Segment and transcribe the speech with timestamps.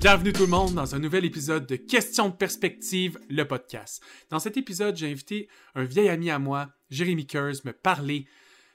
[0.00, 4.02] Bienvenue tout le monde dans un nouvel épisode de Questions de perspective, le podcast.
[4.30, 8.26] Dans cet épisode, j'ai invité un vieil ami à moi, Jérémy Kers, me parler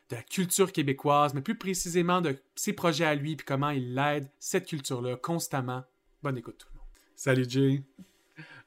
[0.09, 3.97] de la culture québécoise, mais plus précisément de ses projets à lui, puis comment il
[3.97, 5.83] aide cette culture-là constamment.
[6.21, 6.87] Bonne écoute tout le monde.
[7.15, 7.81] Salut Jay.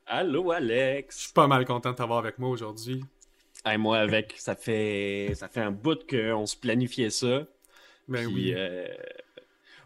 [0.06, 1.16] Allô Alex.
[1.16, 3.02] Je suis pas mal content de t'avoir avec moi aujourd'hui.
[3.64, 7.46] Hey, moi avec, ça fait ça fait un bout qu'on se planifiait ça.
[8.08, 8.54] Ben Puis, oui.
[8.54, 8.86] euh,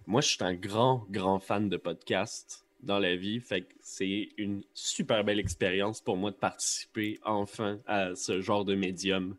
[0.07, 3.41] moi, je suis un grand, grand fan de podcasts dans la vie.
[3.41, 8.65] Fait que c'est une super belle expérience pour moi de participer enfin à ce genre
[8.65, 9.37] de médium.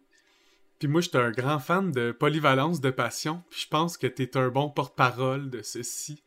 [0.81, 4.35] Puis moi, j'étais un grand fan de polyvalence de passion, puis je pense que t'es
[4.35, 6.23] un bon porte-parole de ceci.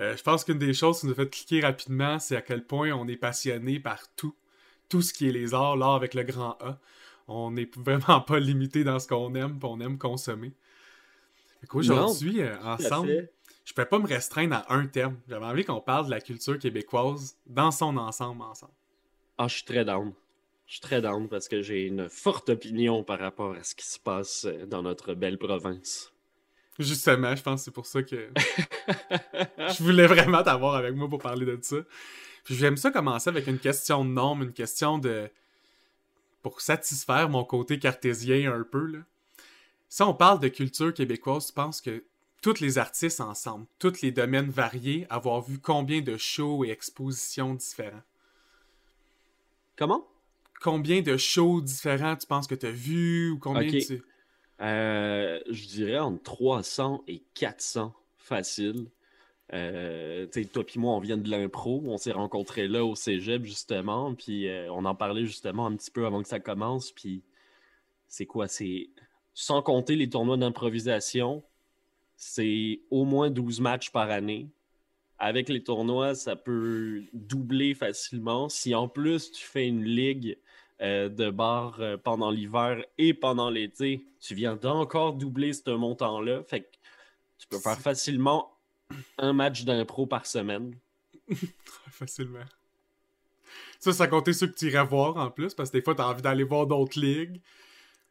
[0.00, 2.66] Euh, je pense qu'une des choses qui nous a fait cliquer rapidement, c'est à quel
[2.66, 4.34] point on est passionné par tout.
[4.88, 6.80] Tout ce qui est les arts, l'art avec le grand A.
[7.28, 10.52] On n'est vraiment pas limité dans ce qu'on aime, puis on aime consommer.
[11.60, 13.30] Fait qu'aujourd'hui, euh, ensemble,
[13.64, 15.16] je peux pas me restreindre à un thème.
[15.28, 18.72] J'avais envie qu'on parle de la culture québécoise dans son ensemble ensemble.
[19.38, 20.12] Ah, je suis très down.
[20.66, 23.86] Je suis très down parce que j'ai une forte opinion par rapport à ce qui
[23.86, 26.12] se passe euh, dans notre belle province.
[26.78, 28.30] Justement, je pense que c'est pour ça que
[29.58, 31.76] je voulais vraiment t'avoir avec moi pour parler de ça.
[32.44, 35.30] Puis j'aime ça commencer avec une question de nombre, une question de...
[36.42, 38.98] pour satisfaire mon côté cartésien un peu, là.
[39.88, 42.02] Si on parle de culture québécoise, tu penses que
[42.40, 47.54] tous les artistes ensemble, tous les domaines variés, avoir vu combien de shows et expositions
[47.54, 48.02] différents?
[49.76, 50.08] Comment?
[50.62, 54.02] Combien de shows différents tu penses que tu as vus ou combien tu...
[54.60, 58.86] Euh, je dirais entre 300 et 400 facile.
[59.52, 61.82] Euh, toi puis moi, on vient de l'impro.
[61.86, 64.14] On s'est rencontrés là au cégep, justement.
[64.14, 66.92] Puis euh, on en parlait justement un petit peu avant que ça commence.
[66.92, 67.22] Puis
[68.08, 68.46] c'est quoi?
[68.46, 68.88] C'est
[69.34, 71.42] sans compter les tournois d'improvisation,
[72.16, 74.48] c'est au moins 12 matchs par année.
[75.18, 78.48] Avec les tournois, ça peut doubler facilement.
[78.48, 80.36] Si en plus tu fais une ligue
[80.82, 86.42] euh, de bar euh, pendant l'hiver et pendant l'été, tu viens d'encore doubler ce montant-là.
[86.44, 86.66] Fait que
[87.38, 88.52] tu peux faire facilement
[89.18, 90.74] un match d'impro par semaine.
[91.90, 92.44] Facilement.
[93.78, 96.06] Ça, ça comptait ceux que tu irais voir en plus, parce que des fois, t'as
[96.06, 97.40] envie d'aller voir d'autres ligues.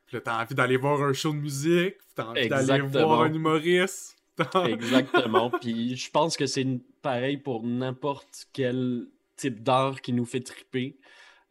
[0.05, 1.97] Puis là, t'as envie d'aller voir un show de musique.
[1.97, 4.17] puis T'as envie d'aller voir un humoriste.
[4.65, 5.49] Exactement.
[5.49, 6.65] Puis je pense que c'est
[7.01, 10.97] pareil pour n'importe quel type d'art qui nous fait triper.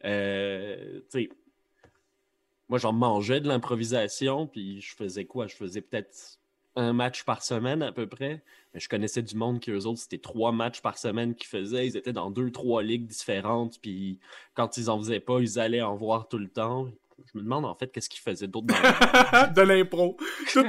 [0.05, 0.99] Euh,
[2.69, 5.47] moi, j'en mangeais de l'improvisation, puis je faisais quoi?
[5.47, 6.39] Je faisais peut-être
[6.77, 8.41] un match par semaine à peu près.
[8.73, 11.85] Mais je connaissais du monde qui, eux autres, c'était trois matchs par semaine qu'ils faisaient.
[11.87, 14.19] Ils étaient dans deux, trois ligues différentes, puis
[14.53, 16.87] quand ils en faisaient pas, ils allaient en voir tout le temps.
[17.33, 20.15] Je me demande en fait qu'est-ce qu'ils faisaient d'autre dans de l'impro.
[20.53, 20.65] Tout-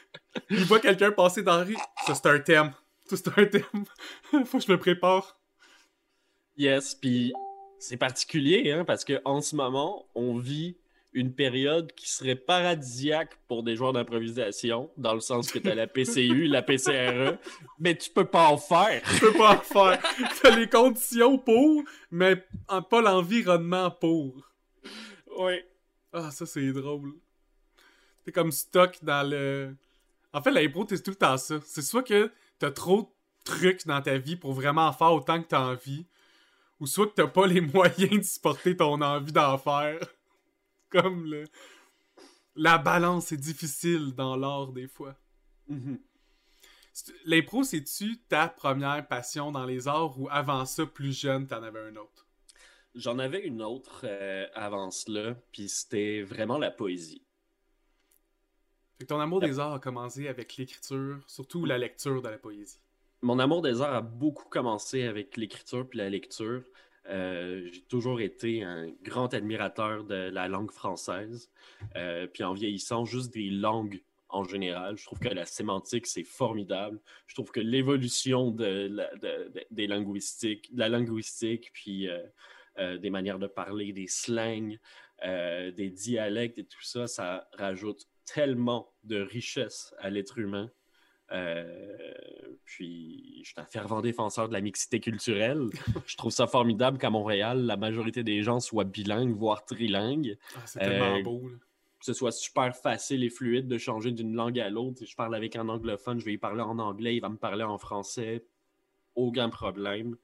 [0.50, 1.76] Il voit quelqu'un passer dans la rue.
[2.06, 2.72] Ça, c'est un thème.
[3.06, 3.84] Ça, c'est un thème.
[4.44, 5.40] Faut que je me prépare.
[6.58, 7.32] Yes, puis
[7.78, 10.76] c'est particulier, hein, parce qu'en ce moment, on vit
[11.12, 15.74] une période qui serait paradisiaque pour des joueurs d'improvisation, dans le sens que tu as
[15.74, 17.38] la PCU, la PCRE,
[17.78, 19.02] mais tu peux pas en faire.
[19.14, 19.98] Tu peux pas en faire.
[20.42, 22.36] T'as les conditions pour, mais
[22.90, 24.46] pas l'environnement pour.
[25.38, 25.54] Oui.
[26.12, 27.14] Ah, ça, c'est drôle.
[28.24, 29.74] T'es comme stock dans le...
[30.34, 31.60] En fait, l'impro, t'es tout le temps ça.
[31.64, 33.08] C'est soit que t'as trop de
[33.44, 36.04] trucs dans ta vie pour vraiment en faire autant que t'as envie,
[36.80, 39.98] ou soit que t'as pas les moyens de supporter ton envie d'en faire.
[40.90, 41.44] Comme le...
[42.54, 45.14] La balance est difficile dans l'art, des fois.
[45.68, 45.98] Mhm.
[46.92, 51.62] C'est- L'impro, c'est-tu ta première passion dans les arts, ou avant ça, plus jeune, t'en
[51.62, 52.26] avais un autre?
[52.94, 57.22] J'en avais une autre euh, avant cela, puis c'était vraiment la poésie.
[58.96, 62.38] Fait que ton amour des arts a commencé avec l'écriture, surtout la lecture de la
[62.38, 62.80] poésie.
[63.26, 66.62] Mon amour des arts a beaucoup commencé avec l'écriture puis la lecture.
[67.08, 71.50] Euh, j'ai toujours été un grand admirateur de la langue française.
[71.96, 74.96] Euh, puis en vieillissant, juste des langues en général.
[74.96, 77.00] Je trouve que la sémantique, c'est formidable.
[77.26, 78.96] Je trouve que l'évolution de,
[79.72, 84.76] des linguistiques, la linguistique, puis euh, des manières de parler, des slangs,
[85.24, 90.70] des dialectes et tout ça, ça rajoute tellement de richesse à l'être humain.
[91.32, 91.74] Euh,
[92.64, 95.66] puis, je suis un fervent défenseur de la mixité culturelle.
[96.06, 100.36] je trouve ça formidable qu'à Montréal, la majorité des gens soient bilingues, voire trilingues.
[100.56, 101.48] Ah, c'est tellement Euh, beau.
[101.48, 101.56] là.
[102.00, 104.98] ce soit super facile et fluide de changer d'une langue à l'autre.
[104.98, 107.36] Si je parle avec un anglophone, je vais y parler en anglais, il va me
[107.38, 108.44] parler en français.
[109.14, 110.16] Aucun problème.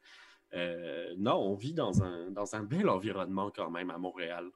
[0.55, 4.50] Euh, non, on vit dans un, dans un bel environnement quand même à Montréal.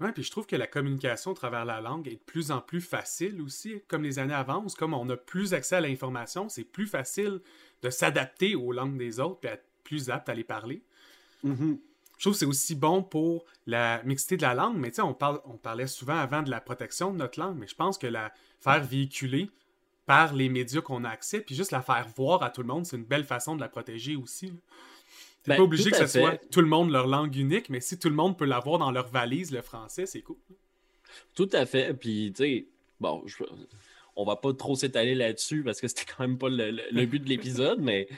[0.00, 2.60] Oui, puis je trouve que la communication à travers la langue est de plus en
[2.60, 3.80] plus facile aussi.
[3.88, 7.40] Comme les années avancent, comme on a plus accès à l'information, c'est plus facile
[7.82, 10.82] de s'adapter aux langues des autres et être plus apte à les parler.
[11.44, 11.78] Mm-hmm.
[12.16, 15.02] Je trouve que c'est aussi bon pour la mixité de la langue, mais tu sais,
[15.02, 17.98] on, parle, on parlait souvent avant de la protection de notre langue, mais je pense
[17.98, 19.50] que la faire véhiculer
[20.06, 22.86] par les médias qu'on a accès, puis juste la faire voir à tout le monde,
[22.86, 24.52] c'est une belle façon de la protéger aussi.
[25.46, 27.80] C'est Ben, pas obligé tout que ce soit tout le monde leur langue unique, mais
[27.80, 30.36] si tout le monde peut l'avoir dans leur valise, le français, c'est cool.
[31.34, 31.94] Tout à fait.
[31.94, 32.66] Puis, tu sais,
[33.00, 33.44] bon, je-
[34.16, 37.06] on va pas trop s'étaler là-dessus parce que c'était quand même pas le, le- le
[37.06, 38.08] but de l'épisode, mais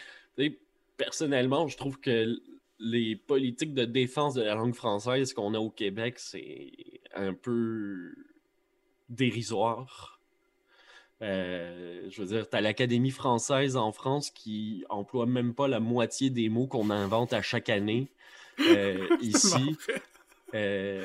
[0.96, 2.40] personnellement, je trouve que
[2.80, 6.72] les politiques de défense de la langue française qu'on a au Québec, c'est
[7.14, 8.14] un peu
[9.08, 10.17] dérisoire.
[11.20, 15.80] Euh, je veux dire, tu as l'Académie française en France qui emploie même pas la
[15.80, 18.06] moitié des mots qu'on invente à chaque année.
[18.60, 19.76] Euh, ici,
[20.54, 21.04] euh,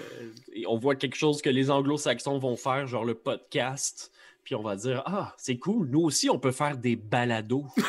[0.54, 4.12] et on voit quelque chose que les anglo-saxons vont faire, genre le podcast,
[4.44, 7.66] puis on va dire Ah, c'est cool, nous aussi on peut faire des balados.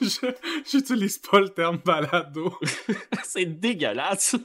[0.00, 0.34] Je-
[0.70, 2.52] J'utilise pas le terme balado.
[3.24, 4.36] c'est dégueulasse.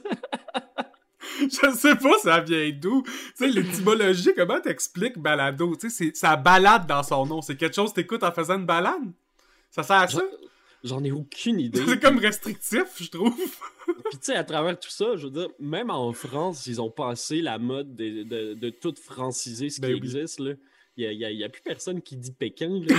[1.50, 3.02] Je sais pas ça vient d'où?
[3.02, 5.76] Tu sais, l'étymologie, comment t'expliques balado?
[5.76, 7.42] Tu sais, ça balade dans son nom.
[7.42, 9.12] C'est quelque chose que t'écoutes en faisant une balade?
[9.70, 10.22] Ça sert à ça?
[10.84, 11.82] J'en ai aucune idée.
[11.88, 13.34] C'est comme restrictif, je trouve.
[13.86, 16.90] Puis tu sais, à travers tout ça, je veux dire, même en France, ils ont
[16.90, 19.98] passé la mode de, de, de tout franciser ce Ben qui oui.
[20.00, 20.40] existe.
[20.40, 20.52] là.
[20.96, 22.80] Il n'y a plus personne qui dit Pékin.
[22.88, 22.96] là.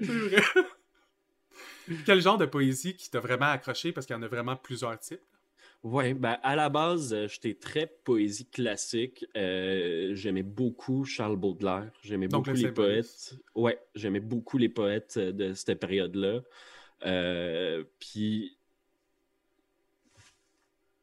[0.00, 0.42] C'est vrai.
[2.04, 3.92] Quel genre de poésie qui t'a vraiment accroché?
[3.92, 5.20] Parce qu'il y en a vraiment plusieurs types.
[5.82, 9.24] Ouais, ben à la base, euh, j'étais très poésie classique.
[9.36, 11.92] Euh, j'aimais beaucoup Charles Baudelaire.
[12.02, 13.34] J'aimais beaucoup le les poètes.
[13.54, 16.40] Ouais, j'aimais beaucoup les poètes euh, de cette période-là.
[17.04, 18.58] Euh, puis,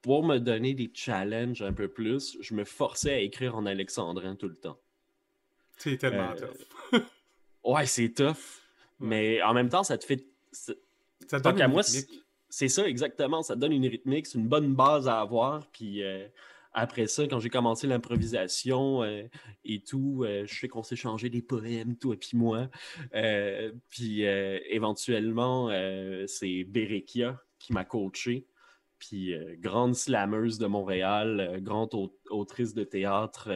[0.01, 4.35] pour me donner des challenges un peu plus, je me forçais à écrire en alexandrin
[4.35, 4.79] tout le temps.
[5.77, 6.47] C'est tellement Euh,
[6.91, 7.01] tough.
[7.63, 8.61] Ouais, c'est tough.
[8.99, 10.27] Mais en même temps, ça te fait.
[10.53, 10.73] Ça
[11.39, 11.83] donne une moi,
[12.49, 13.41] c'est- ça exactement.
[13.43, 15.67] Ça donne une rythmique, c'est une bonne base à avoir.
[15.71, 16.27] Puis euh,
[16.73, 19.23] après ça, quand j'ai commencé l'improvisation euh,
[19.65, 22.69] et tout, euh, je sais qu'on s'est changé des poèmes, toi et puis moi.
[23.89, 25.69] Puis éventuellement,
[26.27, 28.47] c'est Berekia qui m'a coaché.
[28.99, 33.49] Puis grande slameuse de Montréal, grande au- autrice de théâtre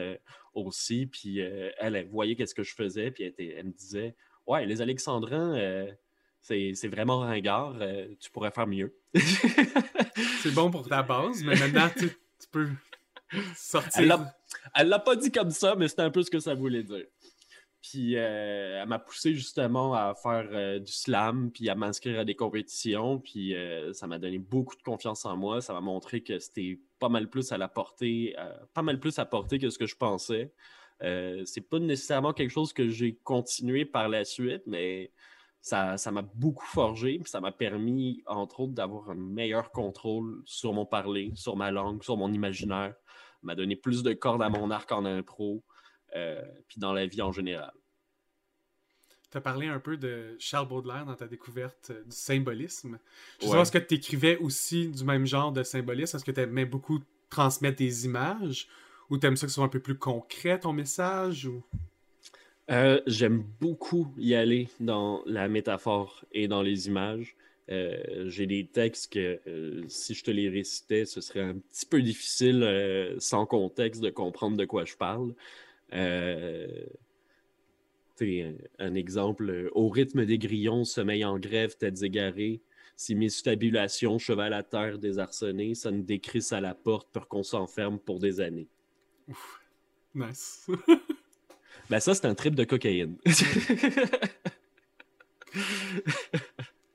[0.54, 1.06] aussi.
[1.06, 4.14] Puis elle, elle voyait qu'est-ce que je faisais, puis elle, me disait
[4.46, 5.86] Ouais, les Alexandrins,
[6.40, 8.94] c'est vraiment ringard, euh, tu pourrais faire mieux.
[10.42, 12.68] C'est bon pour ta base, mais maintenant, tu, tu peux
[13.56, 14.28] sortir.
[14.74, 17.04] Elle l'a- pas dit comme ça, mais c'était un peu ce que ça voulait dire.
[17.80, 22.24] Puis euh, elle m'a poussé justement à faire euh, du slam, puis à m'inscrire à
[22.24, 25.60] des compétitions, puis euh, ça m'a donné beaucoup de confiance en moi.
[25.60, 28.34] Ça m'a montré que c'était pas mal plus à la portée,
[28.74, 30.52] pas mal plus à portée que ce que je pensais.
[31.00, 35.12] C'est pas nécessairement quelque chose que j'ai continué par la suite, mais
[35.60, 40.42] ça ça m'a beaucoup forgé, puis ça m'a permis, entre autres, d'avoir un meilleur contrôle
[40.46, 42.94] sur mon parler, sur ma langue, sur mon imaginaire
[43.42, 45.62] m'a donné plus de cordes à mon arc en impro,
[46.16, 47.72] euh, puis dans la vie en général.
[49.30, 52.98] Tu as parlé un peu de Charles Baudelaire dans ta découverte euh, du symbolisme.
[53.38, 53.56] Je sais Ouais.
[53.58, 56.16] pas, est-ce que tu écrivais aussi du même genre de symbolisme?
[56.16, 56.98] Est-ce que tu aimais beaucoup
[57.28, 58.68] transmettre des images?
[59.10, 61.46] Ou tu aimes ça que ce soit un peu plus concret, ton message?
[61.46, 61.62] Ou...
[62.70, 67.36] Euh, J'aime beaucoup y aller dans la métaphore et dans les images.
[67.70, 71.86] Euh, J'ai des textes que euh, si je te les récitais, ce serait un petit
[71.86, 75.34] peu difficile sans contexte de comprendre de quoi je parle.
[75.92, 76.66] Un,
[78.78, 82.60] un exemple, au rythme des grillons, sommeil en grève, têtes égarées,
[82.96, 87.44] si mes stabulations, cheval à terre désarçonné, ça ne décrisse à la porte pour qu'on
[87.44, 88.66] s'enferme pour des années.
[90.14, 90.68] Nice.
[91.90, 93.16] Ben ça, c'est un trip de cocaïne.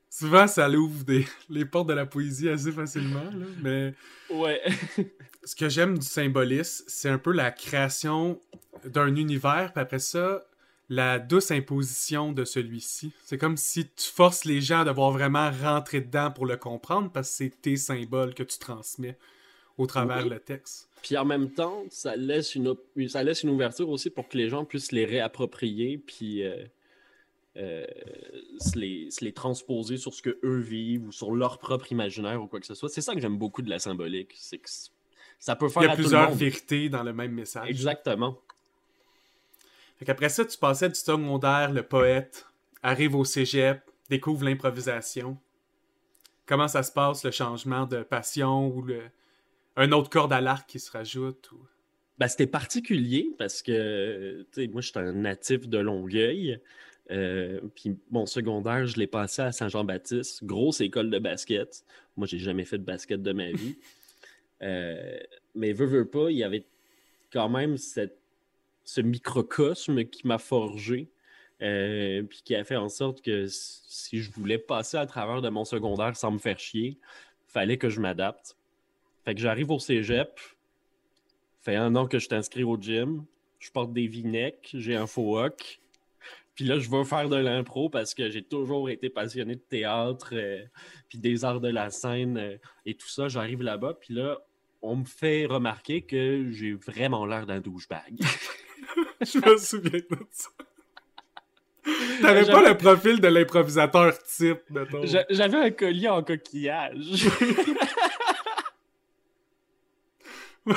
[0.09, 1.25] Souvent, ça l'ouvre des...
[1.49, 3.93] les portes de la poésie assez facilement, là, mais
[4.29, 4.61] ouais.
[5.43, 8.39] ce que j'aime du symbolisme, c'est un peu la création
[8.85, 10.43] d'un univers, puis après ça,
[10.87, 13.11] la douce imposition de celui-ci.
[13.25, 17.09] C'est comme si tu forces les gens à devoir vraiment rentrer dedans pour le comprendre,
[17.11, 19.17] parce que c'est tes symboles que tu transmets
[19.79, 20.29] au travers Oui.
[20.29, 20.87] le texte.
[21.03, 22.75] Puis en même temps, ça laisse une,
[23.09, 25.97] ça laisse une ouverture aussi pour que les gens puissent les réapproprier.
[25.97, 26.65] Puis, euh,
[27.57, 27.85] euh,
[28.57, 32.41] se, les, se, les, transposer sur ce que eux vivent ou sur leur propre imaginaire
[32.41, 32.87] ou quoi que ce soit.
[32.87, 34.33] C'est ça que j'aime beaucoup de la symbolique.
[34.37, 34.69] C'est que
[35.39, 37.69] ça peut faire Il y a plusieurs vérités dans le même message.
[37.69, 38.39] Exactement.
[39.99, 42.47] Fait qu'après ça, tu passais du secondaire, le poète,
[42.81, 45.37] arrive au cégep, découvre l'improvisation.
[46.45, 49.01] Comment ça se passe, le changement de passion ou le...
[49.75, 51.51] un autre corde à l'arc qui se rajoute?
[51.51, 51.67] Ou...
[52.17, 56.59] Ben, c'était particulier parce que moi, je suis un natif de Longueuil.
[57.11, 61.83] Euh, puis mon secondaire, je l'ai passé à Saint-Jean-Baptiste, grosse école de basket.
[62.15, 63.77] Moi, j'ai jamais fait de basket de ma vie.
[64.61, 65.19] Euh,
[65.55, 66.63] mais veux, veux pas, il y avait
[67.33, 68.17] quand même cette,
[68.85, 71.11] ce microcosme qui m'a forgé.
[71.61, 75.49] Euh, puis qui a fait en sorte que si je voulais passer à travers de
[75.49, 76.97] mon secondaire sans me faire chier,
[77.47, 78.55] fallait que je m'adapte.
[79.25, 80.39] Fait que j'arrive au cégep,
[81.61, 83.25] fait un an que je t'inscris au gym,
[83.59, 85.79] je porte des v j'ai un faux hoc,
[86.55, 90.29] puis là, je veux faire de l'impro parce que j'ai toujours été passionné de théâtre,
[90.33, 90.63] euh,
[91.09, 93.27] puis des arts de la scène euh, et tout ça.
[93.27, 94.39] J'arrive là-bas, puis là,
[94.81, 98.19] on me fait remarquer que j'ai vraiment l'air d'un douchebag.
[99.21, 100.49] je me souviens de ça.
[102.21, 105.01] T'avais pas le profil de l'improvisateur type, mettons.
[105.05, 107.27] J'avais un collier en coquillage.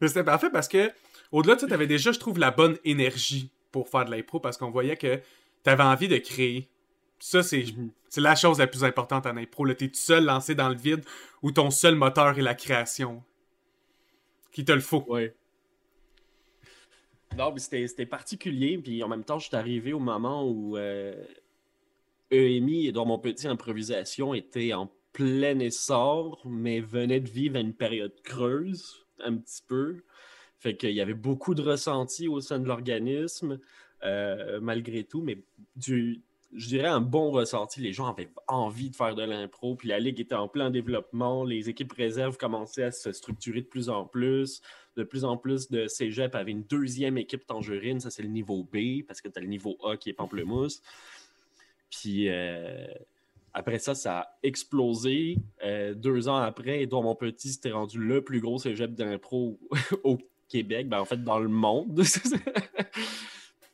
[0.00, 0.90] C'était parfait parce que
[1.30, 4.56] au-delà de ça, t'avais déjà, je trouve, la bonne énergie pour faire de l'impro parce
[4.56, 5.20] qu'on voyait que
[5.62, 6.68] t'avais envie de créer.
[7.18, 7.64] Ça, c'est
[8.16, 9.66] la chose la plus importante en impro.
[9.72, 11.04] T'es tout seul lancé dans le vide
[11.42, 13.22] où ton seul moteur est la création.
[14.50, 15.04] Qui te le faut.
[15.08, 15.34] Ouais.
[17.36, 18.76] Non, mais c'était particulier.
[18.76, 20.76] Puis en même temps, je suis arrivé au moment où
[22.30, 27.74] EMI et dans mon petit improvisation était en plein essor, mais venait de vivre une
[27.74, 30.02] période creuse, un petit peu.
[30.58, 33.58] Fait qu'il y avait beaucoup de ressentis au sein de l'organisme,
[34.04, 35.42] euh, malgré tout, mais
[35.76, 36.22] du,
[36.54, 37.80] je dirais un bon ressenti.
[37.80, 41.44] Les gens avaient envie de faire de l'impro, puis la ligue était en plein développement.
[41.44, 44.60] Les équipes réserves commençaient à se structurer de plus en plus.
[44.96, 48.00] De plus en plus de cégep avaient une deuxième équipe tangerine.
[48.00, 50.82] Ça, c'est le niveau B, parce que tu as le niveau A qui est pamplemousse.
[51.90, 52.86] Puis euh,
[53.54, 55.36] après ça, ça a explosé.
[55.64, 59.58] Euh, deux ans après, Edouard Montpetit s'était rendu le plus gros cégep d'impro
[60.04, 60.18] au
[60.48, 62.02] Québec, ben en fait dans le monde.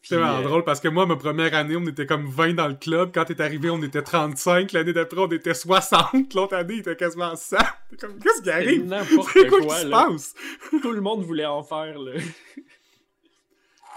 [0.03, 2.67] C'est vraiment euh, drôle parce que moi, ma première année, on était comme 20 dans
[2.67, 3.11] le club.
[3.13, 4.73] Quand t'es arrivé, on était 35.
[4.73, 6.33] L'année d'après, on était 60.
[6.33, 7.57] L'autre année, il était quasiment 100.
[8.01, 8.87] comme, qu'est-ce qui arrive?
[8.87, 10.35] N'importe quoi, quoi qui se passe?
[10.81, 12.13] Tout le monde voulait en faire, là.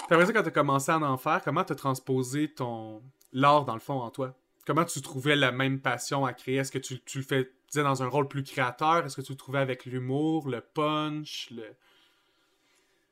[0.10, 3.02] T'as ça, quand t'as commencé à en faire, comment t'as transposé ton...
[3.32, 4.36] l'art, dans le fond, en toi?
[4.72, 6.56] Comment tu trouvais la même passion à créer?
[6.56, 9.06] Est-ce que tu, tu le fais dans un rôle plus créateur?
[9.06, 11.66] Est-ce que tu le trouvais avec l'humour, le punch, le...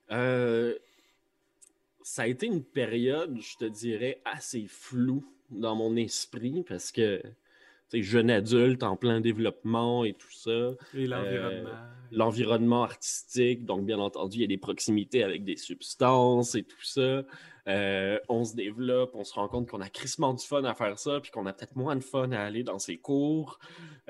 [0.10, 0.74] Euh,
[2.02, 7.22] ça a été une période, je te dirais, assez floue dans mon esprit parce que
[7.92, 10.70] jeune adulte en plein développement et tout ça.
[10.94, 11.70] Et l'environnement.
[11.72, 16.64] Euh, l'environnement artistique, donc bien entendu, il y a des proximités avec des substances et
[16.64, 17.26] tout ça.
[17.70, 20.98] Euh, on se développe, on se rend compte qu'on a crissement du fun à faire
[21.00, 23.60] ça, puis qu'on a peut-être moins de fun à aller dans ses cours.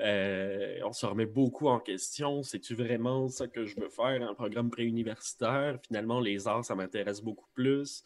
[0.00, 2.42] Euh, on se remet beaucoup en question.
[2.42, 5.78] C'est-tu vraiment ça que je veux faire, un programme préuniversitaire?
[5.86, 8.02] Finalement, les arts, ça m'intéresse beaucoup plus,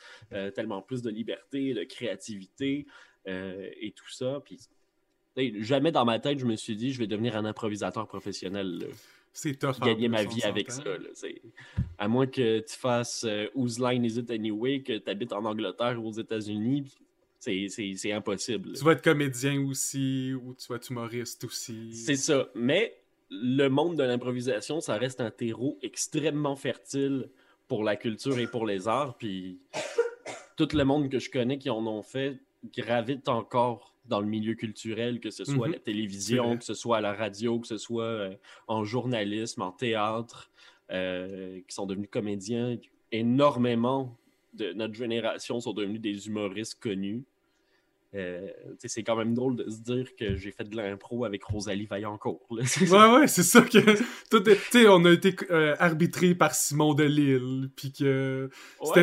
[0.55, 2.87] tellement plus de liberté, de créativité
[3.27, 4.43] et tout ça.
[4.45, 4.59] Puis
[5.61, 8.87] jamais dans ma tête, je me suis dit, je vais devenir un improvisateur professionnel.
[9.35, 9.81] C'est tough.
[9.81, 10.83] Gagner ma vie avec ça.
[11.99, 15.45] à moins que tu fasses euh, Whose Line Is It Anyway, que tu habites en
[15.45, 16.95] Angleterre ou aux États-Unis,
[17.41, 18.73] c'est impossible.
[18.73, 21.93] Tu vas être comédien aussi, ou tu vas être humoriste aussi.
[21.95, 22.49] C'est ça.
[22.55, 22.97] Mais
[23.29, 27.29] le monde de l'improvisation, ça reste un terreau extrêmement fertile
[27.67, 29.17] pour la culture et pour les arts.
[29.19, 29.59] Puis
[30.57, 32.39] tout le monde que je connais qui en ont fait
[32.73, 35.83] gravite encore dans le milieu culturel, que ce soit à la mhm.
[35.83, 38.35] télévision, que ce soit à la radio, que ce soit euh,
[38.69, 40.51] en journalisme, en théâtre,
[40.91, 42.77] euh, qui sont devenus comédiens.
[43.13, 44.17] Énormément
[44.53, 47.25] de notre génération sont devenus des humoristes connus.
[48.15, 51.87] Euh, c'est quand même drôle de se dire que j'ai fait de l'impro avec Rosalie
[51.87, 52.47] Vaillancourt.
[52.51, 53.79] ouais, ouais, c'est ça que.
[54.31, 54.45] Tout
[54.89, 55.35] on a été
[55.79, 58.51] arbitré par Simon Delille, puis que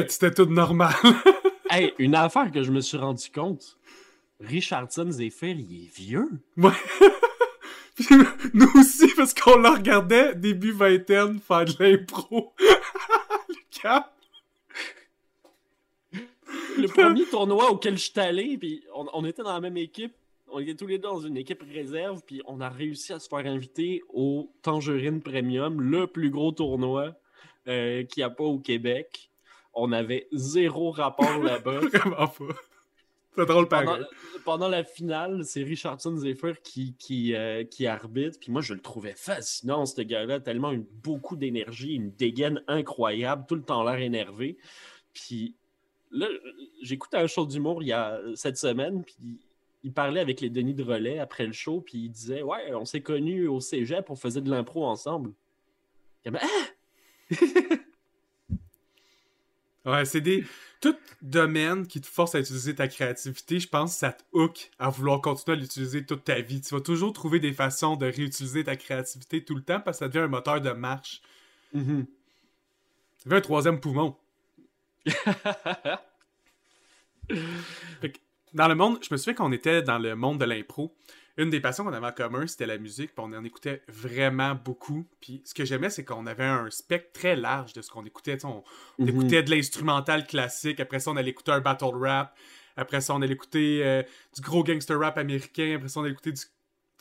[0.07, 0.93] c'était tout normal.
[1.69, 3.77] hey, une affaire que je me suis rendu compte,
[4.41, 6.29] Richardson Zephyr, il est vieux.
[6.57, 6.71] Ouais.
[8.53, 12.53] nous aussi, parce qu'on le regardait début vingtaine faire de l'impro.
[13.49, 14.13] le cap.
[16.77, 20.13] Le premier tournoi auquel je suis allé, puis on, était dans la même équipe.
[20.47, 23.29] On était tous les deux dans une équipe réserve, puis on a réussi à se
[23.29, 27.15] faire inviter au Tangerine Premium, le plus gros tournoi
[27.67, 29.29] euh, qu'il n'y a pas au Québec.
[29.73, 31.79] On avait zéro rapport là-bas.
[31.93, 32.55] Vraiment pas.
[33.37, 33.97] C'est drôle pendant,
[34.43, 38.37] pendant, la finale, c'est Richardson Zephyr qui, euh, qui arbitre.
[38.39, 40.41] Puis moi, je le trouvais fascinant, ce gars-là.
[40.41, 44.57] Tellement une, beaucoup d'énergie, une dégaine incroyable, tout le temps l'air énervé.
[45.13, 45.55] Puis
[46.11, 46.27] là,
[46.81, 49.03] j'écoutais un show d'humour il y a cette semaine.
[49.03, 49.39] Puis
[49.83, 51.79] il parlait avec les Denis de Relais après le show.
[51.79, 55.33] Puis il disait Ouais, on s'est connus au cégep, on faisait de l'impro ensemble.
[56.25, 56.39] Ah!
[59.85, 60.45] Ouais, c'est des.
[60.79, 64.71] Tout domaine qui te force à utiliser ta créativité, je pense que ça te hook
[64.79, 66.59] à vouloir continuer à l'utiliser toute ta vie.
[66.59, 70.05] Tu vas toujours trouver des façons de réutiliser ta créativité tout le temps parce que
[70.05, 71.21] ça devient un moteur de marche.
[71.73, 72.01] Mm
[73.17, 74.15] Ça devient un troisième poumon.
[78.53, 80.95] dans le monde, je me souviens qu'on était dans le monde de l'impro
[81.37, 84.55] une des passions qu'on avait en commun, c'était la musique, puis on en écoutait vraiment
[84.55, 85.05] beaucoup.
[85.21, 88.43] Puis ce que j'aimais, c'est qu'on avait un spectre très large de ce qu'on écoutait.
[88.45, 88.63] On,
[88.99, 89.09] mhm.
[89.09, 92.35] écoutait de l'instrumental classique, après ça, on allait écouter un battle rap,
[92.77, 94.03] après ça, on allait écouter euh,
[94.35, 96.41] du gros gangster rap américain, après ça, on allait écouter du,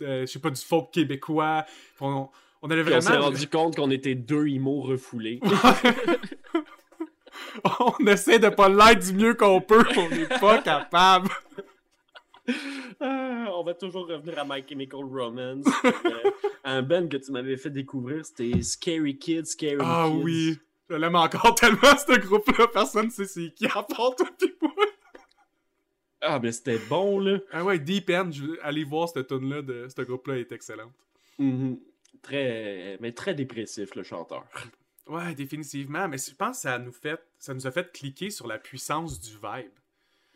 [0.03, 1.65] euh, je sais pas, du folk québécois.
[2.01, 2.29] On,
[2.63, 2.99] on avait vraiment...
[2.99, 5.41] on s'est rendu compte qu'on était deux imos refoulés.
[7.81, 11.31] on essaie de pas l'être du mieux qu'on peut, on n'est pas capable.
[13.03, 15.65] Ah, on va toujours revenir à My Chemical Romance.
[15.85, 16.31] Euh,
[16.65, 20.19] un band que tu m'avais fait découvrir, c'était Scary Kids, Scary ah, Kids.
[20.19, 20.59] Ah oui,
[20.91, 22.67] je l'aime encore tellement ce groupe-là.
[22.69, 24.27] Personne ne sait c'est qui à part toi
[24.61, 24.73] moi.
[26.21, 27.39] Ah, mais c'était bon, là.
[27.53, 28.31] Ah ouais, Deep End,
[28.63, 30.93] allez voir cette tune-là de ce groupe-là, est excellente.
[31.39, 31.79] Mm-hmm.
[32.21, 34.45] Très, mais très dépressif, le chanteur.
[35.07, 36.07] Ouais, définitivement.
[36.09, 39.19] Mais je pense que ça nous, fait, ça nous a fait cliquer sur la puissance
[39.19, 39.73] du vibe.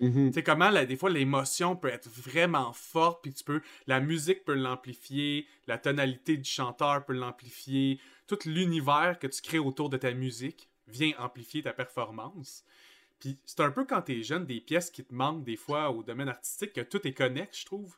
[0.00, 3.60] Mm Tu sais, comment, là, des fois, l'émotion peut être vraiment forte, puis tu peux...
[3.86, 9.58] La musique peut l'amplifier, la tonalité du chanteur peut l'amplifier, tout l'univers que tu crées
[9.58, 12.64] autour de ta musique vient amplifier ta performance.
[13.20, 16.02] Puis c'est un peu quand t'es jeune, des pièces qui te manquent des fois au
[16.02, 17.96] domaine artistique, que tout est connecté, je trouve.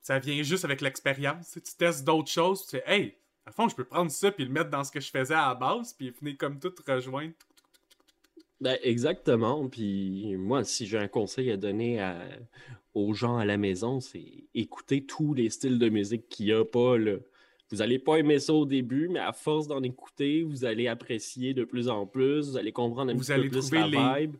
[0.00, 1.52] Ça vient juste avec l'expérience.
[1.52, 4.50] Tu testes d'autres choses, tu fais «Hey, à fond, je peux prendre ça puis le
[4.50, 7.34] mettre dans ce que je faisais à la base, puis venir comme tout rejoindre,
[8.60, 9.68] ben, exactement.
[9.68, 12.04] Puis moi, si j'ai un conseil à donner
[12.94, 16.64] aux gens à la maison, c'est écouter tous les styles de musique qu'il n'y a
[16.64, 16.98] pas.
[16.98, 17.16] Là.
[17.70, 21.54] Vous n'allez pas aimer ça au début, mais à force d'en écouter, vous allez apprécier
[21.54, 24.26] de plus en plus, vous allez comprendre un vous petit allez peu plus la les,
[24.26, 24.36] vibe.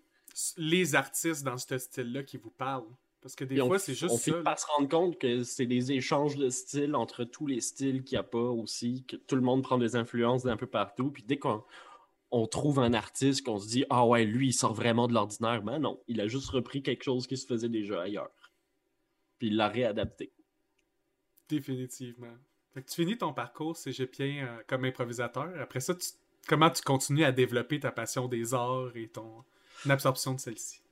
[0.56, 2.88] Les artistes dans ce style-là qui vous parlent.
[3.22, 4.38] Parce que des fois, c'est juste on ça.
[4.38, 8.02] On pas se rendre compte que c'est des échanges de styles entre tous les styles
[8.02, 11.10] qu'il n'y a pas aussi, que tout le monde prend des influences d'un peu partout.
[11.10, 11.62] Puis dès qu'on
[12.30, 15.62] on trouve un artiste qu'on se dit Ah ouais, lui, il sort vraiment de l'ordinaire.
[15.62, 18.30] Ben non, il a juste repris quelque chose qui se faisait déjà ailleurs.
[19.38, 20.32] Puis il l'a réadapté.
[21.48, 22.36] Définitivement.
[22.72, 25.50] Fait que tu finis ton parcours cégepien euh, comme improvisateur.
[25.60, 25.94] Après ça,
[26.46, 29.44] comment tu continues à développer ta passion des arts et ton
[29.88, 30.82] absorption de celle-ci?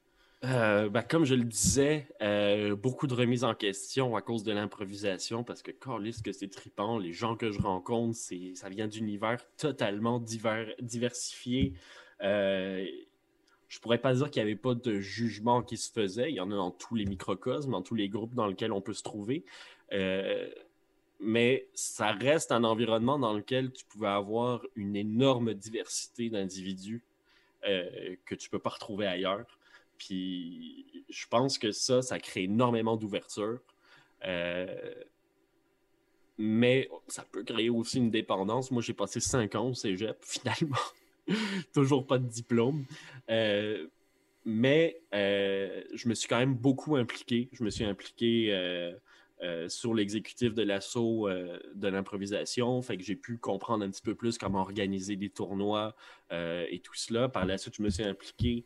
[0.45, 4.53] Euh, ben, comme je le disais, euh, beaucoup de remises en question à cause de
[4.53, 9.45] l'improvisation parce que, ce que c'est tripant, les gens que je rencontre, ça vient d'univers
[9.57, 11.75] totalement divers, diversifiés.
[12.23, 12.87] Euh,
[13.67, 16.31] je pourrais pas dire qu'il n'y avait pas de jugement qui se faisait.
[16.31, 18.81] Il y en a dans tous les microcosmes, dans tous les groupes dans lesquels on
[18.81, 19.45] peut se trouver.
[19.93, 20.49] Euh,
[21.19, 27.03] mais ça reste un environnement dans lequel tu pouvais avoir une énorme diversité d'individus
[28.25, 29.59] que tu peux pas retrouver ailleurs.
[29.99, 33.61] Puis je pense que ça, ça crée énormément d'ouverture.
[34.25, 34.95] Euh,
[36.39, 38.71] mais ça peut créer aussi une dépendance.
[38.71, 40.77] Moi, j'ai passé cinq ans au cégep, finalement.
[41.75, 42.85] Toujours pas de diplôme.
[43.29, 43.87] Euh,
[44.45, 47.49] mais euh, je me suis quand même beaucoup impliqué.
[47.53, 48.53] Je me suis impliqué
[49.41, 52.83] euh, sur l'exécutif de l'assaut euh, de l'improvisation.
[52.83, 55.95] Fait que j'ai pu comprendre un petit peu plus comment organiser des tournois
[56.33, 57.29] euh, et tout cela.
[57.29, 58.65] Par la suite, je me suis impliqué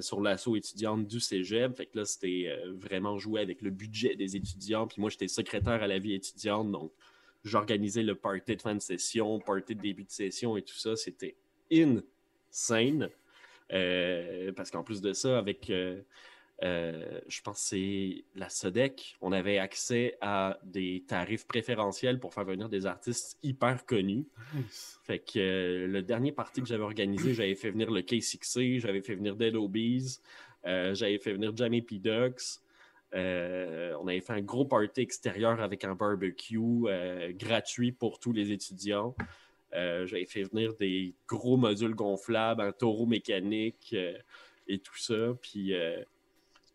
[0.00, 1.76] sur l'assaut étudiante du cégep.
[1.76, 4.86] Fait que là, c'était vraiment jouer avec le budget des étudiants.
[4.86, 6.72] Puis moi, j'étais secrétaire à la vie étudiante.
[6.72, 6.92] Donc,
[7.44, 10.96] j'organisais le party de fin de session, party de début de session et tout ça.
[10.96, 11.36] C'était
[11.70, 13.10] insane.
[13.68, 15.70] parce qu'en plus de ça, avec
[16.62, 19.16] euh, je pense que c'est la SODEC.
[19.20, 24.26] On avait accès à des tarifs préférentiels pour faire venir des artistes hyper connus.
[25.04, 29.02] Fait que euh, le dernier party que j'avais organisé, j'avais fait venir le K6C, j'avais
[29.02, 30.18] fait venir Dead Obies,
[30.66, 31.98] euh, j'avais fait venir Jamie P.
[31.98, 32.60] Ducks.
[33.12, 36.86] on avait fait un gros party extérieur avec un barbecue
[37.34, 39.14] gratuit pour tous les étudiants.
[39.72, 43.94] j'avais fait venir des gros modules gonflables, un taureau mécanique
[44.68, 45.34] et tout ça.
[45.40, 45.74] Puis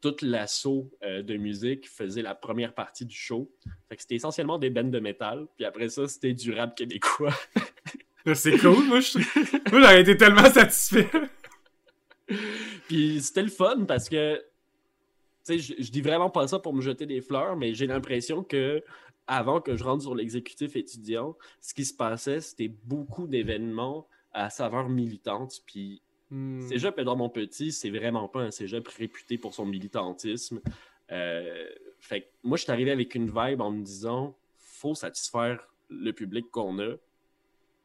[0.02, 3.52] tout l'assaut euh, de musique faisait la première partie du show.
[3.98, 5.48] c'était essentiellement des bands de métal.
[5.56, 7.34] Puis après ça, c'était du rap québécois.
[8.36, 9.00] C'est cool, moi,
[9.72, 11.10] j'aurais été tellement satisfait.
[12.88, 14.44] Puis c'était le fun parce que, tu
[15.44, 18.44] sais, je, je dis vraiment pas ça pour me jeter des fleurs, mais j'ai l'impression
[18.44, 18.84] que
[19.26, 24.50] avant que je rentre sur l'exécutif étudiant, ce qui se passait, c'était beaucoup d'événements à
[24.50, 25.62] saveur militante.
[25.66, 26.62] Puis Hmm.
[26.62, 30.62] Cégep mon Petit, c'est vraiment pas un cégep réputé pour son militantisme.
[31.12, 31.68] Euh,
[32.00, 36.50] fait moi, je suis arrivé avec une vibe en me disant faut satisfaire le public
[36.50, 36.96] qu'on a,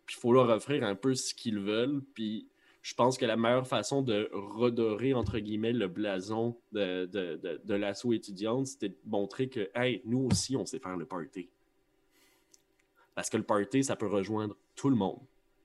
[0.07, 2.03] puis il faut leur offrir un peu ce qu'ils veulent.
[2.15, 2.49] Puis
[2.83, 7.61] je pense que la meilleure façon de redorer, entre guillemets, le blason de, de, de,
[7.65, 11.49] de l'assaut étudiante, c'était de montrer que, hey, nous aussi, on sait faire le party.
[13.17, 15.19] Parce que le party, ça peut rejoindre tout le monde.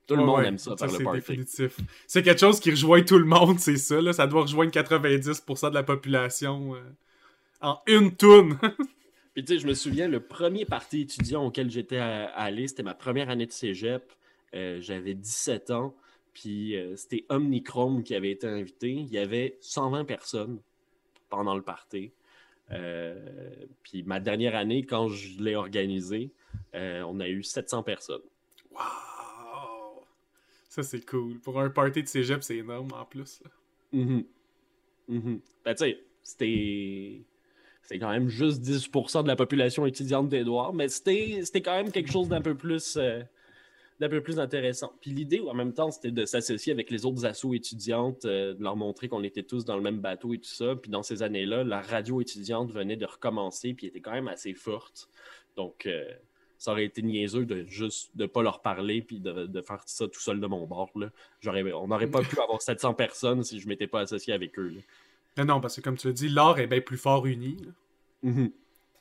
[0.08, 1.20] Tout le Ouais, monde aime ça, ça, faire le c'est party.
[1.20, 1.78] définitif.
[2.08, 4.02] C'est quelque chose qui rejoint tout le monde, c'est ça.
[4.02, 4.12] Là.
[4.14, 6.80] Ça doit rejoindre 90% de la population euh,
[7.62, 8.58] en une toune.
[9.34, 12.84] Puis tu sais, je me souviens, le premier parti étudiant auquel j'étais à- allé, c'était
[12.84, 14.04] ma première année de cégep.
[14.54, 15.96] Euh, J'avais 17 ans.
[16.34, 18.90] Puis euh, c'était Omnichrome qui avait été invité.
[18.92, 20.60] Il y avait 120 personnes
[21.30, 22.12] pendant le party.
[22.72, 23.16] Euh,
[23.84, 26.32] puis ma dernière année, quand je l'ai organisé,
[26.76, 28.22] euh, on a eu 700 personnes.
[28.72, 28.80] wow!
[30.72, 31.38] Ça, c'est cool.
[31.42, 33.42] Pour un party de cégep, c'est énorme en plus.
[33.44, 33.50] là.
[33.92, 34.24] Mhm.
[35.10, 35.42] Mhm.
[35.66, 37.26] Ben, tu sais, c'était.
[37.82, 41.92] C'était quand même juste 10% de la population étudiante d'Edouard, mais c'était c'était quand même
[41.92, 42.96] quelque chose d'un peu plus.
[42.96, 43.22] euh,
[44.00, 44.94] d'un peu plus intéressant.
[45.02, 48.64] Puis l'idée, en même temps, c'était de s'associer avec les autres assos étudiantes, euh, de
[48.64, 50.76] leur montrer qu'on était tous dans le même bateau et tout ça.
[50.78, 54.54] Puis dans ces années-là, la radio étudiante venait de recommencer, puis était quand même assez
[54.54, 55.10] forte.
[55.58, 56.06] Donc, euh,
[56.62, 60.08] ça aurait été niaiseux de juste de pas leur parler, puis de, de faire ça
[60.08, 60.92] tout seul de mon bord.
[60.96, 61.10] Là.
[61.40, 64.68] J'aurais- on n'aurait pas pu avoir 700 personnes si je m'étais pas associé avec eux.
[64.70, 64.82] là.
[65.38, 67.58] Mais non, parce que comme tu l'as dit, l'art est bien plus fort uni.
[68.22, 68.52] Mhm.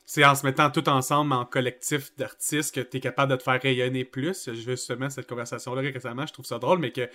[0.06, 3.42] C'est en se mettant tout ensemble en collectif d'artistes que tu es capable de te
[3.42, 4.46] faire rayonner plus.
[4.46, 7.08] Je vais justement cette conversation-là récemment, je trouve ça drôle, mais que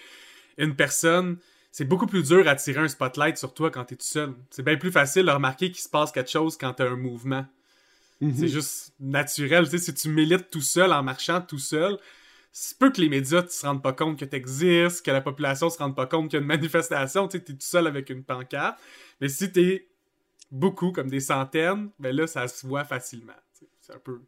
[0.59, 1.37] une personne,
[1.71, 4.33] c'est beaucoup plus dur à tirer un spotlight sur toi quand tu es tout seul.
[4.51, 6.95] C'est bien plus facile de remarquer qu'il se passe quelque chose quand tu as un
[6.95, 7.45] mouvement.
[8.21, 9.65] C'est juste naturel.
[9.65, 11.97] Tu sais, si tu milites tout seul en marchant tout seul,
[12.51, 15.21] c'est peu que les médias ne se rendent pas compte que tu existes, que la
[15.21, 17.27] population se rende pas compte qu'il y a une manifestation.
[17.27, 18.79] Tu es tout seul avec une pancarte.
[19.19, 19.87] Mais si tu es
[20.51, 23.33] beaucoup, comme des centaines, ben là, ça se voit facilement.
[23.53, 23.71] tu sais.
[23.81, 24.21] C'est un peu.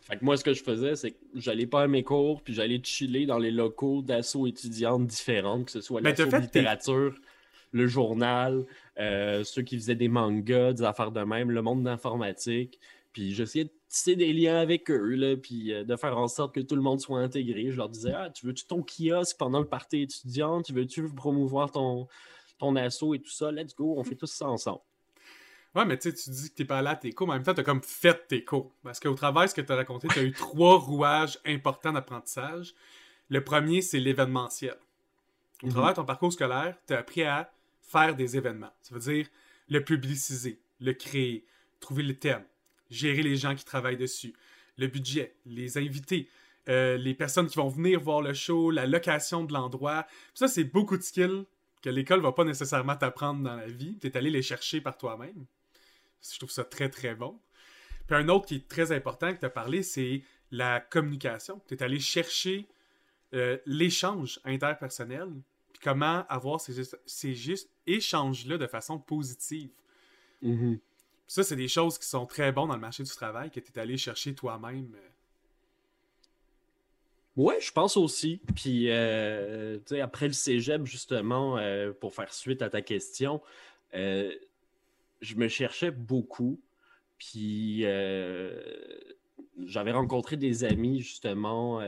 [0.00, 2.54] Fait que moi, ce que je faisais, c'est que j'allais pas à mes cours, puis
[2.54, 7.14] j'allais chiller dans les locaux d'assaut étudiantes différentes, que ce soit t'as l'assaut littérature,
[7.72, 8.64] le journal,
[8.98, 12.78] euh, ceux qui faisaient des mangas, des affaires de même, le monde d'informatique.
[13.12, 16.54] Puis j'essayais de tisser des liens avec eux, là, puis euh, de faire en sorte
[16.54, 17.70] que tout le monde soit intégré.
[17.70, 20.62] Je leur disais Ah, tu veux-tu ton kiosque pendant le party étudiant?
[20.62, 22.06] Tu veux-tu promouvoir ton,
[22.58, 23.50] ton assaut et tout ça?
[23.50, 24.80] Let's go, on fait tout ça ensemble.
[25.74, 27.36] Ouais, mais tu sais, tu dis que t'es pas allé à tes cours, mais en
[27.36, 28.72] même temps, t'as comme fait tes cours.
[28.82, 32.74] Parce qu'au travers de ce que t'as raconté, t'as eu trois rouages importants d'apprentissage.
[33.28, 34.74] Le premier, c'est l'événementiel.
[35.62, 35.72] Au Mhm.
[35.72, 37.52] travers de ton parcours scolaire, t'as appris à
[37.90, 38.72] faire des événements.
[38.82, 39.26] Ça veut dire
[39.68, 41.44] le publiciser, le créer,
[41.80, 42.44] trouver le thème,
[42.90, 44.34] gérer les gens qui travaillent dessus,
[44.78, 46.28] le budget, les invités,
[46.68, 50.06] euh, les personnes qui vont venir voir le show, la location de l'endroit.
[50.34, 51.44] Ça, c'est beaucoup de skills
[51.82, 53.96] que l'école va pas nécessairement t'apprendre dans la vie.
[53.98, 55.46] T'es allé les chercher par toi-même.
[56.22, 57.40] Je trouve ça très, très bon.
[58.06, 61.60] Puis un autre qui est très important que tu as parlé, c'est la communication.
[61.66, 62.68] Tu es allé chercher
[63.34, 65.28] euh, l'échange interpersonnel,
[65.82, 69.70] comment avoir ces, ces juste échanges-là de façon positive.
[70.42, 70.78] Mhm.
[70.78, 73.60] Puis ça, c'est des choses qui sont très bonnes dans le marché du travail, que
[73.60, 74.94] tu es allé chercher toi-même.
[74.94, 75.10] euh.
[77.36, 78.40] Ouais, je pense aussi.
[78.56, 83.40] Puis, euh, après le cégep, justement, euh, pour faire suite à ta question,
[83.94, 84.34] euh,
[85.20, 86.60] je me cherchais beaucoup.
[87.18, 87.82] Puis,
[89.64, 91.80] j'avais rencontré des amis, justement,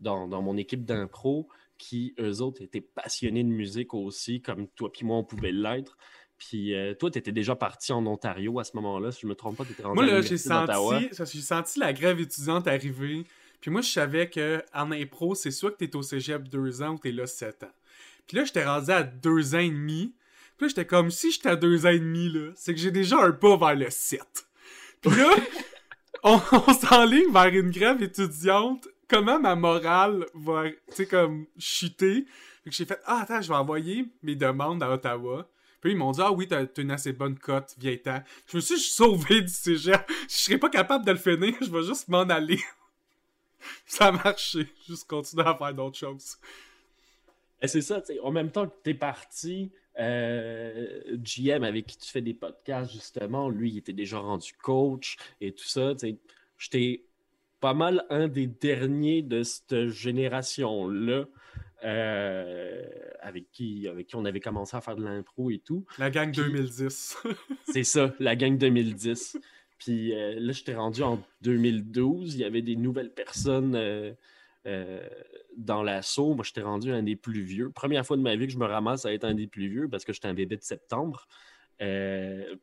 [0.00, 1.48] dans, dans mon équipe d'impro,
[1.78, 5.96] qui, eux autres, étaient passionnés de musique aussi, comme toi puis moi, on pouvait l'être.
[6.38, 9.34] Puis, euh, toi, tu étais déjà parti en Ontario à ce moment-là, si je me
[9.34, 13.24] trompe pas, tu étais rendu Moi, là, j'ai senti, j'ai senti la grève étudiante arriver.
[13.60, 16.90] Puis moi, je savais que en impro, c'est soit que t'es au cégep deux ans
[16.90, 17.72] ou t'es là sept ans.
[18.28, 20.14] Puis là, j'étais rendu à deux ans et demi.
[20.56, 22.92] Puis là, j'étais comme, si j'étais à deux ans et demi, là, c'est que j'ai
[22.92, 24.46] déjà un pas vers le sept.
[25.00, 25.30] Puis là,
[26.22, 28.86] on, on s'enligne vers une grève étudiante.
[29.08, 32.26] Comment ma morale va, tu sais, comme, chuter.
[32.66, 35.48] J'ai fait, ah, attends, je vais envoyer mes demandes à Ottawa.
[35.80, 38.22] Puis ils m'ont dit, ah oui, t'as une assez bonne cote, vieille-temps.
[38.46, 40.04] Je me suis sauvé du cégep.
[40.28, 42.60] Je serais pas capable de le finir, je vais juste m'en aller.
[43.86, 44.68] Ça a marché.
[44.86, 46.36] Juste continuer à faire d'autres choses.
[47.60, 52.08] Et c'est ça, en même temps que tu es parti, euh, GM avec qui tu
[52.08, 55.92] fais des podcasts, justement, lui, il était déjà rendu coach et tout ça.
[55.96, 57.00] tu
[57.60, 61.26] pas mal un des derniers de cette génération-là
[61.84, 62.82] euh,
[63.20, 65.84] avec, qui, avec qui on avait commencé à faire de l'impro et tout.
[65.98, 67.18] La gang 2010.
[67.72, 69.38] c'est ça, la gang 2010.
[69.78, 72.34] Puis euh, là, j'étais rendu en 2012.
[72.34, 75.08] Il y avait des nouvelles personnes euh,
[75.56, 76.34] dans l'assaut.
[76.34, 77.70] Moi, j'étais rendu un des plus vieux.
[77.70, 79.88] Première fois de ma vie que je me ramasse à être un des plus vieux
[79.88, 81.28] parce que j'étais un bébé de septembre.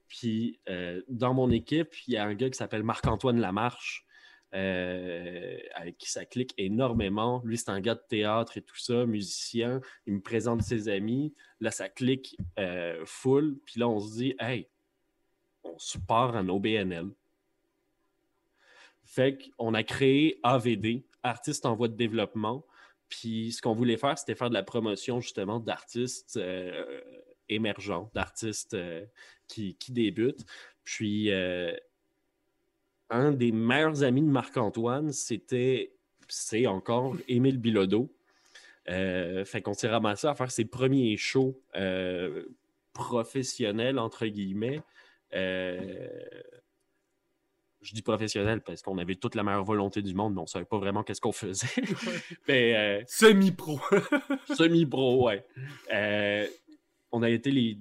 [0.10, 0.60] puis
[1.08, 4.06] dans mon équipe, il y a un gars qui s'appelle Marc-Antoine Lamarche.
[4.54, 7.42] Euh, avec qui ça clique énormément.
[7.44, 9.82] Lui, c'est un gars de théâtre et tout ça, musicien.
[10.06, 11.34] Il me présente ses amis.
[11.60, 13.58] Là, ça clique euh, full.
[13.66, 14.70] Puis là, on se dit, hey,
[15.64, 17.10] on se en OBNL.
[19.04, 22.66] Fait qu'on a créé AVD, Artistes en voie de développement.
[23.10, 27.02] Puis ce qu'on voulait faire, c'était faire de la promotion justement d'artistes euh,
[27.50, 28.78] émergents, d'artistes
[29.48, 30.46] qui, qui, débutent.
[30.84, 31.30] Puis
[33.10, 35.94] un des meilleurs amis de Marc-Antoine, c'était,
[36.28, 38.12] c'est encore Émile Bilodeau.
[38.88, 42.46] Euh, fait qu'on s'est ramassé à faire ses premiers shows euh,
[42.94, 44.82] professionnels, entre guillemets.
[45.34, 46.08] Euh,
[47.82, 50.50] je dis professionnel parce qu'on avait toute la meilleure volonté du monde, mais on ne
[50.50, 51.68] savait pas vraiment qu'est-ce qu'on faisait.
[53.08, 53.80] Semi-pro.
[54.56, 55.46] Semi-pro, ouais.
[57.12, 57.80] on a été les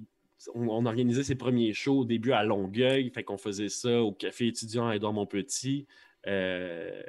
[0.53, 4.47] on, organisait ses premiers shows au début à Longueuil, fait qu'on faisait ça au café
[4.47, 5.87] étudiant à Edouard Montpetit.
[6.27, 7.01] Euh,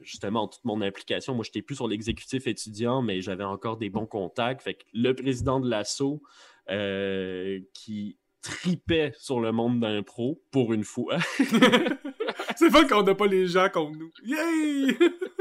[0.00, 4.06] justement, toute mon implication, moi, j'étais plus sur l'exécutif étudiant, mais j'avais encore des bons
[4.06, 4.62] contacts.
[4.62, 6.22] Fait que le président de l'assaut,
[6.70, 11.18] euh, qui tripait sur le monde d'un pro, pour une fois.
[12.56, 14.10] C'est pas qu'on n'a pas les gens comme nous.
[14.22, 14.96] Yay!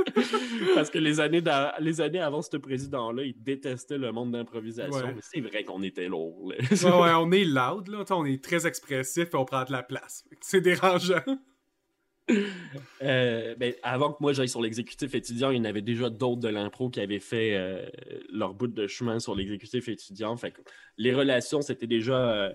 [0.75, 1.43] Parce que les années,
[1.79, 5.07] les années avant ce président-là, il détestait le monde d'improvisation.
[5.07, 6.45] Mais c'est vrai qu'on était lourd.
[6.45, 8.03] ouais, ouais, on est loud, là.
[8.11, 10.25] on est très expressif et on prend de la place.
[10.41, 11.23] C'est dérangeant.
[13.01, 16.39] Euh, ben, avant que moi j'aille sur l'exécutif étudiant, il y en avait déjà d'autres
[16.39, 17.85] de l'impro qui avaient fait euh,
[18.31, 20.35] leur bout de chemin sur l'exécutif étudiant.
[20.37, 20.61] Fait que
[20.97, 22.53] les relations, c'était déjà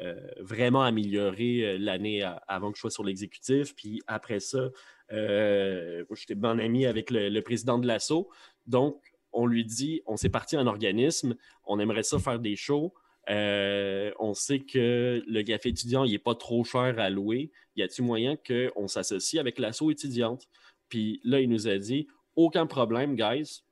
[0.00, 3.74] euh, vraiment améliorées l'année avant que je sois sur l'exécutif.
[3.74, 4.70] Puis après ça,
[5.12, 8.28] euh, j'étais bon ami avec le, président de l'assaut.
[8.66, 9.00] Donc,
[9.32, 12.92] on lui dit on s'est parti en organisme, on aimerait ça faire des shows.
[13.30, 17.50] Euh, on sait que le café étudiant, il n'est pas trop cher à louer.
[17.76, 20.48] Y a-t-il moyen qu'on s'associe avec l'assaut étudiante?
[20.88, 23.62] Puis là, il nous a dit aucun problème, guys.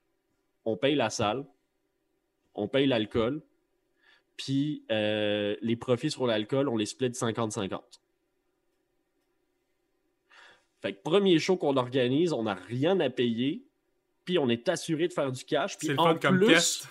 [0.66, 1.46] On paye la salle,
[2.54, 3.40] on paye l'alcool,
[4.36, 7.80] puis euh, les profits sur l'alcool, on les split 50-50.
[10.86, 13.64] Fait que premier show qu'on organise, on n'a rien à payer,
[14.24, 15.76] puis on est assuré de faire du cash.
[15.78, 16.86] Puis en plus,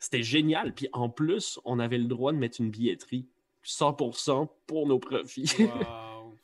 [0.00, 0.72] c'était génial.
[0.72, 3.26] Puis en plus, on avait le droit de mettre une billetterie
[3.64, 5.52] 100% pour nos profits.
[5.58, 6.34] Wow.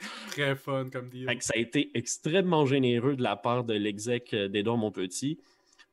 [0.30, 1.28] Très fun comme deal.
[1.28, 5.38] Fait que ça a été extrêmement généreux de la part de l'exec mon Montpetit.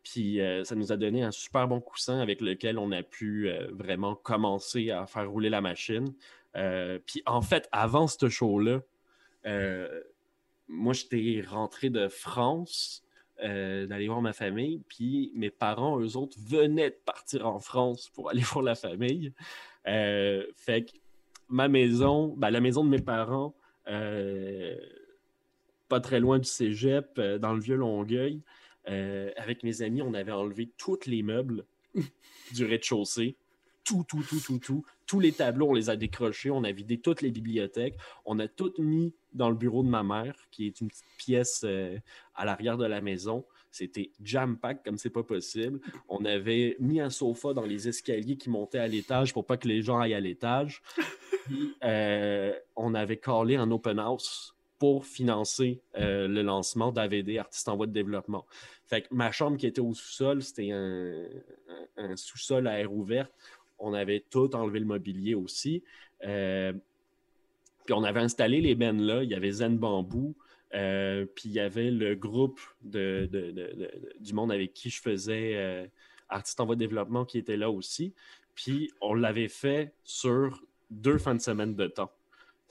[0.04, 3.50] Puis euh, ça nous a donné un super bon coussin avec lequel on a pu
[3.50, 6.14] euh, vraiment commencer à faire rouler la machine.
[6.56, 8.82] Euh, puis en fait, avant ce show-là,
[10.70, 13.04] moi, j'étais rentré de France
[13.44, 18.10] euh, d'aller voir ma famille, puis mes parents, eux autres, venaient de partir en France
[18.10, 19.34] pour aller voir la famille.
[19.88, 20.92] Euh, fait que
[21.48, 23.56] ma maison, ben, la maison de mes parents,
[23.88, 24.76] euh,
[25.88, 28.42] pas très loin du cégep, dans le vieux Longueuil,
[28.86, 31.66] avec mes amis, on avait enlevé tous les meubles
[32.54, 33.36] du rez-de-chaussée
[33.84, 34.86] tout, tout, tout, tout, tout.
[35.08, 38.48] Tous les tableaux, on les a décrochés, on a vidé toutes les bibliothèques, on a
[38.48, 41.98] tout mis dans le bureau de ma mère, qui est une petite pièce euh,
[42.36, 43.46] à l'arrière de la maison.
[43.72, 45.80] C'était jam-pack comme c'est pas possible.
[46.08, 49.68] On avait mis un sofa dans les escaliers qui montaient à l'étage pour pas que
[49.68, 50.82] les gens aillent à l'étage.
[51.84, 57.76] Euh, on avait collé un open house pour financer euh, le lancement d'AVD, Artistes en
[57.76, 58.46] voie de développement.
[58.86, 63.34] Fait que ma chambre qui était au sous-sol, c'était un, sous-sol à air ouverte
[63.80, 65.84] on avait tout enlevé le mobilier aussi.
[67.90, 69.24] Puis on avait installé les bennes là.
[69.24, 70.36] Il y avait Zen Bambou.
[70.76, 73.28] Euh, puis il y avait le groupe de,
[74.20, 75.88] du monde avec qui je faisais euh,
[76.30, 78.14] Artiste en voie de développement qui était là aussi.
[78.54, 82.12] Puis on l'avait fait sur deux fins de semaine de temps.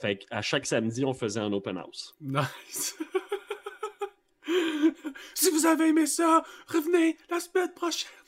[0.01, 2.15] Fait qu'à chaque samedi, on faisait un open house.
[2.21, 2.97] Nice!
[5.35, 8.28] si vous avez aimé ça, revenez la semaine prochaine!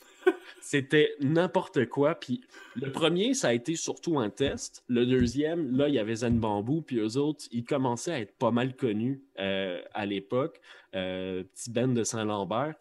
[0.61, 2.15] C'était n'importe quoi.
[2.15, 2.41] Puis
[2.75, 4.83] le premier, ça a été surtout un test.
[4.87, 6.81] Le deuxième, là, il y avait Zen Bambou.
[6.81, 10.61] Puis eux autres, ils commençaient à être pas mal connus euh, à l'époque.
[10.95, 12.75] Euh, petit Ben de Saint-Lambert.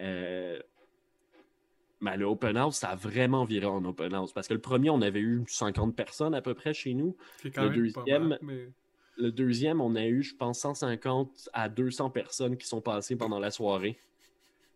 [0.00, 0.60] Euh,
[2.00, 4.32] mais le open house, ça a vraiment viré en open house.
[4.32, 7.16] Parce que le premier, on avait eu 50 personnes à peu près chez nous.
[7.44, 8.38] Le deuxième,
[9.16, 13.38] le deuxième, on a eu, je pense, 150 à 200 personnes qui sont passées pendant
[13.38, 13.98] la soirée.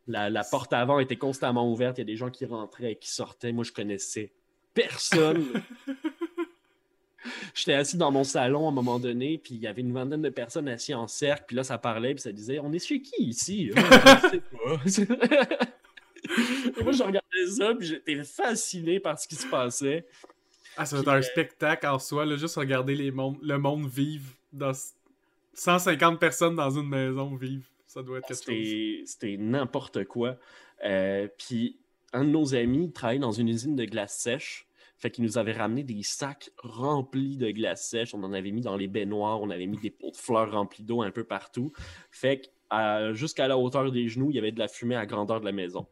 [0.06, 1.98] La, porte avant était constamment ouverte.
[1.98, 3.52] Il y a des gens qui rentraient et qui sortaient.
[3.52, 4.32] Moi, je connaissais
[4.74, 5.62] personne.
[7.54, 10.22] J'étais assis dans mon salon à un moment donné, puis il y avait une vingtaine
[10.22, 13.02] de personnes assises en cercle, puis là, ça parlait, puis ça disait On est chez
[13.02, 13.72] qui ici?
[14.84, 15.16] Je sais pas.
[16.78, 20.06] et moi, je regardais ça, puis j'étais fasciné par ce qui se passait.
[20.76, 23.58] Ah, ça va être un euh, spectacle en soi, là, juste regarder les mondes, le
[23.58, 24.72] monde vivre dans
[25.54, 27.64] 150 personnes dans une maison vivre.
[27.96, 29.08] Ça doit être quelque chose.
[29.08, 30.36] C'était n'importe quoi.
[30.84, 31.78] Euh, puis
[32.12, 34.68] un de nos amis travaille dans une usine de glace sèche.
[34.98, 38.12] Fait qu'il nous avait ramené des sacs remplis de glace sèche.
[38.12, 39.40] On en avait mis dans les baignoires.
[39.40, 41.72] On avait mis des pots de fleurs remplis d'eau un peu partout.
[42.10, 45.40] Fait que jusqu'à la hauteur des genoux, il y avait de la fumée à grandeur
[45.40, 45.86] de la maison.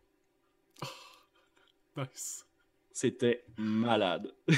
[1.96, 2.46] nice.
[2.92, 4.34] C'était malade.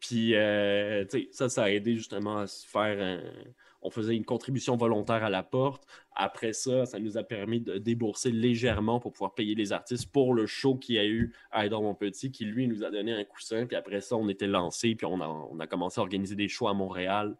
[0.00, 3.20] Puis, euh, ça, ça a aidé justement à se faire un
[3.82, 5.84] on faisait une contribution volontaire à la porte.
[6.14, 10.34] Après ça, ça nous a permis de débourser légèrement pour pouvoir payer les artistes pour
[10.34, 13.12] le show qu'il y a eu à Edouard Mon Petit, qui lui nous a donné
[13.12, 13.66] un coussin.
[13.66, 16.74] Puis après ça, on était lancé, puis on a, commencé à organiser des shows à
[16.74, 17.36] Montréal.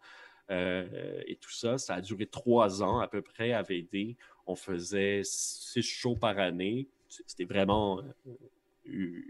[0.49, 4.15] Euh, et tout ça, ça a duré trois ans à peu près à VD.
[4.47, 6.87] On faisait six shows par année.
[7.07, 8.01] C'était vraiment.
[8.87, 9.23] Euh,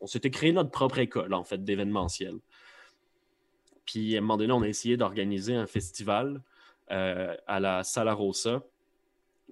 [0.00, 2.38] on s'était créé notre propre école, en fait, d'événementiel.
[3.86, 6.42] Puis à un moment donné, on a essayé d'organiser un festival
[6.90, 8.62] euh, à la Sala Rosa.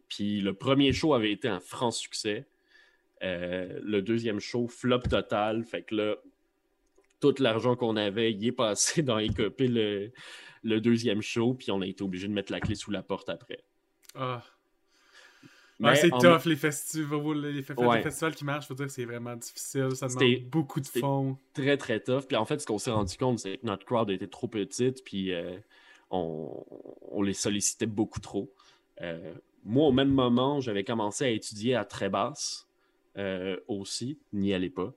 [0.09, 2.47] Puis le premier show avait été un franc succès.
[3.23, 5.65] Euh, le deuxième show, flop total.
[5.65, 6.17] Fait que là,
[7.21, 10.13] tout l'argent qu'on avait y est passé dans écoper le,
[10.63, 11.55] le deuxième show.
[11.55, 13.65] Puis on a été obligé de mettre la clé sous la porte après.
[14.15, 14.43] Ah
[15.95, 19.95] c'est tough, les festivals, les, festivals qui marchent, je veux dire, c'est vraiment difficile.
[19.95, 21.37] Ça demande beaucoup de fonds.
[21.53, 22.23] Très, très tough.
[22.27, 25.05] Puis en fait, ce qu'on s'est rendu compte, c'est que notre crowd était trop petite,
[25.05, 25.57] puis euh,
[26.11, 28.53] on, les sollicitait beaucoup trop.
[29.01, 32.69] Euh, moi, au même moment, j'avais commencé à étudier à très basse
[33.17, 34.93] euh, aussi, n'y allez pas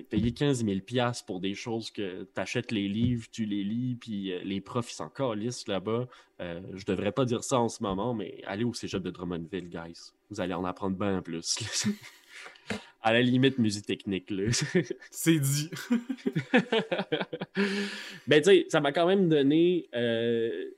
[0.00, 0.78] payer 15 000
[1.26, 4.90] pour des choses que tu achètes les livres, tu les lis, puis euh, les profs,
[4.92, 6.08] ils calistes là-bas.
[6.40, 10.12] Je devrais pas dire ça en ce moment, mais allez au cégep de Drummondville, guys.
[10.28, 11.56] Vous allez en apprendre bien plus.
[13.02, 14.50] à la limite, musique technique, là.
[15.10, 15.70] C'est dit.
[18.26, 20.70] ben, tu sais, ça m'a quand même donné euh,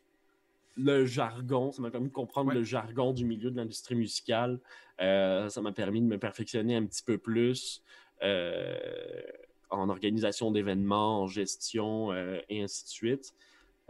[0.77, 4.59] le jargon, ça m'a permis de comprendre le jargon du milieu de l'industrie musicale.
[4.99, 7.83] ça m'a permis de me perfectionner un petit peu plus.
[8.23, 9.23] Euh,
[9.71, 13.35] en organisation d'événements, en gestion euh, et ainsi de suite.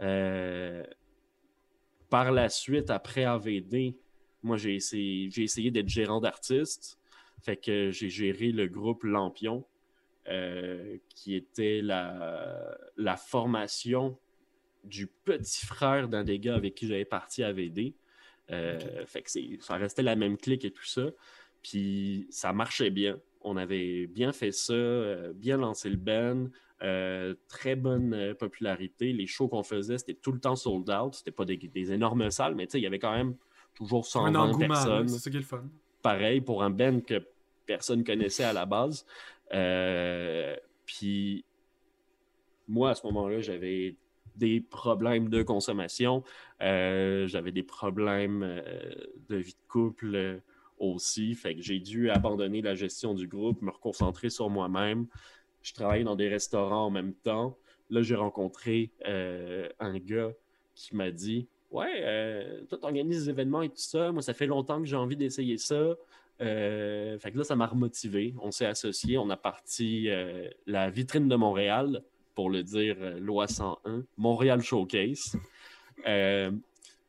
[0.01, 0.83] Euh,
[2.09, 3.95] par la suite, après AVD,
[4.41, 6.97] moi, j'ai essayé, j'ai essayé d'être gérant d'artistes.
[7.41, 9.65] Fait que j'ai géré le groupe Lampion,
[11.09, 14.17] qui était la, la, formation
[14.83, 17.93] du petit frère d'un des gars avec qui j'avais parti à VD.
[18.47, 21.11] Fait que ça restait la même clique et tout ça.
[21.61, 26.47] Puis ça marchait bien on avait bien fait ça, euh, bien lancé le band,
[26.81, 29.13] euh, très bonne euh, popularité.
[29.13, 31.13] Les shows qu'on faisait, c'était tout le temps sold out.
[31.13, 33.35] C'était pas des, énormes salles, mais il y avait quand même
[33.75, 35.07] toujours 120 personnes.
[35.07, 35.63] C'est qui est le fun.
[36.05, 37.27] Pareil pour un band que
[37.65, 39.07] personne connaissait à la base.
[40.85, 41.43] Puis
[42.67, 43.95] moi, à ce moment-là, j'avais
[44.35, 46.23] des problèmes de consommation,
[46.59, 48.61] j'avais des problèmes
[49.29, 50.41] de vie de couple
[50.77, 51.33] aussi.
[51.33, 55.07] Fait que j'ai dû abandonner la gestion du groupe, me reconcentrer sur moi-même.
[55.63, 57.57] Je travaillais dans des restaurants en même temps.
[57.89, 60.33] Là, j'ai rencontré euh, un gars
[60.75, 64.11] qui m'a dit Ouais, euh, toi, tu organises des événements et tout ça.
[64.11, 65.95] Moi, ça fait longtemps que j'ai envie d'essayer ça.
[66.41, 68.33] Euh, fait que là, ça m'a remotivé.
[68.41, 69.17] On s'est associés.
[69.17, 70.09] On a parti
[70.65, 75.37] la vitrine de Montréal, pour le dire loi 101, Montréal Showcase.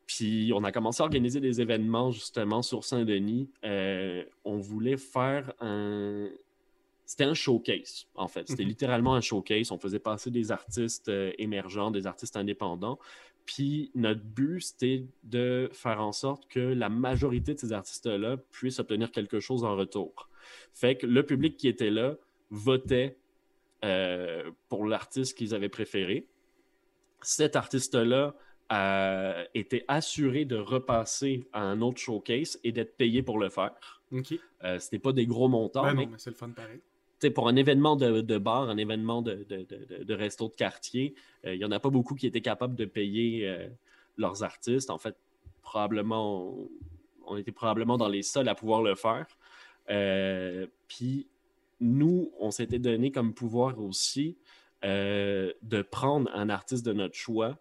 [0.07, 3.49] Puis on a commencé à organiser des événements justement sur Saint-Denis.
[3.65, 6.29] Euh, on voulait faire un.
[7.05, 8.47] C'était un showcase, en fait.
[8.47, 8.69] C'était mhm.
[8.69, 9.71] littéralement un showcase.
[9.71, 12.99] On faisait passer des artistes euh, émergents, des artistes indépendants.
[13.47, 18.79] Puis notre but, c'était de faire en sorte que la majorité de ces artistes-là puissent
[18.79, 20.29] obtenir quelque chose en retour.
[20.73, 22.15] Fait que le public qui était là
[22.51, 23.17] votait
[23.85, 26.27] euh, pour l'artiste qu'ils avaient préféré.
[27.21, 28.35] Cet artiste-là
[28.73, 34.01] euh, était assuré de repasser à un autre showcase et d'être payé pour le faire.
[34.11, 34.33] OK.
[34.65, 35.83] Euh, c'était pas des gros montants.
[35.83, 36.81] Ben mais, c'est le fun pareil.
[37.33, 41.15] Pour un événement de, bar, un événement de, resto de quartier,
[41.45, 43.67] euh, il n'y en a pas beaucoup qui étaient capables de payer euh,
[44.17, 44.89] leurs artistes.
[44.89, 45.15] En fait,
[45.61, 46.55] probablement,
[47.25, 49.27] on, était probablement dans les seuls à pouvoir le faire.
[50.87, 51.27] Puis
[51.79, 54.37] nous, on s'était donné comme pouvoir aussi
[54.83, 57.57] de prendre un artiste de notre choix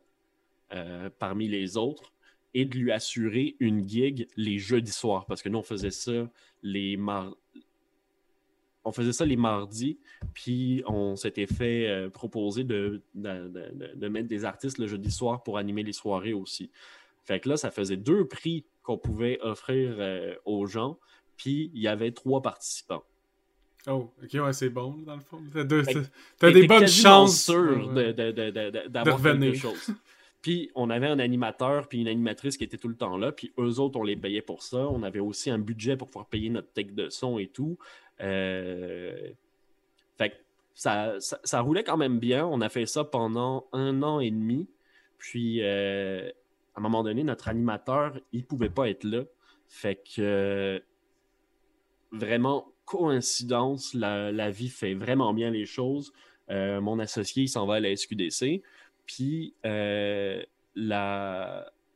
[0.72, 2.12] euh, parmi les autres
[2.52, 5.24] et de lui assurer une gig les jeudis soirs.
[5.26, 6.28] Parce que nous, on faisait ça
[6.64, 7.36] les mardis.
[8.86, 9.98] On faisait ça les mardis,
[10.32, 15.58] puis on s'était fait euh, proposer de, de, mettre des artistes le jeudi soir pour
[15.58, 16.70] animer les soirées aussi.
[17.24, 20.98] Fait que là, ça faisait deux prix qu'on pouvait offrir euh, aux gens,
[21.36, 23.02] puis il y avait trois participants.
[23.88, 25.42] Oh, ok, ouais, c'est bon, dans le fond.
[25.52, 27.42] T'as, des bonnes chances.
[27.42, 27.92] sûr
[28.88, 29.90] d'avoir quelque chose.
[30.46, 33.32] Puis on avait un animateur puis une animatrice qui était tout le temps là.
[33.32, 34.76] Puis eux autres, on les payait pour ça.
[34.76, 37.78] On avait aussi un budget pour pouvoir payer notre tech de son et tout.
[38.20, 39.30] Euh,
[40.16, 40.44] fait
[40.74, 42.46] ça, ça, roulait quand même bien.
[42.46, 44.68] On a fait ça pendant un an et demi.
[45.18, 46.28] Puis euh,
[46.74, 49.24] à un moment donné, notre animateur, il pouvait pas être là.
[49.68, 50.82] Fait que
[52.12, 56.12] vraiment, coïncidence, la, vie fait vraiment bien les choses.
[56.50, 58.62] Euh, mon associé, il s'en va à la SQDC.
[59.06, 59.54] Puis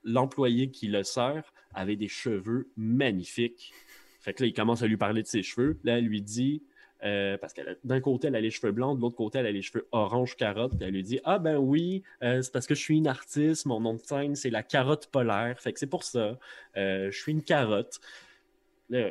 [0.05, 3.73] l'employé qui le sert avait des cheveux magnifiques.
[4.21, 5.79] Fait que là, il commence à lui parler de ses cheveux.
[5.85, 6.63] Là, elle lui dit,
[7.03, 9.53] euh, parce que d'un côté, elle a les cheveux blancs, de l'autre côté, elle a
[9.53, 10.77] les cheveux orange carotte.
[10.77, 13.67] Puis elle lui dit Ah ben oui, euh, c'est parce que je suis une artiste,
[13.67, 15.59] mon nom de scène, c'est la carotte polaire.
[15.59, 16.39] Fait que c'est pour ça.
[16.77, 18.01] je suis une carotte.
[18.91, 19.11] Là,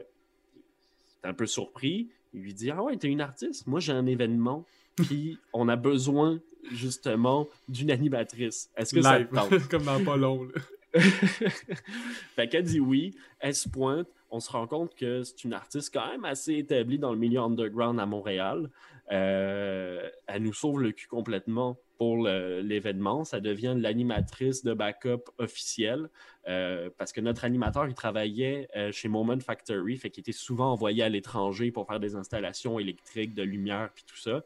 [1.24, 2.10] est un peu surpris.
[2.34, 3.68] Il lui dit Ah ouais, t'es une artiste?
[3.68, 6.39] Moi, j'ai un événement, puis on a besoin
[6.72, 8.70] justement d'une animatrice.
[8.76, 9.68] Est-ce que ça tente?
[9.70, 10.47] Comme dans pas long.
[10.93, 14.07] fait qu'elle dit oui, elle se pointe.
[14.32, 17.40] On se rend compte que c'est une artiste quand même assez établie dans le milieu
[17.40, 18.70] underground à Montréal.
[19.12, 23.24] Euh, elle nous sauve le cul complètement pour l'événement.
[23.24, 26.10] Ça devient l'animatrice de backup officielle
[26.48, 30.72] euh, parce que notre animateur, il travaillait euh, chez Moment Factory, fait qu'il était souvent
[30.72, 34.44] envoyé à l'étranger pour faire des installations électriques, de lumière, puis tout ça.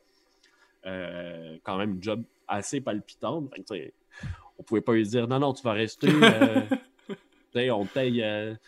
[1.64, 3.50] Quand même une job assez palpitante.
[4.58, 6.08] on pouvait pas lui dire non, non, tu vas rester.
[7.56, 8.20] Euh, on te paye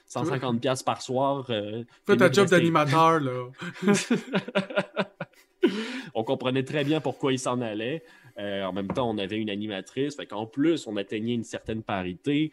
[0.10, 1.48] 150$ euh, par soir.
[1.48, 3.48] Fais ta job d'animateur, là.
[6.14, 8.04] on comprenait très bien pourquoi il s'en allait.
[8.38, 10.16] en même temps, on avait une animatrice.
[10.16, 12.52] Fait qu'en plus, on atteignait une certaine parité.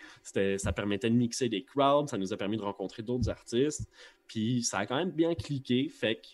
[0.56, 2.08] Ça permettait de mixer des crowds.
[2.08, 3.88] Ça nous a permis de rencontrer d'autres artistes.
[4.26, 5.88] Puis ça a quand même bien cliqué.
[5.88, 6.28] Fait que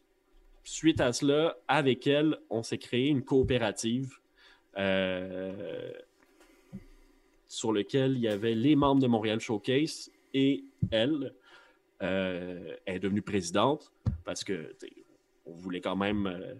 [0.62, 4.18] suite à cela, avec elle, on s'est créé une coopérative
[4.76, 5.92] euh,
[7.49, 11.34] sur laquelle il y avait les membres de Montréal Showcase et elle.
[12.03, 13.92] Euh, elle est devenue présidente
[14.24, 14.76] parce que
[15.46, 16.55] on voulait quand même euh,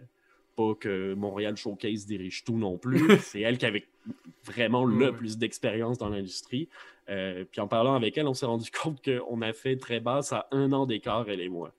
[0.57, 3.19] pas que Montréal Showcase dirige tout non plus.
[3.21, 3.87] C'est elle qui avait
[4.45, 6.69] vraiment le plus d'expérience dans l'industrie.
[7.07, 10.49] puis en parlant avec elle, on s'est rendu compte qu'on a fait très basse à
[10.51, 11.73] un an d'écart, elle et moi.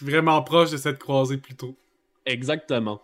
[0.00, 1.74] Vraiment proche de cette croisée plus tôt.
[2.26, 3.00] Exactement.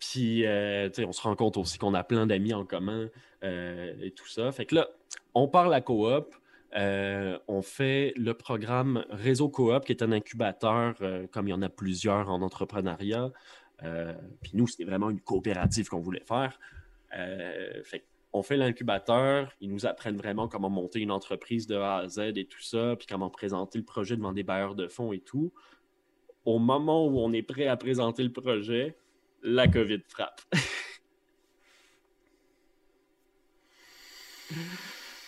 [0.00, 3.08] Puis, euh, on se rend compte aussi qu'on a plein d'amis en commun
[3.44, 4.50] euh, et tout ça.
[4.50, 4.88] Fait que là,
[5.34, 6.34] on parle à coop.
[6.76, 10.94] Euh, on fait le programme Réseau Coop, qui est un incubateur,
[11.32, 13.30] comme il y en a plusieurs en entrepreneuriat.
[14.40, 16.58] puis nous, c'était vraiment une coopérative qu'on voulait faire.
[17.84, 22.08] fait on fait l'incubateur, ils nous apprennent vraiment comment monter une entreprise de A à
[22.08, 25.18] Z et tout ça, puis comment présenter le projet devant des bailleurs de fonds et
[25.18, 25.52] tout
[26.44, 28.96] au moment où on est prêt à présenter le projet,
[29.42, 30.40] la COVID frappe.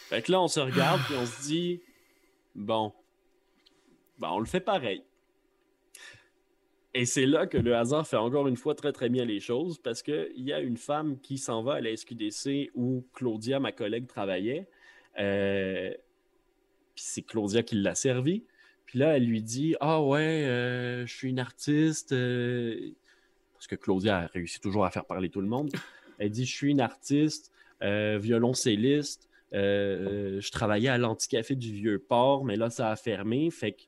[0.09, 1.81] fait que là, on se regarde et on se dit
[2.55, 2.93] bon,
[4.19, 5.03] ben, on le fait pareil.
[6.95, 9.79] Et c'est là que le hasard fait encore une fois très très bien les choses
[9.79, 13.73] parce qu'il y a une femme qui s'en va à la SQDC où Claudia, ma
[13.73, 14.69] collègue, travaillait.
[15.19, 15.91] Euh,
[16.95, 18.45] puis c'est Claudia qui l'a servi.
[18.85, 22.13] Puis là, elle lui dit Ah ouais, euh, je suis une artiste.
[22.13, 22.91] Euh,
[23.63, 25.71] parce que Claudia a réussi toujours à faire parler tout le monde.
[26.19, 29.29] Elle dit Je suis une artiste, euh, violoncelliste.
[29.53, 33.53] je travaillais à l'Anticafé du Vieux-Port, mais là, ça a fermé.
[33.53, 33.83] Fait que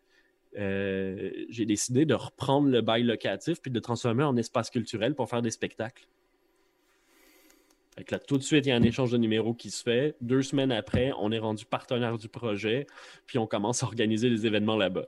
[1.49, 5.29] j'ai décidé de reprendre le bail locatif puis de le transformer en espace culturel pour
[5.29, 6.07] faire des spectacles.
[7.97, 10.15] Fait là, tout de suite, il y a un échange de numéros qui se fait.
[10.21, 12.87] Deux semaines après, on est rendu partenaire du projet,
[13.27, 15.07] puis on commence à organiser des événements là-bas.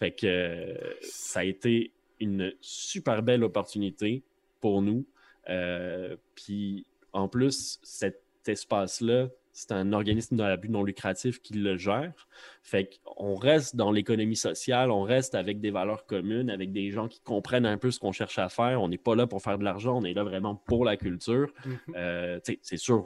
[0.00, 4.22] Fait que euh, ça a été une super belle opportunité
[4.60, 5.06] pour nous.
[5.48, 11.76] Euh, puis en plus, cet espace-là, c'est un organisme la but non lucratif qui le
[11.76, 12.28] gère.
[12.62, 17.08] Fait qu'on reste dans l'économie sociale, on reste avec des valeurs communes, avec des gens
[17.08, 18.80] qui comprennent un peu ce qu'on cherche à faire.
[18.80, 21.52] On n'est pas là pour faire de l'argent, on est là vraiment pour la culture.
[21.64, 21.78] Mhm.
[21.96, 23.04] Euh, c'est sûr,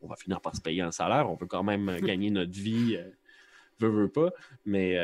[0.00, 2.96] on, va finir par se payer un salaire, on peut quand même gagner notre vie,
[2.96, 3.10] euh,
[3.78, 4.30] veut, veut pas,
[4.64, 4.96] mais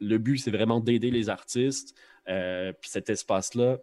[0.00, 1.94] le but, c'est vraiment d'aider les artistes.
[2.26, 3.78] Puis cet espace-là,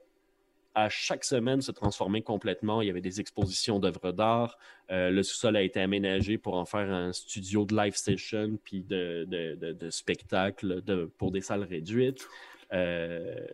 [0.76, 2.82] à chaque semaine se transformer complètement.
[2.82, 4.58] Il y avait des expositions d'œuvres d'art.
[4.92, 8.84] Euh, le sous-sol a été aménagé pour en faire un studio de live session puis
[8.84, 10.82] de, de, spectacle
[11.18, 12.28] pour des salles réduites.
[12.72, 13.46] Euh,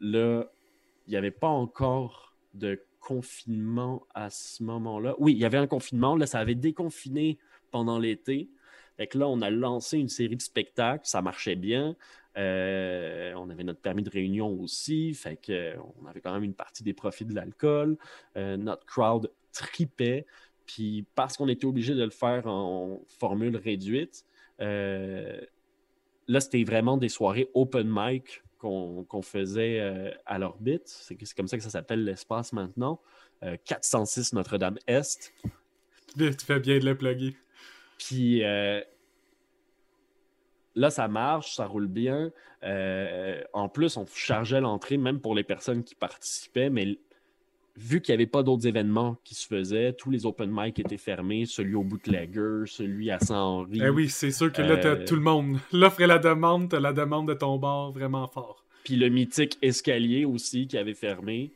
[0.00, 0.44] là,
[1.06, 5.14] il n'y avait pas encore de confinement à ce moment-là.
[5.18, 6.16] Oui, il y avait un confinement.
[6.16, 7.38] Là, ça avait déconfiné
[7.70, 8.48] pendant l'été.
[8.96, 11.06] Fait que là, on a lancé une série de spectacles.
[11.06, 11.96] Ça marchait bien.
[12.36, 16.54] Euh, on avait notre permis de réunion aussi, fait que on avait quand même une
[16.54, 17.96] partie des profits de l'alcool.
[18.36, 20.26] Euh, notre crowd tripait,
[20.66, 24.24] puis parce qu'on était obligé de le faire en formule réduite,
[24.60, 25.40] euh,
[26.26, 30.88] là c'était vraiment des soirées open mic qu'on faisait à l'orbite.
[30.88, 32.98] C'est comme ça que ça s'appelle l'espace maintenant.
[33.42, 35.34] 406 Notre-Dame-Est.
[36.16, 37.36] Tu fais bien de le plugger.
[38.06, 38.42] Puis
[40.76, 42.32] Là, ça marche, ça roule bien.
[42.64, 46.98] Euh, en plus, on chargeait l'entrée même pour les personnes qui participaient, mais
[47.76, 50.96] vu qu'il n'y avait pas d'autres événements qui se faisaient, tous les open mic étaient
[50.96, 53.80] fermés, celui au Bootlegger, celui à Saint-Henri.
[53.82, 55.58] Eh oui, c'est sûr que là, t'as euh, tout le monde.
[55.72, 58.64] L'offre et la demande, t'as la demande de ton bar vraiment fort.
[58.84, 61.52] Puis le mythique escalier aussi qui avait fermé.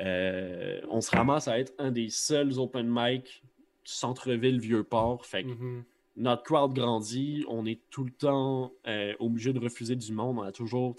[0.00, 3.42] Euh, on se ramasse à être un des seuls open mic
[3.90, 5.26] centre-ville Vieux-Port.
[5.26, 5.82] Fait que mm-hmm
[6.18, 10.38] notre crowd grandit, on est tout le temps euh, obligé de refuser du monde.
[10.38, 10.96] On a toujours,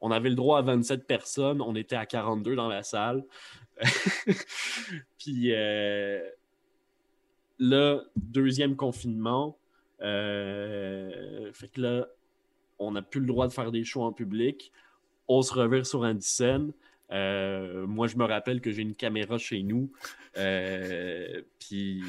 [0.00, 3.24] on avait le droit à 27 personnes, on était à 42 dans la salle.
[5.18, 6.20] Puis euh,
[7.58, 9.56] là, deuxième confinement,
[10.02, 12.08] euh, fait que là,
[12.78, 14.72] on n'a plus le droit de faire des shows en public.
[15.28, 16.72] On se revire sur un scène.
[17.10, 19.90] Moi, je me rappelle que j'ai une caméra chez nous.
[21.58, 22.02] puis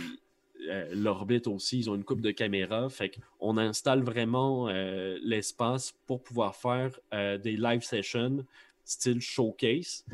[0.70, 2.89] euh, l'orbite aussi, ils ont une coupe de caméras.
[2.89, 8.45] Fait qu'on installe vraiment euh, l'espace pour pouvoir faire euh, des live sessions
[8.84, 10.06] style showcase.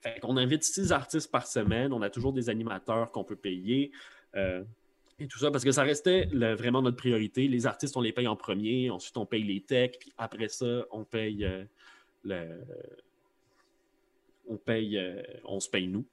[0.00, 1.92] Fait qu'on invite six artistes par semaine.
[1.92, 3.92] On a toujours des animateurs qu'on peut payer.
[4.34, 7.46] et tout ça, parce que ça restait vraiment notre priorité.
[7.46, 10.84] Les artistes, on les paye en premier, ensuite on paye les techs, puis après ça,
[10.90, 11.46] on paye
[12.24, 12.48] le,
[14.48, 15.00] on paye,
[15.44, 16.04] on se paye nous.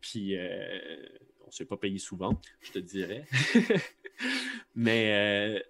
[0.00, 0.36] Puis
[1.46, 3.24] on ne s'est pas payé souvent, je te dirais.
[4.74, 5.60] Mais euh,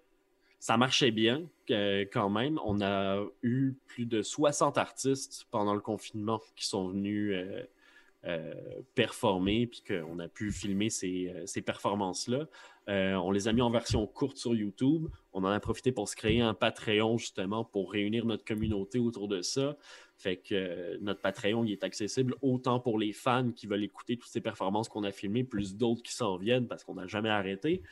[0.58, 2.58] ça marchait bien quand même.
[2.64, 7.62] On a eu plus de 60 artistes pendant le confinement qui sont venus euh,
[8.24, 8.54] euh,
[8.94, 12.46] performer, puis qu'on a pu filmer ces, ces performances-là.
[12.88, 15.08] on les a mis en version courte sur YouTube.
[15.34, 19.28] On en a profité pour se créer un Patreon justement pour réunir notre communauté autour
[19.28, 19.76] de ça.
[20.18, 24.30] Fait que euh, notre Patreon est accessible autant pour les fans qui veulent écouter toutes
[24.30, 27.82] ces performances qu'on a filmées, plus d'autres qui s'en viennent parce qu'on n'a jamais arrêté.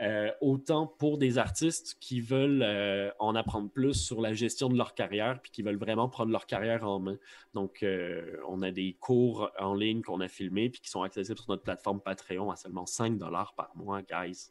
[0.00, 4.76] Euh, autant pour des artistes qui veulent euh, en apprendre plus sur la gestion de
[4.76, 7.18] leur carrière puis qui veulent vraiment prendre leur carrière en main.
[7.52, 7.84] Donc,
[8.48, 11.64] on a des cours en ligne qu'on a filmés puis qui sont accessibles sur notre
[11.64, 14.50] plateforme Patreon à seulement 5 dollars par mois, guys.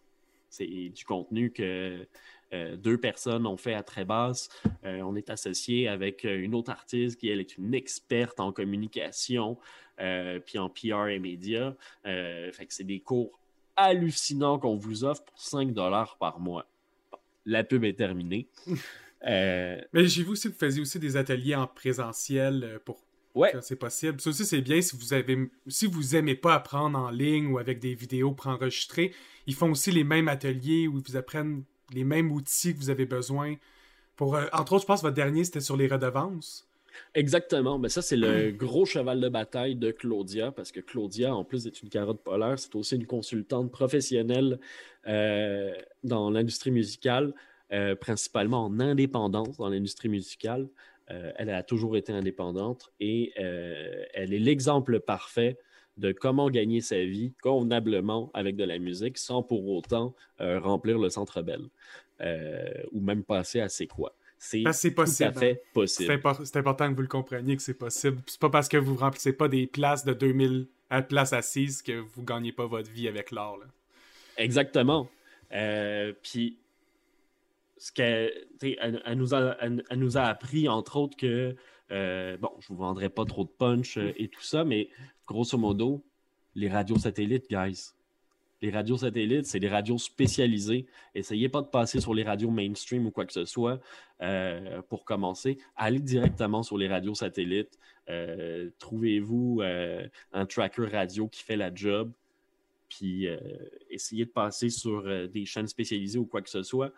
[0.49, 2.05] C'est du contenu que
[2.53, 4.49] euh, deux personnes ont fait à très basse.
[4.83, 8.51] Euh, on est associé avec euh, une autre artiste qui, elle, est une experte en
[8.51, 9.57] communication,
[10.45, 11.75] puis en PR et médias.
[12.03, 13.39] fait que c'est des cours
[13.75, 16.65] hallucinants qu'on vous offre pour 5 dollars par mois.
[17.45, 18.47] la pub est terminée.
[19.23, 23.53] Mais j'ai vu aussi que vous faisiez aussi des ateliers en présentiel pour Ouais.
[23.61, 24.19] C'est possible.
[24.19, 27.59] Ça aussi, c'est bien si vous avez si vous aimez pas apprendre en ligne ou
[27.59, 29.13] avec des vidéos préenregistrées.
[29.47, 31.63] Ils font aussi les mêmes ateliers où ils vous apprennent
[31.93, 33.55] les mêmes outils que vous avez besoin
[34.15, 34.35] pour.
[34.35, 36.67] Euh, entre autres, je pense que votre dernier, c'était sur les redevances.
[37.15, 37.79] Exactement.
[37.79, 41.63] Mais ça, c'est le gros cheval de bataille de Claudia, parce que Claudia, en plus
[41.63, 44.59] d'être une carotte polaire, c'est aussi une consultante professionnelle
[45.07, 45.73] euh,
[46.03, 47.33] dans l'industrie musicale,
[47.71, 50.67] euh, principalement en indépendance dans l'industrie musicale.
[51.07, 55.57] elle a toujours été indépendante et elle est l'exemple parfait
[55.97, 61.09] de comment gagner sa vie convenablement avec de la musique sans pour autant remplir le
[61.09, 61.67] centre belle.
[62.21, 64.13] Euh, ou même passer à c'est quoi?
[64.37, 66.19] C'est tout à fait possible.
[66.43, 68.21] C'est important que vous le compreniez que c'est possible.
[68.27, 71.93] C'est pas parce que vous remplissez pas des places de 2000 à places assises que
[71.93, 73.59] vous gagnez pas votre vie avec l'art.
[74.37, 75.09] Exactement.
[75.51, 76.57] Euh, puis,
[77.77, 78.31] ce qu'elle
[78.61, 79.57] elle, nous a,
[79.95, 81.55] nous a appris, entre autres, que,
[81.91, 84.89] euh, bon, je vous vendrai pas trop de punch et tout ça, mais
[85.27, 86.03] grosso modo,
[86.55, 87.93] les radios satellites, guys,
[88.61, 90.85] les radios satellites, c'est des radios spécialisées.
[91.15, 93.79] Essayez pas de passer sur les radios mainstream ou quoi que ce soit
[94.21, 95.57] euh, pour commencer.
[95.75, 97.79] Allez directement sur les radios satellites.
[98.09, 102.11] Euh, trouvez-vous euh, un tracker radio qui fait la job.
[102.87, 103.25] Puis
[103.89, 106.91] essayez de passer sur des chaînes spécialisées ou quoi que ce soit.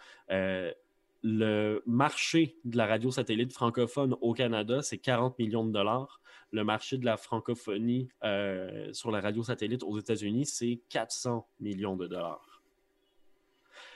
[1.24, 6.22] Le marché de la radio satellite francophone au Canada, c'est 40 millions de dollars.
[6.52, 11.96] Le marché de la francophonie euh, sur la radio satellite aux États-Unis, c'est 400 millions
[11.96, 12.62] de dollars.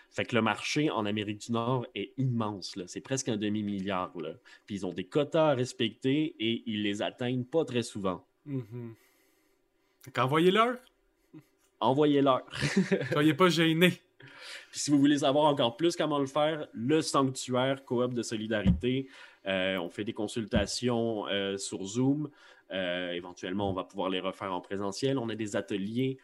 [0.10, 2.80] Fait que le marché en Amérique du Nord est immense.
[2.88, 4.14] C'est presque un demi-milliard.
[4.66, 8.26] Puis ils ont des quotas à respecter et ils les atteignent pas très souvent.
[8.46, 8.92] Mm
[10.18, 10.78] Envoyez-leur.
[11.82, 12.44] Envoyez-leur.
[13.12, 14.02] Soyez pas gênés.
[14.78, 19.08] Si vous voulez savoir encore plus comment le faire, le sanctuaire coop de solidarité.
[19.48, 22.30] Euh, on fait des consultations euh, sur Zoom.
[22.72, 25.18] Euh, éventuellement, on va pouvoir les refaire en présentiel.
[25.18, 26.20] On a des ateliers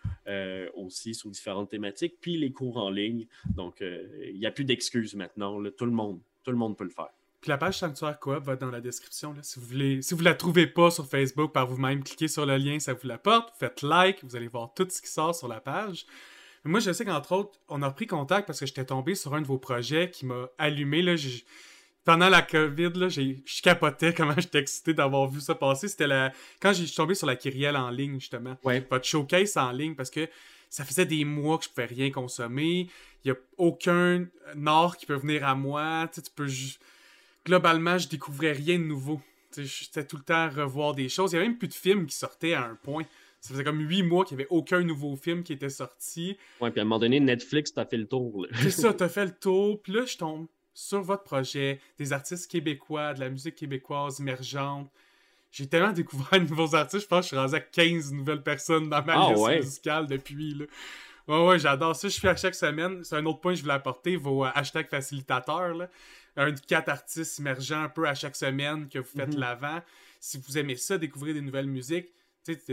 [0.75, 3.25] aussi sur différentes thématiques, puis les cours en ligne.
[3.55, 5.59] Donc, il n'y a plus d'excuses maintenant.
[5.75, 7.09] Tout, le monde, tout le monde peut le faire.
[7.41, 9.35] Puis la page Sanctuaire Coop va être dans la description.
[9.41, 12.55] Si vous voulez, si vous la trouvez pas sur Facebook par vous-même, cliquez sur le
[12.55, 13.53] lien, ça vous l'apporte.
[13.57, 16.05] Faites like, vous allez voir tout ce qui sort sur la page.
[16.65, 19.41] Moi, je sais qu'entre autres, on a pris contact parce que j'étais tombé sur un
[19.41, 21.01] de vos projets qui m'a allumé.
[21.01, 21.15] Là,
[22.05, 25.87] pendant la COVID, là, je capotais comment j'étais excité d'avoir vu ça passer.
[25.87, 26.31] C'était la...
[26.61, 28.55] quand j'ai tombé sur la Kyrielle en ligne, justement.
[28.63, 28.85] Ouais.
[28.89, 30.27] Votre showcase en ligne, parce que
[30.69, 32.87] ça faisait des mois que je pouvais rien consommer.
[33.23, 36.07] Il n'y a aucun nord qui peut venir à moi.
[36.07, 36.47] Tu, sais, tu peux
[37.45, 39.21] Globalement, je découvrais rien de nouveau.
[39.55, 41.33] J'étais tout le temps à revoir des choses.
[41.33, 43.03] Il n'y avait même plus de films qui sortaient à un point.
[43.43, 46.37] Ça faisait comme huit mois qu'il n'y avait aucun nouveau film qui était sorti.
[46.61, 48.47] Ouais, puis à un moment donné, Netflix, t'as fait le tour.
[48.53, 49.81] C'est ça, t'as fait le tour.
[49.81, 54.89] Puis là, je tombe sur votre projet, des artistes québécois, de la musique québécoise émergente.
[55.51, 58.43] J'ai tellement découvert de nouveaux artistes, je pense que je suis rendu à 15 nouvelles
[58.43, 60.53] personnes dans ma ah, liste musicale depuis.
[60.53, 60.65] Là.
[61.27, 62.07] Ouais, ouais, j'adore ça.
[62.07, 63.03] Je fais à chaque semaine.
[63.03, 65.73] C'est un autre point que je voulais apporter, vos euh, hashtags facilitateurs.
[65.73, 65.89] Là.
[66.37, 69.39] Un de quatre artistes émergents un peu à chaque semaine que vous faites mhm.
[69.41, 69.81] l'avant.
[70.21, 72.07] Si vous aimez ça, découvrir des nouvelles musiques,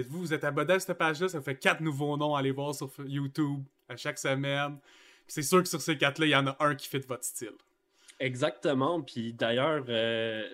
[0.09, 2.75] vous, vous êtes abonné à cette page-là, ça fait quatre nouveaux noms à aller voir
[2.75, 4.79] sur YouTube à chaque semaine.
[5.27, 7.25] C'est sûr que sur ces quatre-là, il y en a un qui fait de votre
[7.25, 7.55] style.
[8.19, 9.01] Exactement.
[9.01, 10.49] Puis d'ailleurs, euh,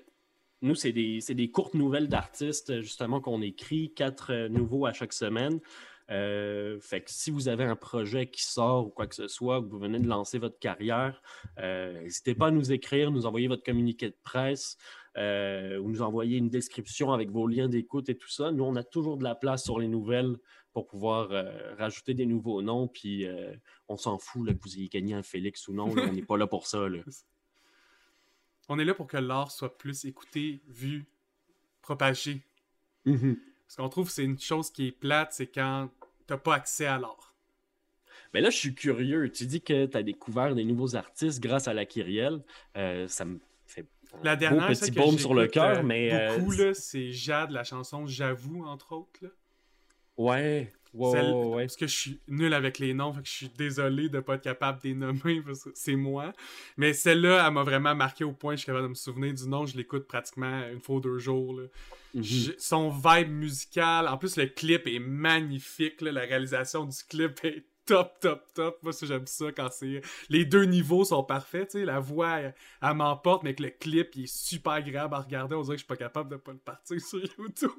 [0.62, 5.12] nous, c'est des, des, courtes nouvelles d'artistes, justement, qu'on écrit, quatre euh, nouveaux à chaque
[5.12, 5.60] semaine.
[6.08, 9.60] Euh, fait que si vous avez un projet qui sort ou quoi que ce soit,
[9.60, 11.20] que vous venez de lancer votre carrière,
[11.58, 14.76] n'hésitez pas à nous écrire, nous envoyer votre communiqué de presse
[15.16, 18.52] ou nous envoyer une description avec vos liens d'écoute et tout ça.
[18.52, 20.36] Nous, on a toujours de la place sur les nouvelles
[20.72, 21.30] pour pouvoir
[21.78, 23.26] rajouter des nouveaux noms, puis
[23.88, 26.36] on s'en fout là, que vous ayez gagné un Félix ou non, on n'est pas
[26.36, 26.88] là pour ça.
[26.88, 26.98] Là.
[28.68, 31.06] On est là pour que l'art soit plus écouté, vu,
[31.82, 32.42] propagé.
[33.06, 33.36] Mm-hmm.
[33.66, 35.88] Parce qu'on trouve que c'est une chose qui est plate, c'est quand
[36.26, 37.34] t'as pas accès à l'art.
[38.34, 39.30] Mais là, je suis curieux.
[39.30, 42.42] Tu dis que tu as découvert des nouveaux artistes grâce à la Kyrielle.
[42.76, 43.38] Euh, ça me
[44.22, 46.12] la dernière, petit baume sur le cœur, mais...
[46.12, 49.20] Euh, beaucoup, c'est Jade, la chanson J'avoue, entre autres.
[49.22, 49.28] Là.
[50.16, 54.16] Ouais, parce que je suis nul avec les noms, fait que je suis désolé de
[54.16, 56.32] ne pas être capable de les nommer parce que c'est moi.
[56.76, 59.34] Mais celle-là, elle m'a vraiment marqué au point que je suis capable de me souvenir
[59.34, 59.66] du nom.
[59.66, 61.60] Je l'écoute pratiquement une fois ou deux jours.
[62.14, 62.24] Mhm.
[62.56, 66.00] son vibe musical, en plus le clip est magnifique.
[66.00, 68.82] La réalisation du clip est top, top, top.
[68.82, 70.02] Moi, j'aime ça quand c'est.
[70.28, 71.74] Les deux niveaux sont parfaits.
[71.74, 72.54] La voix, elle,
[72.94, 75.54] m'emporte, mais que le clip il est super agréable à regarder.
[75.54, 77.70] On dirait que je suis pas capable de pas le partir sur YouTube.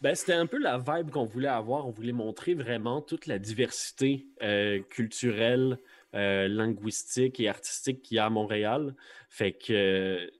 [0.00, 1.86] Ben, c'était un peu la vibe qu'on voulait avoir.
[1.86, 5.78] On voulait montrer vraiment toute la diversité euh, culturelle,
[6.14, 8.94] euh, linguistique et artistique qu'il y a à Montréal.
[9.28, 10.30] Fait que euh,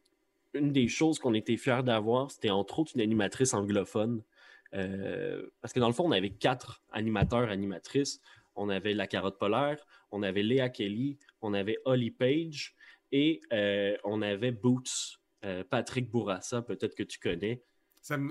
[0.55, 4.23] une des choses qu'on était fiers d'avoir, c'était entre autres une animatrice anglophone.
[5.61, 8.21] Parce que dans le fond, on avait quatre animateurs, animatrices.
[8.55, 12.75] On avait La Carotte Polaire, on avait Léa Kelly, on avait Holly Page
[13.13, 13.41] et
[14.05, 15.21] on avait Boots,
[15.71, 17.63] Patrick Bourassa, peut-être que tu connais.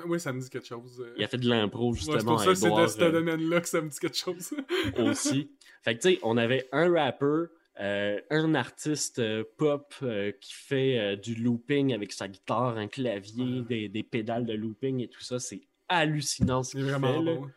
[0.07, 1.01] Oui, ça me dit quelque chose.
[1.01, 1.13] Euh.
[1.17, 2.19] Il a fait de l'impro, justement.
[2.19, 4.53] c'est pour ça c'est de ce euh, domaine-là que ça me dit quelque chose.
[4.97, 5.51] aussi.
[5.83, 9.21] Fait que, tu sais, on avait un rappeur, euh, un artiste
[9.57, 9.93] pop
[10.39, 15.21] qui fait du looping avec sa guitare, un clavier, des, pédales de looping et tout
[15.21, 15.39] ça.
[15.39, 16.99] C'est hallucinant ce qu'il fait.
[16.99, 17.49] Bon.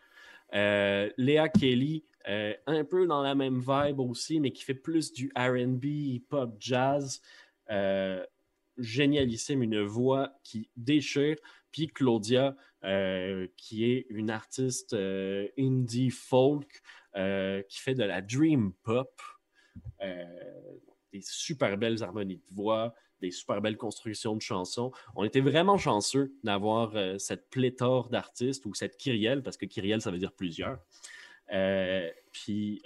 [1.17, 5.85] Léa Kelly, un peu dans la même vibe aussi, mais qui fait plus du RB,
[5.85, 7.21] hip-hop, jazz.
[8.77, 11.35] génialissime, une voix qui déchire.
[11.71, 12.55] Puis Claudia,
[12.85, 16.81] euh, qui est une artiste euh, indie folk
[17.15, 19.21] euh, qui fait de la dream pop,
[21.11, 24.91] des super belles harmonies de voix, des super belles constructions de chansons.
[25.15, 30.11] On était vraiment chanceux d'avoir cette pléthore d'artistes ou cette kyrielle, parce que kyrielle, ça
[30.11, 30.79] veut dire plusieurs.
[32.31, 32.81] puis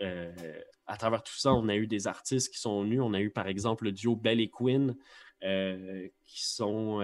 [0.85, 3.01] à travers tout ça, on a eu des artistes qui sont venus.
[3.01, 4.95] On a eu par exemple le duo Belle et Quinn,
[5.41, 7.01] qui sont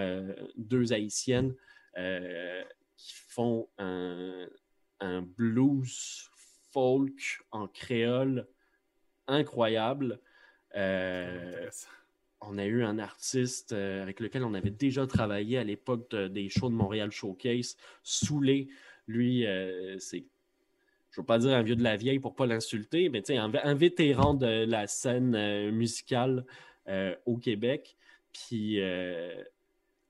[0.56, 1.54] deux haïtiennes
[1.96, 2.62] euh,
[2.96, 4.48] qui font un,
[5.22, 6.28] blues
[6.72, 8.46] folk en créole
[9.26, 10.20] incroyable.
[10.76, 11.70] Euh,
[12.40, 16.48] on a eu un artiste euh, avec lequel on avait déjà travaillé à l'époque des
[16.48, 18.68] shows de Montréal Showcase, Soulé.
[19.06, 20.24] Lui, euh, c'est,
[21.10, 23.22] je ne veux pas dire un vieux de la vieille pour ne pas l'insulter, mais
[23.30, 26.44] un, un vétéran de la scène musicale
[27.24, 27.96] au Québec.
[28.32, 28.80] Puis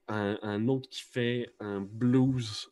[0.09, 2.70] un, autre qui fait un blues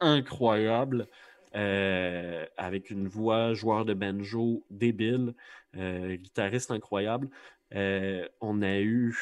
[0.00, 1.06] incroyable.
[1.52, 5.34] avec une voix, joueur de banjo débile,
[5.74, 7.28] guitariste incroyable.
[7.74, 9.16] Euh, on a eu.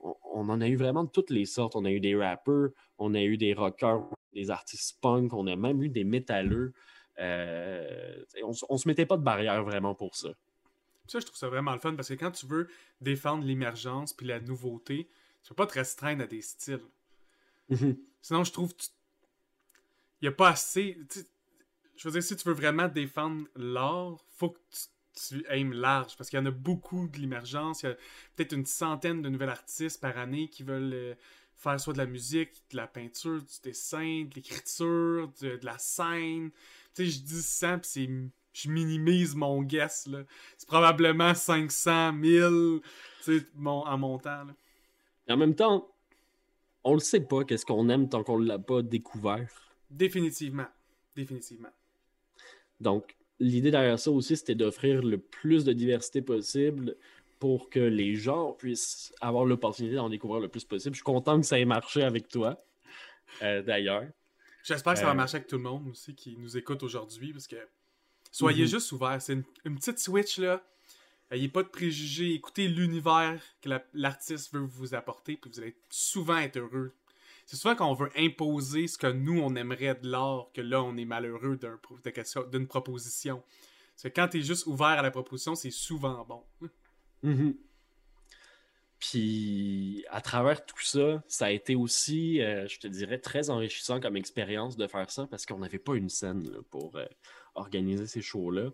[0.00, 1.74] On, en a eu vraiment de toutes les sortes.
[1.74, 5.56] On a eu des rappers, on a eu des rockers, des artistes punk, on a
[5.56, 6.72] même eu des métalleux.
[7.18, 10.28] Euh, on, on se mettait pas de barrière vraiment pour ça.
[11.08, 12.68] Ça, je trouve ça vraiment le fun parce que quand tu veux
[13.00, 15.08] défendre l'émergence puis la nouveauté,
[15.42, 16.82] tu peux pas te restreindre à des styles.
[17.70, 17.96] Mm-hmm.
[18.22, 18.72] Sinon, je trouve
[20.20, 20.98] il n'y a pas assez.
[21.96, 24.80] Je veux dire, si tu veux vraiment défendre l'art, faut que tu
[25.16, 27.82] tu aimes large parce qu'il y en a beaucoup de l'émergence.
[27.82, 27.94] Il y a
[28.36, 31.14] peut-être une centaine de nouveaux artistes par année qui veulent euh,
[31.56, 36.50] faire soit de la musique, de la peinture, du dessin, de l'écriture, de, la scène.
[36.94, 38.10] Tu sais, je dis ça, puis c'est
[38.52, 40.08] je minimise mon guess.
[40.56, 42.80] C'est probablement 500, 1000
[43.22, 44.44] tu sais, mon, en montant.
[44.44, 44.54] Là.
[45.28, 45.90] Et en même temps,
[46.82, 49.50] on le sait pas qu'est-ce qu'on aime tant qu'on l'a pas découvert.
[49.90, 50.66] Définitivement.
[51.14, 51.68] Définitivement.
[52.80, 56.96] Donc, l'idée derrière ça aussi, c'était d'offrir le plus de diversité possible
[57.38, 60.94] pour que les gens puissent avoir l'opportunité d'en découvrir le plus possible.
[60.94, 62.56] Je suis content que ça ait marché avec toi,
[63.42, 64.06] euh, d'ailleurs.
[64.62, 67.32] J'espère que ça va euh, marcher avec tout le monde aussi qui nous écoute aujourd'hui,
[67.32, 67.56] parce que
[68.32, 68.70] soyez mhm.
[68.70, 69.20] juste ouverts.
[69.20, 70.62] C'est une, petite switch, là.
[71.30, 72.32] Ayez pas de préjugés.
[72.32, 76.94] Écoutez l'univers que l'artiste veut vous apporter, puis vous allez souvent être heureux
[77.46, 80.82] c'est souvent quand on veut imposer ce que nous, on aimerait de l'art, que là,
[80.82, 81.58] on est malheureux
[82.50, 83.42] d'une proposition.
[83.94, 86.42] Parce que quand tu es juste ouvert à la proposition, c'est souvent bon.
[87.24, 87.54] Mm-hmm.
[88.98, 94.00] Puis, à travers tout ça, ça a été aussi, euh, je te dirais, très enrichissant
[94.00, 97.06] comme expérience de faire ça parce qu'on n'avait pas une scène pour euh,
[97.54, 98.70] organiser ces shows-là.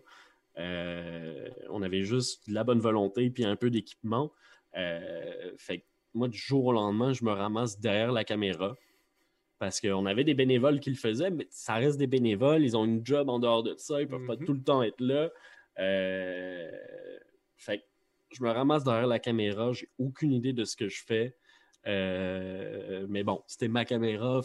[0.57, 4.31] Euh, on avait juste de la bonne volonté puis un peu d'équipement.
[5.57, 8.75] fait moi, du jour au lendemain, je me ramasse derrière la caméra.
[9.59, 12.63] Parce qu'on avait des bénévoles qui le faisaient, mais ça reste des bénévoles.
[12.63, 14.01] Ils ont une job en dehors de ça.
[14.01, 14.45] Ils ne peuvent pas mhm.
[14.45, 15.29] tout le temps être là.
[15.79, 16.71] Euh,
[17.57, 17.85] fait
[18.31, 19.71] je me ramasse derrière la caméra.
[19.73, 21.37] J'ai aucune idée de ce que je fais.
[21.87, 24.41] Euh, mais bon, c'était ma caméra.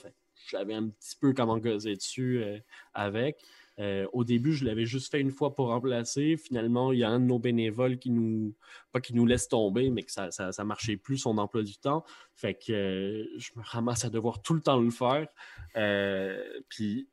[0.48, 2.58] J'avais un petit peu comment causer dessus euh,
[2.94, 3.42] avec.
[3.78, 6.36] Euh, au début, je l'avais juste fait une fois pour remplacer.
[6.36, 8.54] Finalement, il y a un de nos bénévoles qui nous,
[8.92, 12.04] pas qui nous laisse tomber, mais que ça, ça, marchait plus son emploi du temps.
[12.34, 15.28] Fait que euh, je me ramasse à devoir tout le temps le faire.
[15.76, 17.08] Euh, puis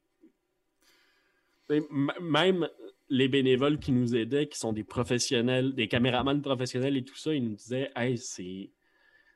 [2.22, 2.68] même
[3.10, 7.34] les bénévoles qui nous aidaient, qui sont des professionnels, des caméramans professionnels et tout ça,
[7.34, 8.72] ils nous disaient Hey, c'est,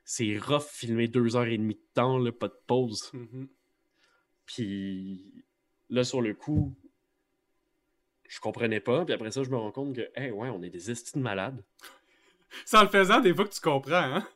[0.04, 3.12] c'est rough filmer deux heures et demie de temps, là, pas de pause.
[3.14, 3.46] Mm-hmm.
[4.46, 5.44] Puis
[5.90, 6.74] là, sur le coup,
[8.30, 9.04] je comprenais pas.
[9.04, 11.62] Puis après ça, je me rends compte que, hey, ouais, on est des estimes malades.
[12.64, 14.26] Sans le faisant, des fois que tu comprends, hein?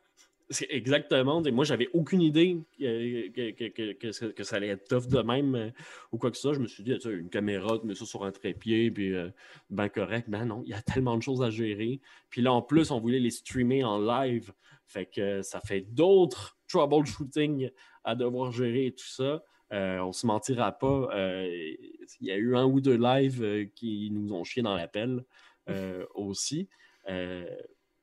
[0.69, 1.41] Exactement.
[1.41, 5.71] Moi, j'avais aucune idée que, que, ça allait être tough de même euh,
[6.13, 6.53] ou quoi que ça.
[6.53, 9.31] Je me suis dit, tu une caméra, tu mets ça sur un trépied, puis euh,
[9.71, 10.29] ben correct.
[10.29, 12.01] Ben non, il y a tellement de choses à gérer.
[12.31, 14.53] Puis là, en plus, on voulait les streamer en live.
[14.87, 17.71] Fait que ça fait d'autres troubleshooting
[18.05, 19.43] à devoir gérer et tout ça.
[19.75, 21.09] Euh, on se mentira pas.
[21.15, 21.75] Euh,
[22.21, 25.25] il y a eu un ou deux lives euh, qui nous ont chié dans l'appel
[26.15, 26.69] aussi.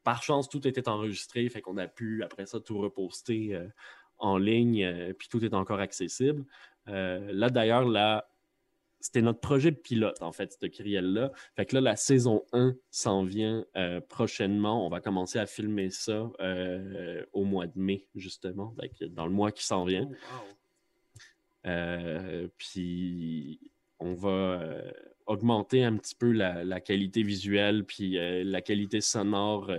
[0.03, 3.55] par chance, tout était enregistré, fait qu'on a pu après ça tout reposter
[4.17, 6.43] en ligne, puis tout est encore accessible.
[6.87, 8.27] là d'ailleurs, là,
[8.99, 11.31] c'était notre projet pilote, en fait, ce Kyriel-là.
[11.55, 13.63] Fait que là, la saison 1 s'en vient
[14.09, 14.83] prochainement.
[14.83, 16.31] On va commencer à filmer ça
[17.31, 18.75] au mois de mai, justement,
[19.11, 20.09] dans le mois qui s'en vient.
[20.09, 20.60] Oh,
[21.65, 23.59] euh, puis
[23.99, 24.91] on va euh,
[25.27, 29.71] augmenter un petit peu la, qualité visuelle puis euh, la qualité sonore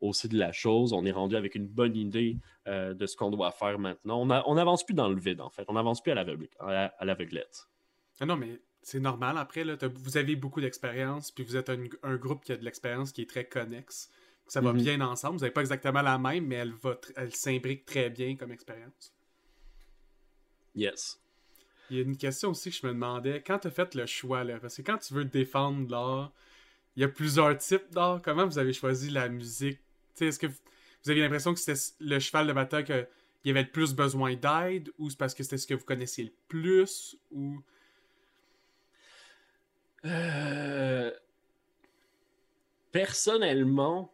[0.00, 0.92] aussi de la chose.
[0.92, 4.20] On est rendu avec une bonne idée de ce qu'on doit faire maintenant.
[4.46, 5.64] On n'avance plus dans le vide, en fait.
[5.68, 7.68] On n'avance plus à l'aveuglette.
[8.20, 9.38] Ah non, mais c'est normal.
[9.38, 13.12] Après, là, vous avez beaucoup d'expérience, puis vous êtes un, groupe qui a de l'expérience
[13.12, 14.10] qui est très connexe.
[14.48, 14.82] Ça va mm-hmm.
[14.82, 15.34] bien ensemble.
[15.36, 16.74] Vous n'avez pas exactement la même, mais elle,
[17.16, 19.12] elle s'imbrique très bien comme expérience.
[20.74, 21.18] Yes.
[21.90, 23.42] Il y a une question aussi que je me demandais.
[23.46, 26.32] Quand tu as fait le choix, là, parce que quand tu veux défendre l'art,
[26.96, 28.20] il y a plusieurs types d'art.
[28.22, 29.78] Comment vous avez choisi la musique?
[30.20, 33.06] Est-ce que vous avez l'impression que c'était le cheval de bataille qu'il
[33.44, 36.24] y avait le plus besoin d'aide ou c'est parce que c'était ce que vous connaissiez
[36.24, 37.62] le plus ou?
[40.04, 41.10] Euh...
[42.90, 44.12] Personnellement,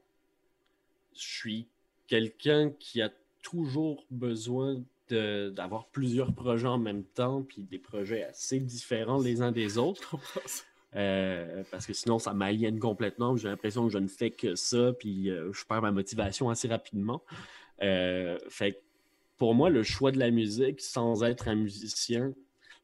[1.14, 1.68] je suis
[2.08, 3.10] quelqu'un qui a
[3.42, 4.82] toujours besoin
[5.12, 10.16] d'avoir plusieurs projets en même temps, puis des projets assez différents les uns des autres.
[10.94, 13.36] Euh, parce que sinon, ça m'aliène complètement.
[13.36, 16.68] J'ai l'impression que je ne fais que ça, puis euh, je perds ma motivation assez
[16.68, 17.22] rapidement.
[17.82, 18.82] Euh, fait
[19.38, 22.34] pour moi, le choix de la musique, sans être un musicien,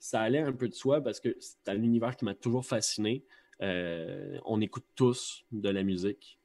[0.01, 3.24] ça allait un peu de soi parce que c'est un univers qui m'a toujours fasciné.
[3.61, 6.39] on écoute tous de la musique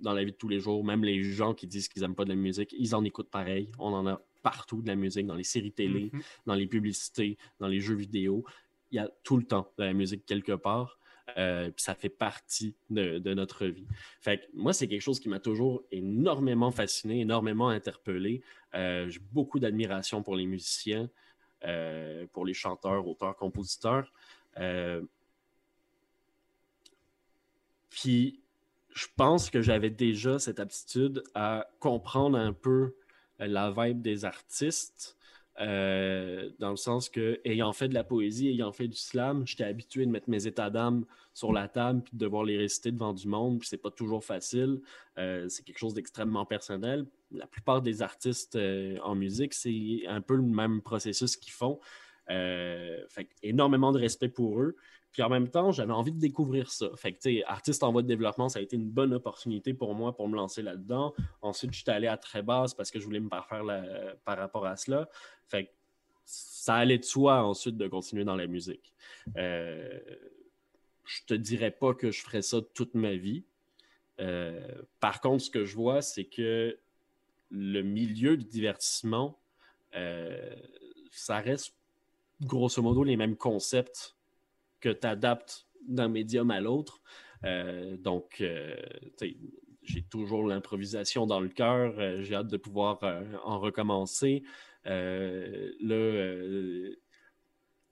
[0.00, 0.84] dans la vie de tous les jours.
[0.84, 3.70] Même les gens qui disent qu'ils n'aiment pas de la musique, ils en écoutent pareil.
[3.78, 6.22] On en a partout de la musique, dans les séries télé, mm-hmm.
[6.46, 8.44] dans les publicités, dans les jeux vidéo.
[8.90, 10.98] Il y a tout le temps de la musique quelque part.
[11.36, 13.86] Euh, puis ça fait partie de, notre vie.
[14.20, 18.42] Fait que moi, c'est quelque chose qui m'a toujours énormément fasciné, énormément interpellé.
[18.74, 21.10] Euh, j'ai beaucoup d'admiration pour les musiciens,
[21.64, 24.12] euh, pour les chanteurs, auteurs, compositeurs.
[27.90, 28.40] puis
[28.92, 32.94] je pense que j'avais déjà cette aptitude à comprendre un peu
[33.38, 35.18] la vibe des artistes
[35.60, 39.64] euh, dans le sens que, ayant fait de la poésie, ayant fait du slam, j'étais
[39.64, 43.12] habitué de mettre mes états d'âme sur la table puis de devoir les réciter devant
[43.12, 44.80] du monde, puis c'est pas toujours facile.
[45.18, 47.06] Euh, c'est quelque chose d'extrêmement personnel.
[47.32, 51.80] La plupart des artistes euh, en musique, c'est un peu le même processus qu'ils font.
[52.28, 54.76] fait énormément de respect pour eux.
[55.12, 56.88] Puis en même temps, j'avais envie de découvrir ça.
[56.96, 59.74] Fait que, tu sais, artiste en voie de développement, ça a été une bonne opportunité
[59.74, 61.14] pour moi pour me lancer là-dedans.
[61.42, 63.64] Ensuite, je suis allé à très basse parce que je voulais me parfaire
[64.24, 65.08] par rapport à cela.
[65.46, 65.70] Fait que
[66.24, 68.92] ça allait de soi ensuite de continuer dans la musique.
[69.38, 69.98] Euh,
[71.06, 73.44] je te dirais pas que je ferais ça toute ma vie.
[74.20, 76.78] Euh, par contre, ce que je vois, c'est que
[77.50, 79.38] le milieu du divertissement,
[79.94, 80.54] euh,
[81.10, 81.74] ça reste
[82.42, 84.17] grosso modo les mêmes concepts
[84.80, 87.02] que tu adaptes d'un médium à l'autre.
[87.44, 88.76] Euh, donc, euh,
[89.82, 91.94] j'ai toujours l'improvisation dans le cœur.
[91.98, 93.00] Euh, j'ai hâte de pouvoir
[93.44, 94.42] en recommencer.
[94.84, 96.00] là,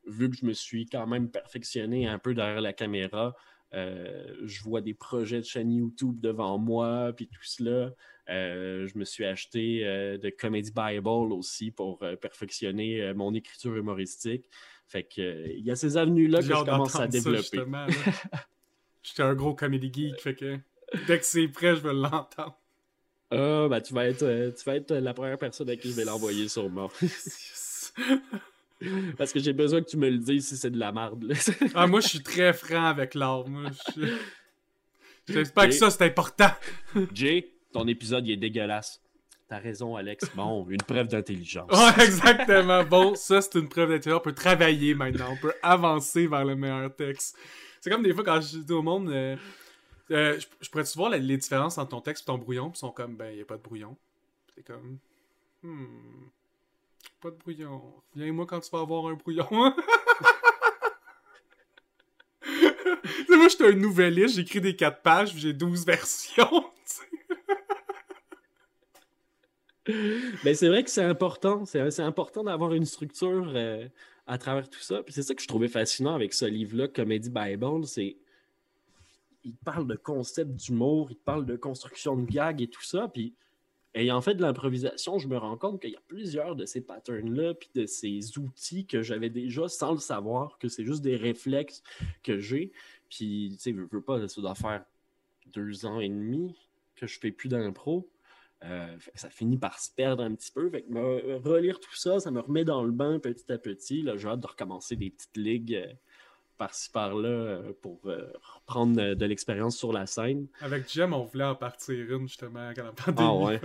[0.07, 3.35] vu que je me suis quand même perfectionné un peu derrière la caméra,
[3.73, 7.93] je vois des projets de chaîne YouTube devant moi, puis tout cela.
[8.29, 14.49] je me suis acheté de Comedy Bible aussi pour perfectionner mon écriture humoristique.
[14.87, 17.63] Fait que il y a ces avenues-là que je commence à développer.
[19.03, 20.59] J'étais un gros comedy geek, fait que
[21.07, 22.59] dès que c'est prêt, je vais l'entendre.
[23.31, 25.97] Ah, ben tu vas être euh, tu vas être la première personne à qui je
[25.97, 26.91] vais l'envoyer sûrement.
[29.17, 31.33] Parce que j'ai besoin que tu me le dises si c'est de la merde.
[31.75, 33.49] ah, moi, je suis très franc avec l'art.
[33.49, 33.71] Moi,
[35.29, 36.51] j'espère que ça, c'est important.
[37.15, 39.01] Jay, ton épisode, il est dégueulasse.
[39.49, 40.29] T'as raison, Alex.
[40.35, 41.71] Bon, une preuve d'intelligence.
[41.71, 42.83] Ouais, exactement.
[42.85, 44.21] Bon, ça, c'est une preuve d'intelligence.
[44.21, 45.29] On peut travailler maintenant.
[45.31, 47.37] On peut avancer vers le meilleur texte.
[47.81, 49.37] C'est comme des fois quand je dis au monde, euh,
[50.11, 52.73] euh, je, pourrais-tu voir les, différences entre ton texte et ton brouillon?
[52.75, 53.97] Ils sont comme, ben, il n'y a pas de brouillon.
[54.57, 54.99] C'est comme,
[55.63, 56.27] hmm,
[57.21, 57.81] pas de brouillon.
[58.17, 59.47] Viens-moi quand tu vas avoir un brouillon.
[59.51, 59.75] moi,
[63.49, 66.66] je suis un nouvelliste, j'écris des 4 pages, j'ai 12 versions.
[70.45, 71.65] Mais c'est vrai que c'est important.
[71.65, 73.87] C'est important d'avoir une structure euh,
[74.27, 75.03] à travers tout ça.
[75.09, 78.17] C'est ça que je trouvais fascinant avec ce livre-là, Comedy Bible, c'est
[79.45, 83.07] il parle de concept d'humour, il parle de construction de gags et tout ça.
[83.07, 83.33] Puis
[83.95, 87.55] ayant fait de l'improvisation, je me rends compte qu'il y a plusieurs de ces patterns-là,
[87.55, 91.83] puis de ces outils que j'avais déjà sans le savoir, que c'est juste des réflexes
[92.25, 92.73] que j'ai.
[93.09, 94.85] Puis, tu sais, je veux pas, ça doit faire
[95.53, 96.55] deux ans et demi
[96.97, 98.09] que je fais plus d'impro.
[98.65, 100.71] Euh, ça finit par se perdre un petit peu.
[100.71, 104.07] Fait que me relire tout ça, ça me remet dans le bain petit à petit.
[104.17, 105.93] J'ai hâte de recommencer des petites ligues euh,
[106.57, 110.47] par-ci par-là euh, pour reprendre de l'expérience sur la scène.
[110.61, 113.61] Avec Jem, on voulait en partir une justement quand la pandémie ah ouais.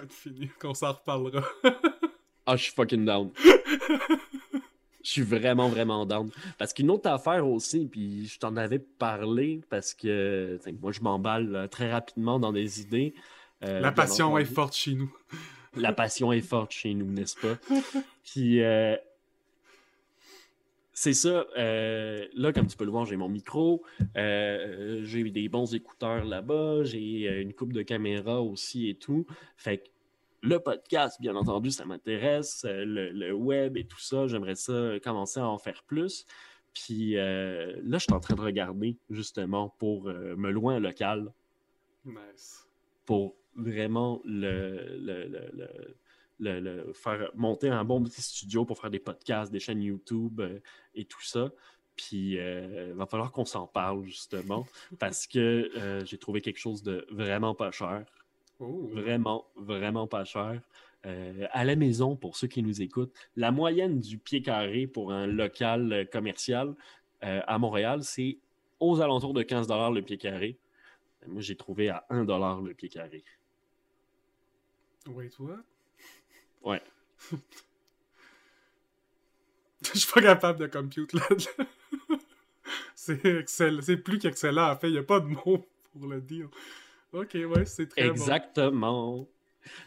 [0.60, 1.44] qu'on s'en reparlera.
[2.46, 3.32] ah, je suis fucking down.
[5.04, 6.30] Je suis vraiment, vraiment down.
[6.60, 11.68] Parce qu'une autre affaire aussi, puis je t'en avais parlé parce que moi, je m'emballe
[11.72, 13.16] très rapidement dans des idées.
[13.64, 15.14] Euh, la passion est forte chez nous.
[15.76, 17.58] La passion est forte chez nous, n'est-ce pas?
[18.24, 18.96] Puis, euh,
[20.94, 21.46] c'est ça.
[21.58, 23.84] Euh, là, comme tu peux le voir, j'ai mon micro.
[24.16, 26.84] j'ai des bons écouteurs là-bas.
[26.84, 29.26] J'ai une coupe de caméra aussi et tout.
[29.56, 29.88] Fait que
[30.42, 32.66] le podcast, bien entendu, ça m'intéresse.
[32.68, 36.26] Le, web et tout ça, j'aimerais ça commencer à en faire plus.
[36.74, 41.32] Puis là, je suis en train de regarder justement pour me louer un local.
[42.04, 42.68] Nice.
[43.06, 44.98] Pour vraiment le,
[46.40, 50.60] le, faire monter un bon petit studio pour faire des podcasts, des chaînes YouTube euh,
[50.96, 51.52] et tout ça.
[51.96, 54.66] Puis il euh, va falloir qu'on s'en parle justement
[55.00, 58.06] parce que euh, j'ai trouvé quelque chose de vraiment pas cher.
[58.60, 58.90] Oh.
[58.94, 60.62] Vraiment, vraiment pas cher.
[61.52, 65.26] À la maison, pour ceux qui nous écoutent, la moyenne du pied carré pour un
[65.26, 66.76] local commercial
[67.22, 68.38] à Montréal, c'est
[68.80, 70.60] aux alentours de 15 le pied carré.
[71.26, 72.26] Moi, j'ai trouvé à 1
[72.62, 73.24] le pied carré.
[75.08, 75.64] Wait, what?
[76.64, 76.82] Ouais.
[79.94, 81.28] Je suis pas capable de compute là.
[82.96, 83.82] c'est excellent.
[83.82, 84.70] C'est plus qu'excellent.
[84.72, 86.50] En fait, il n'y a pas de mots pour le dire.
[87.14, 89.28] Ok, ouais, c'est très Exactement.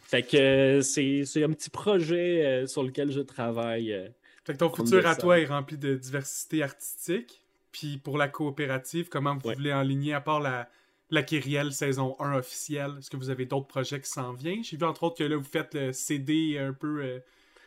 [0.03, 3.93] Fait que euh, c'est un petit projet euh, sur lequel je travaille.
[3.93, 4.09] Euh,
[4.45, 7.43] fait que ton futur à toi est rempli de diversité artistique.
[7.73, 10.69] Puis pour la coopérative, comment vous voulez enligner, à part la,
[11.11, 14.65] la Kyrielle saison 1 officielle, est-ce que vous avez d'autres projets qui s'en viennent?
[14.65, 17.21] J'ai vu entre autres que là, vous faites le CD un peu.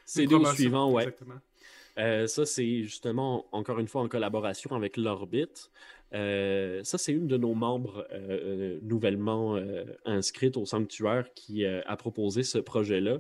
[0.06, 1.04] CD au suivant, ouais.
[1.04, 2.28] Exactement.
[2.28, 5.70] ça, c'est justement, encore une fois, en collaboration avec l'Orbite.
[6.14, 9.60] Euh, ça, c'est une de nos membres euh, euh, nouvellement
[10.06, 13.20] inscrites au sanctuaire qui a proposé ce projet-là.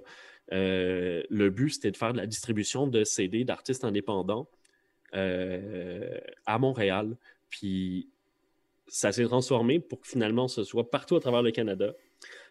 [0.51, 4.47] le but, c'était de faire de la distribution de CD d'artistes indépendants
[5.13, 7.17] à Montréal.
[7.49, 8.09] Puis
[8.87, 11.93] ça s'est transformé pour que finalement ce soit partout à travers le Canada.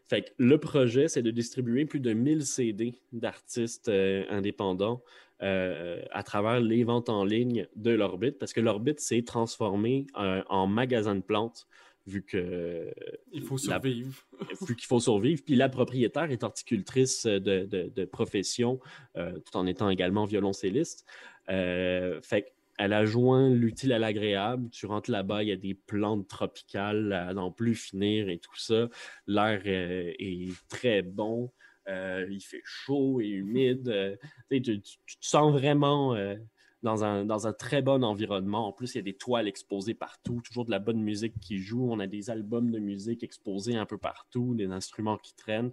[0.09, 5.03] Fait que le projet, c'est de distribuer plus de 1000 CD d'artistes indépendants
[5.43, 10.43] euh, à travers les ventes en ligne de l'orbite, parce que l'orbite s'est transformé euh,
[10.49, 11.66] en magasin de plantes,
[12.07, 12.91] vu que...
[13.32, 14.14] Il faut survivre.
[14.66, 15.43] vu qu'il faut survivre.
[15.45, 18.80] Puis la propriétaire est horticultrice de, profession,
[19.18, 21.05] euh, tout en étant également violoncelliste.
[21.47, 24.68] fait elle a joint l'utile à l'agréable.
[24.70, 28.57] Tu rentres là-bas, il y a des plantes tropicales à n'en plus finir et tout
[28.57, 28.89] ça.
[29.27, 31.51] L'air est très bon.
[31.89, 33.89] Euh, il fait chaud et humide.
[33.89, 34.16] Euh,
[34.51, 36.35] tu, te sens vraiment euh,
[36.83, 38.66] dans, un, dans un très bon environnement.
[38.66, 41.59] En plus, il y a des toiles exposées partout, toujours de la bonne musique qui
[41.59, 41.89] joue.
[41.91, 45.70] On a des albums de musique exposés un peu partout, des instruments qui traînent.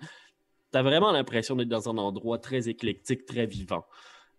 [0.72, 3.86] Tu as vraiment l'impression d'être dans un endroit très éclectique, très vivant.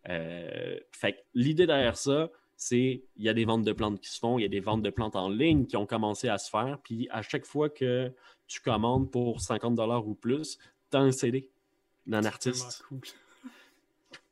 [0.05, 4.38] fait l'idée derrière ça, c'est il y a des ventes de plantes qui se font,
[4.38, 6.78] il y a des ventes de plantes en ligne qui ont commencé à se faire.
[6.82, 8.12] Puis à chaque fois que
[8.46, 10.59] tu commandes pour 50 ou plus,
[10.90, 11.50] tu as un CD
[12.07, 12.84] d'un artiste.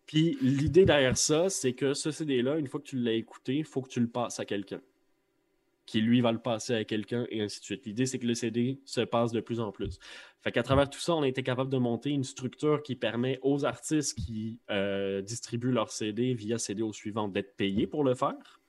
[0.07, 3.65] Puis l'idée derrière ça, c'est que ce CD-là, une fois que tu l'as écouté, il
[3.65, 4.81] faut que tu le passes à quelqu'un.
[5.87, 7.87] Qui lui va le passer à quelqu'un et ainsi de suite.
[7.87, 9.99] L'idée, c'est que le CD se passe de plus en plus.
[10.41, 13.39] Fait qu'à travers tout ça, on a été capable de monter une structure qui permet
[13.43, 18.15] aux artistes qui euh, distribuent leur CD via CD au suivant d'être payés pour le
[18.15, 18.62] faire.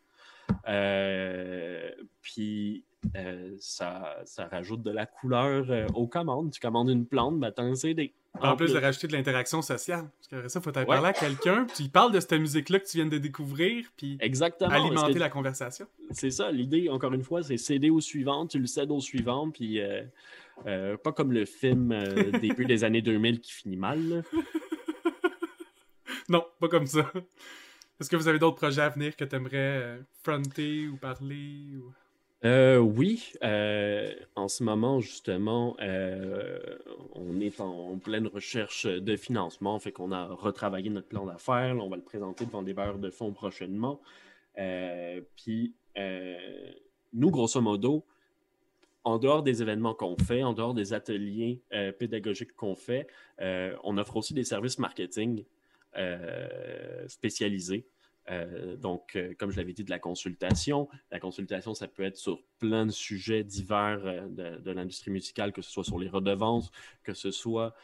[0.67, 1.91] Euh,
[2.21, 2.83] puis
[3.15, 5.65] euh, ça, ça, rajoute de la couleur
[5.95, 6.51] aux commandes.
[6.51, 8.13] Tu commandes une plante, ben, tu as un CD.
[8.41, 10.09] En, plus, de rajouter de l'interaction sociale.
[10.17, 12.97] Parce que ça, faut parler à quelqu'un, puis il parle de cette musique-là que tu
[12.97, 15.85] viens de découvrir, puis alimenter la conversation.
[16.11, 19.51] C'est ça, l'idée, encore une fois, c'est céder au suivant, tu le cèdes au suivant,
[19.51, 20.01] puis euh,
[20.65, 24.23] euh, pas comme le film euh, début des années 2000 qui finit mal.
[26.27, 27.11] non, pas comme ça.
[28.03, 31.69] Est-ce que vous avez d'autres projets à venir que tu aimerais fronter ou parler.
[32.43, 36.59] Euh, oui, euh, en ce moment, justement, euh,
[37.13, 41.77] on est en, pleine recherche de financement, fait qu'on a retravaillé notre plan d'affaires.
[41.79, 44.01] On va le présenter devant des bailleurs de fonds prochainement.
[45.37, 45.73] puis,
[47.13, 48.05] nous, grosso modo,
[49.05, 51.61] en dehors des événements qu'on fait, en dehors des ateliers
[51.97, 53.07] pédagogiques qu'on fait,
[53.39, 55.45] on offre aussi des services marketing
[57.07, 57.87] spécialisés.
[58.29, 60.87] Euh, donc, euh, comme je l'avais dit, de la consultation.
[61.11, 65.61] La consultation, ça peut être sur plein de sujets divers euh, de, l'industrie musicale, que
[65.61, 66.71] ce soit sur les redevances,
[67.03, 67.75] que ce soit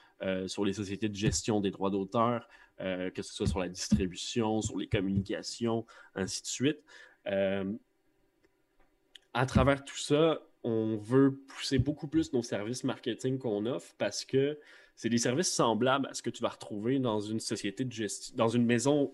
[0.48, 4.78] sur les sociétés de gestion des droits d'auteur, que ce soit sur la distribution, sur
[4.78, 6.84] les communications, ainsi de suite.
[9.34, 14.26] à travers tout ça, on veut pousser beaucoup plus nos services marketing qu'on offre parce
[14.26, 14.60] que
[14.94, 18.36] c'est des services semblables à ce que tu vas retrouver dans une société de gestion,
[18.36, 19.14] dans une maison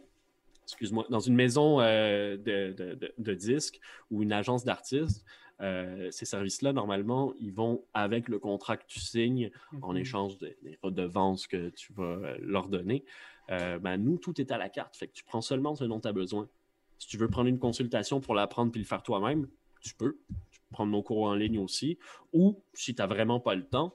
[0.65, 5.23] excuse-moi, dans une maison euh, de, disques ou une agence d'artistes,
[5.61, 9.51] euh, ces services-là, normalement, ils vont avec le contrat que tu signes
[9.81, 9.99] en mhm.
[9.99, 13.05] échange des, redevances que tu vas euh, leur donner.
[13.47, 14.97] ben, nous, tout est à la carte.
[14.97, 16.49] Fait que tu prends seulement ce dont tu as besoin.
[16.97, 19.47] Si tu veux prendre une consultation pour l'apprendre puis le faire toi-même,
[19.81, 20.17] tu peux.
[20.51, 21.99] Tu peux prendre nos cours en ligne aussi.
[22.33, 23.93] Ou si tu n'as vraiment pas le temps,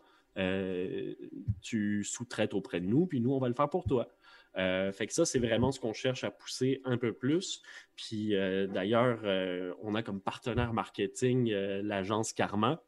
[1.61, 4.09] tu sous-traites auprès de nous, puis nous, on va le faire pour toi.
[4.57, 7.63] Euh, fait que ça, c'est vraiment ce qu'on cherche à pousser un peu plus.
[7.97, 11.51] Puis euh, d'ailleurs, euh, on a comme partenaire marketing
[11.83, 12.83] l'agence Karma,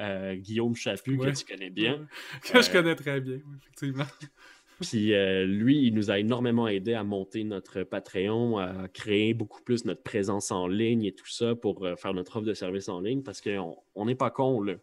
[0.00, 2.06] Guillaume Chaput, que tu connais bien.
[2.52, 4.04] Que je connais très bien, effectivement.
[4.80, 5.12] Puis
[5.44, 10.04] lui, il nous a énormément aidé à monter notre Patreon, à créer beaucoup plus notre
[10.04, 13.40] présence en ligne et tout ça pour faire notre offre de service en ligne parce
[13.40, 14.74] qu'on n'est pas con, là.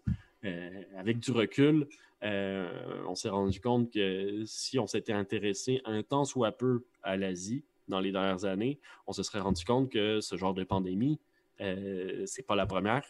[0.97, 1.87] avec du recul,
[2.25, 7.63] on s'est rendu compte que si on s'était intéressé un temps soit peu à l'Asie
[7.87, 11.19] dans les dernières années, on se serait rendu compte que ce genre de pandémie,
[11.59, 13.05] c'est pas la première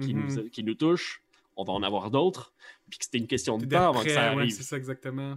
[0.00, 0.50] qui, nous, mm-hmm.
[0.50, 1.22] qui nous touche
[1.58, 2.54] on va en avoir d'autres,
[2.88, 4.50] puis que c'était une question de temps avant que ça arrive.
[4.50, 5.36] c'est ça exactement.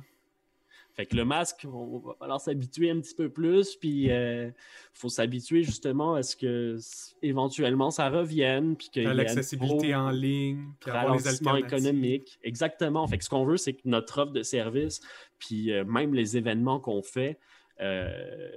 [1.01, 4.51] Fait que le masque, on va falloir s'habituer un petit peu plus, puis il euh,
[4.93, 6.77] faut s'habituer justement à ce que
[7.23, 12.37] éventuellement ça revienne, puis qu'il y ait l'accessibilité en ligne, puis avoir les économique.
[12.43, 13.07] Exactement.
[13.07, 15.01] Fait que ce qu'on veut, c'est que notre offre de service,
[15.39, 17.39] puis euh, même les événements qu'on fait
[17.79, 18.51] euh,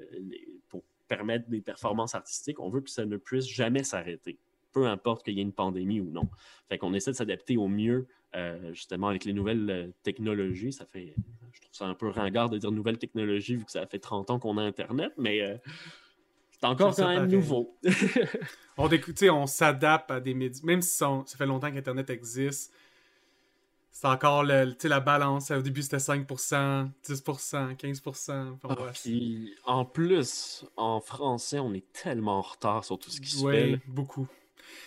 [0.68, 4.38] pour permettre des performances artistiques, on veut que ça ne puisse jamais s'arrêter
[4.74, 6.28] peu importe qu'il y ait une pandémie ou non.
[6.68, 10.72] Fait qu'on essaie de s'adapter au mieux, euh, justement, avec les nouvelles euh, technologies.
[10.72, 11.14] Ça fait,
[11.52, 14.30] je trouve ça un peu ringard de dire nouvelles technologies vu que ça fait 30
[14.30, 15.56] ans qu'on a Internet, mais euh,
[16.50, 17.76] c'est encore quand même nouveau.
[18.76, 18.88] on,
[19.30, 22.72] on s'adapte à des médias, même si ça fait longtemps qu'Internet existe.
[23.90, 25.52] C'est encore le, la balance.
[25.52, 26.26] Au début, c'était 5%,
[27.06, 29.46] 10%, 15%.
[29.64, 33.74] en plus, en français, on est tellement en retard sur tout ce qui se fait.
[33.74, 34.26] Oui, beaucoup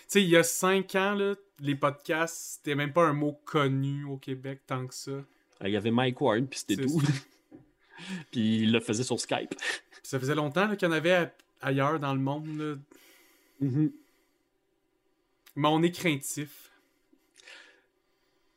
[0.06, 4.04] sais, il y a cinq ans, là, les podcasts, c'était même pas un mot connu
[4.04, 5.24] au Québec tant que ça.
[5.60, 7.00] Ah, il y avait Mike Ward, puis c'était tout.
[8.30, 9.54] puis il le faisait sur Skype.
[10.02, 12.80] ça faisait longtemps qu'il y en avait ailleurs dans le monde.
[13.62, 13.92] Mm-hmm.
[15.56, 16.70] Mais on est craintif.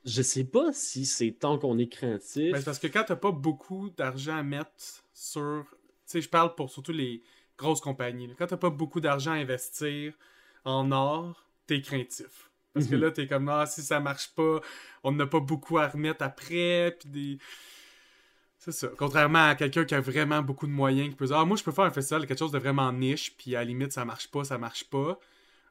[0.05, 2.53] Je sais pas si c'est tant qu'on est craintif.
[2.53, 5.65] Ben, parce que quand t'as pas beaucoup d'argent à mettre sur.
[5.69, 7.21] Tu sais, je parle pour surtout les
[7.57, 8.33] grosses compagnies.
[8.37, 10.13] Quand t'as pas beaucoup d'argent à investir
[10.65, 12.50] en or, t'es craintif.
[12.73, 13.01] Parce que mhm.
[13.01, 14.61] là, t'es comme, ah, si ça marche pas,
[15.03, 17.37] on n'a pas beaucoup à remettre après, puis des...
[18.57, 18.89] C'est ça.
[18.95, 21.63] Contrairement à quelqu'un qui a vraiment beaucoup de moyens, qui peut dire, ah, moi, je
[21.63, 24.29] peux faire un festival, quelque chose de vraiment niche, puis à la limite, ça marche
[24.29, 25.19] pas, ça marche pas.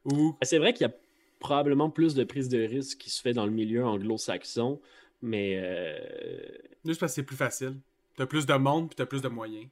[0.05, 0.37] Ou...
[0.43, 0.95] C'est vrai qu'il y a
[1.39, 4.81] probablement plus de prise de risque qui se fait dans le milieu anglo-saxon,
[5.23, 5.61] mais...
[5.63, 5.99] Euh...
[6.85, 7.77] Juste parce que c'est plus facile.
[8.17, 9.67] T'as plus de monde, puis t'as plus de moyens.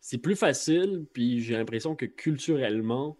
[0.00, 3.16] C'est plus facile, puis j'ai l'impression que culturellement,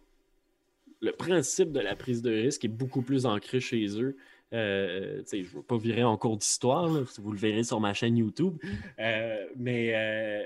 [1.01, 4.16] le principe de la prise de risque est beaucoup plus ancré chez eux.
[4.53, 8.16] Euh, je ne veux pas virer en cours d'histoire, vous le verrez sur ma chaîne
[8.16, 8.59] YouTube.
[8.99, 10.42] Euh, mais euh,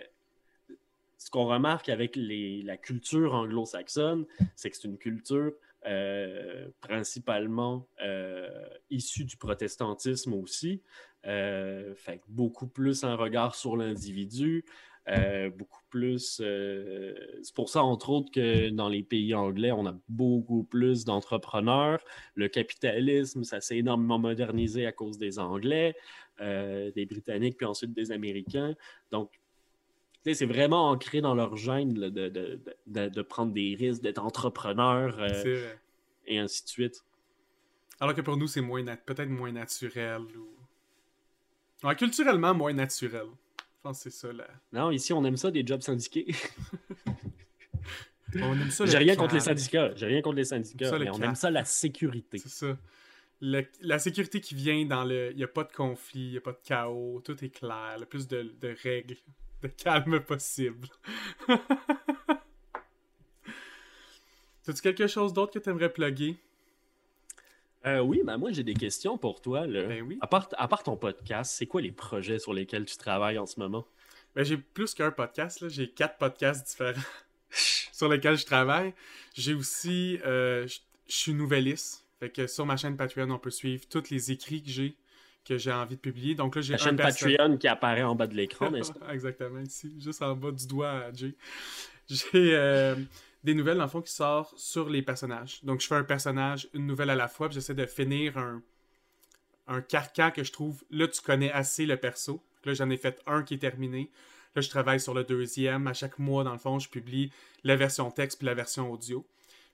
[1.16, 4.26] ce qu'on remarque avec la culture anglo-saxonne,
[4.56, 5.52] c'est que c'est une culture
[6.80, 7.86] principalement
[8.90, 10.82] issue du protestantisme aussi.
[11.22, 14.64] fait beaucoup plus un regard sur l'individu,
[15.10, 16.40] euh, beaucoup plus.
[16.42, 21.04] Euh, c'est pour ça, entre autres, que dans les pays anglais, on a beaucoup plus
[21.04, 22.04] d'entrepreneurs.
[22.34, 25.96] Le capitalisme, ça s'est énormément modernisé à cause des Anglais,
[26.40, 28.76] euh, des Britanniques, puis ensuite des Américains.
[29.10, 29.40] Donc,
[30.24, 32.28] c'est vraiment ancré dans leur gène de, de,
[32.86, 35.18] de, de, prendre des risques, d'être entrepreneur
[36.26, 37.04] et ainsi de suite.
[38.00, 40.22] Alors que pour nous, c'est moins peut-être moins naturel.
[40.36, 41.94] Ou...
[41.94, 43.26] culturellement, moins naturel.
[43.80, 44.46] Je pense que c'est ça, là.
[44.74, 46.26] Non, ici, on aime ça, des jobs syndiqués.
[48.34, 48.84] on aime ça.
[48.84, 49.92] J'ai rien contre les syndicats.
[49.96, 52.36] J'ai rien contre les syndicats, mais on aime ça, la sécurité.
[52.36, 52.76] C'est ça.
[53.40, 55.30] la sécurité qui vient dans le.
[55.30, 57.96] Il n'y a pas de conflit, il n'y a pas de chaos, tout est clair,
[57.98, 59.16] le plus de, de règles,
[59.62, 60.88] de calme possible.
[64.68, 66.36] As-tu quelque chose d'autre que tu aimerais plugger?
[67.86, 69.66] Euh, oui, ben moi j'ai des questions pour toi.
[69.66, 69.84] Là.
[69.86, 70.18] Ben oui.
[70.20, 73.46] À part, à part ton podcast, c'est quoi les projets sur lesquels tu travailles en
[73.46, 73.86] ce moment?
[74.34, 77.00] Ben j'ai plus qu'un podcast, j'ai quatre podcasts différents
[77.50, 78.92] sur lesquels je travaille.
[79.34, 80.78] J'ai aussi, euh, je
[81.08, 84.70] suis nouvelliste, fait que sur ma chaîne Patreon, on peut suivre tous les écrits que
[84.70, 84.94] j'ai,
[85.44, 86.34] que j'ai envie de publier.
[86.34, 89.12] Donc là, j'ai La chaîne Patreon qui apparaît en bas de l'écran, n'est-ce pas?
[89.14, 91.34] Exactement, ici, juste en bas du doigt à Jay.
[92.08, 92.54] J'ai...
[92.54, 92.94] Euh,
[93.44, 95.60] des nouvelles, dans le fond, qui sortent sur les personnages.
[95.64, 98.62] Donc, je fais un personnage, une nouvelle à la fois, puis j'essaie de finir un,
[99.66, 100.84] un carcan que je trouve.
[100.90, 102.42] Là, tu connais assez le perso.
[102.64, 104.10] Là, j'en ai fait un qui est terminé.
[104.54, 105.86] Là, je travaille sur le deuxième.
[105.86, 107.30] À chaque mois, dans le fond, je publie
[107.64, 109.26] la version texte puis la version audio.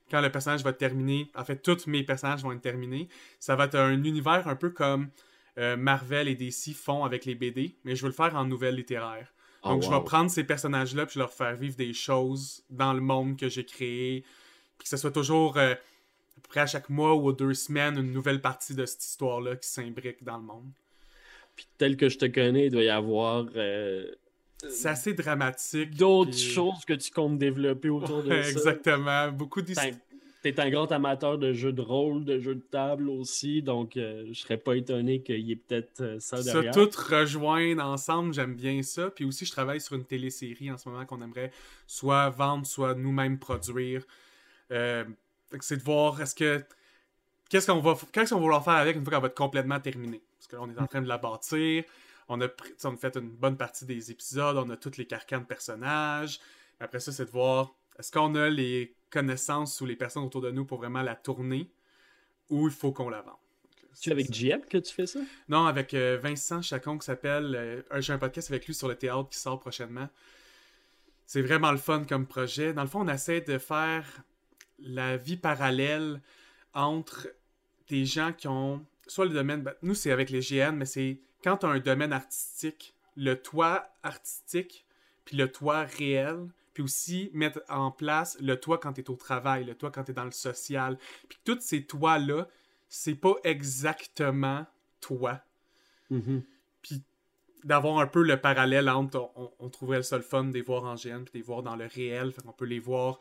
[0.09, 3.09] Quand le personnage va terminer, en fait, tous mes personnages vont être terminés.
[3.39, 5.09] Ça va être un univers un peu comme
[5.57, 8.75] euh, Marvel et DC font avec les BD, mais je veux le faire en nouvelle
[8.75, 9.33] littéraire.
[9.63, 12.93] Oh, Donc, je vais prendre ces personnages-là puis je leur faire vivre des choses dans
[12.93, 14.23] le monde que j'ai créé.
[14.77, 15.75] Puis que ce soit toujours, euh, à
[16.41, 19.67] peu près à chaque mois ou deux semaines, une nouvelle partie de cette histoire-là qui
[19.67, 20.71] s'imbrique dans le monde.
[21.55, 23.45] Puis tel que je te connais, il doit y avoir.
[23.55, 24.05] Euh,
[24.69, 25.95] c'est assez dramatique.
[25.95, 28.49] D'autres choses que tu comptes développer autour de ça.
[28.49, 29.31] Exactement.
[29.31, 29.93] Beaucoup d'histoires
[30.43, 34.27] T'es un grand amateur de jeux de rôle, de jeux de table aussi, donc euh,
[34.27, 36.73] je serais pas étonné qu'il y ait peut-être euh, ça derrière.
[36.73, 39.09] Ça tout rejoindre ensemble, j'aime bien ça.
[39.09, 41.51] Puis aussi, je travaille sur une télésérie en ce moment qu'on aimerait
[41.87, 44.03] soit vendre, soit nous-mêmes produire.
[44.71, 45.05] Euh,
[45.59, 46.63] c'est de voir est-ce que
[47.49, 49.79] qu'est-ce qu'on va, qu'est-ce qu'on va vouloir faire avec une fois qu'elle va être complètement
[49.79, 50.21] terminée?
[50.37, 51.83] Parce que là, on est en train de la bâtir.
[52.29, 52.47] On a,
[52.83, 54.57] on a fait une bonne partie des épisodes.
[54.57, 56.39] On a toutes les carcans de personnages.
[56.79, 60.51] Après ça, c'est de voir est-ce qu'on a les connaissances ou les personnes autour de
[60.51, 61.69] nous pour vraiment la tourner
[62.49, 63.35] ou il faut qu'on la vende?
[63.93, 65.19] C'est avec JM que tu fais ça?
[65.49, 67.55] Non, avec euh, Vincent Chacon qui s'appelle.
[67.55, 70.07] Euh, j'ai un podcast avec lui sur le théâtre qui sort prochainement.
[71.25, 72.73] C'est vraiment le fun comme projet.
[72.73, 74.05] Dans le fond, on essaie de faire
[74.77, 76.21] la vie parallèle
[76.75, 77.27] entre
[77.89, 79.63] des gens qui ont soit le domaine.
[79.63, 83.35] Ben, nous, c'est avec les GN, mais c'est quand tu as un domaine artistique, le
[83.35, 84.85] toit artistique,
[85.25, 89.15] puis le toit réel, puis aussi mettre en place le toit quand tu es au
[89.15, 90.99] travail, le toit quand tu es dans le social.
[91.27, 92.47] Puis tous ces toits-là,
[92.87, 94.63] c'est pas exactement
[95.01, 95.41] toi.
[96.11, 96.43] Mm-hmm.
[96.83, 97.01] Puis
[97.63, 100.93] d'avoir un peu le parallèle entre, on, trouverait le seul fun de les voir en
[100.93, 103.17] GN, puis de les voir dans le réel, fait qu'on peut les voir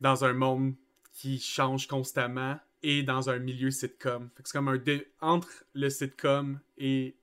[0.00, 0.74] dans un monde
[1.12, 4.28] qui change constamment et dans un milieu sitcom.
[4.34, 4.80] Fait que c'est comme un
[5.20, 7.14] entre le sitcom et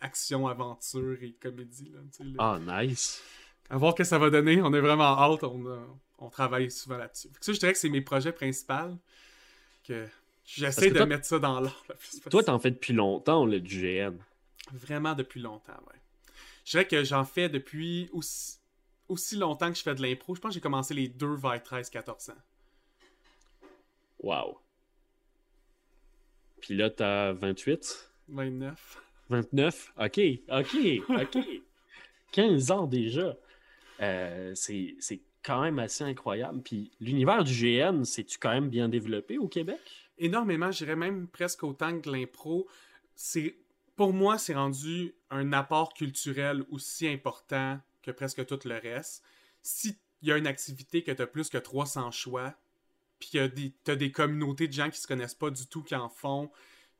[0.00, 1.90] action, aventure et comédie.
[2.38, 3.24] Ah, nice!
[3.70, 4.60] À voir ce que ça va donner.
[4.62, 5.42] On est vraiment hâte.
[6.18, 7.28] On, travaille souvent là-dessus.
[7.40, 8.98] Ça, je dirais que c'est mes projets principaux.
[9.84, 10.06] Que
[10.44, 11.84] j'essaie de mettre ça dans l'ordre.
[12.30, 14.16] Toi, t'en fais depuis longtemps, le GN.
[14.72, 16.00] Vraiment depuis longtemps, ouais.
[16.64, 18.58] Je dirais que j'en fais depuis aussi,
[19.08, 20.34] aussi longtemps que je fais de l'impro.
[20.34, 22.34] Je pense que j'ai commencé les deux vers 13-14 ans.
[24.18, 24.58] Wow.
[26.60, 28.10] Puis là, t'as 28?
[28.28, 29.02] 29.
[29.28, 29.92] 29?
[29.98, 30.76] OK, OK,
[31.08, 31.38] OK.
[32.32, 33.36] 15 ans déjà.
[34.00, 36.60] Euh, c'est quand même assez incroyable.
[36.62, 39.80] Puis l'univers du GN, c'est-tu quand même bien développé au Québec?
[40.18, 42.66] Énormément, je dirais même presque autant que l'impro.
[43.94, 49.22] Pour moi, c'est rendu un apport culturel aussi important que presque tout le reste.
[49.62, 52.54] Si y a une activité que tu as plus que 300 choix,
[53.18, 55.94] puis que tu as des communautés de gens qui se connaissent pas du tout qui
[55.94, 56.50] en font,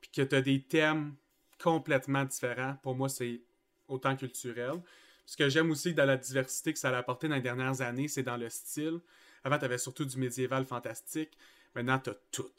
[0.01, 1.15] puis que tu as des thèmes
[1.61, 3.41] complètement différents, pour moi, c'est
[3.87, 4.81] autant culturel.
[5.27, 8.07] Ce que j'aime aussi dans la diversité que ça a apporté dans les dernières années,
[8.07, 8.99] c'est dans le style.
[9.43, 11.37] Avant, tu avais surtout du médiéval fantastique.
[11.75, 12.49] Maintenant, tu as tout.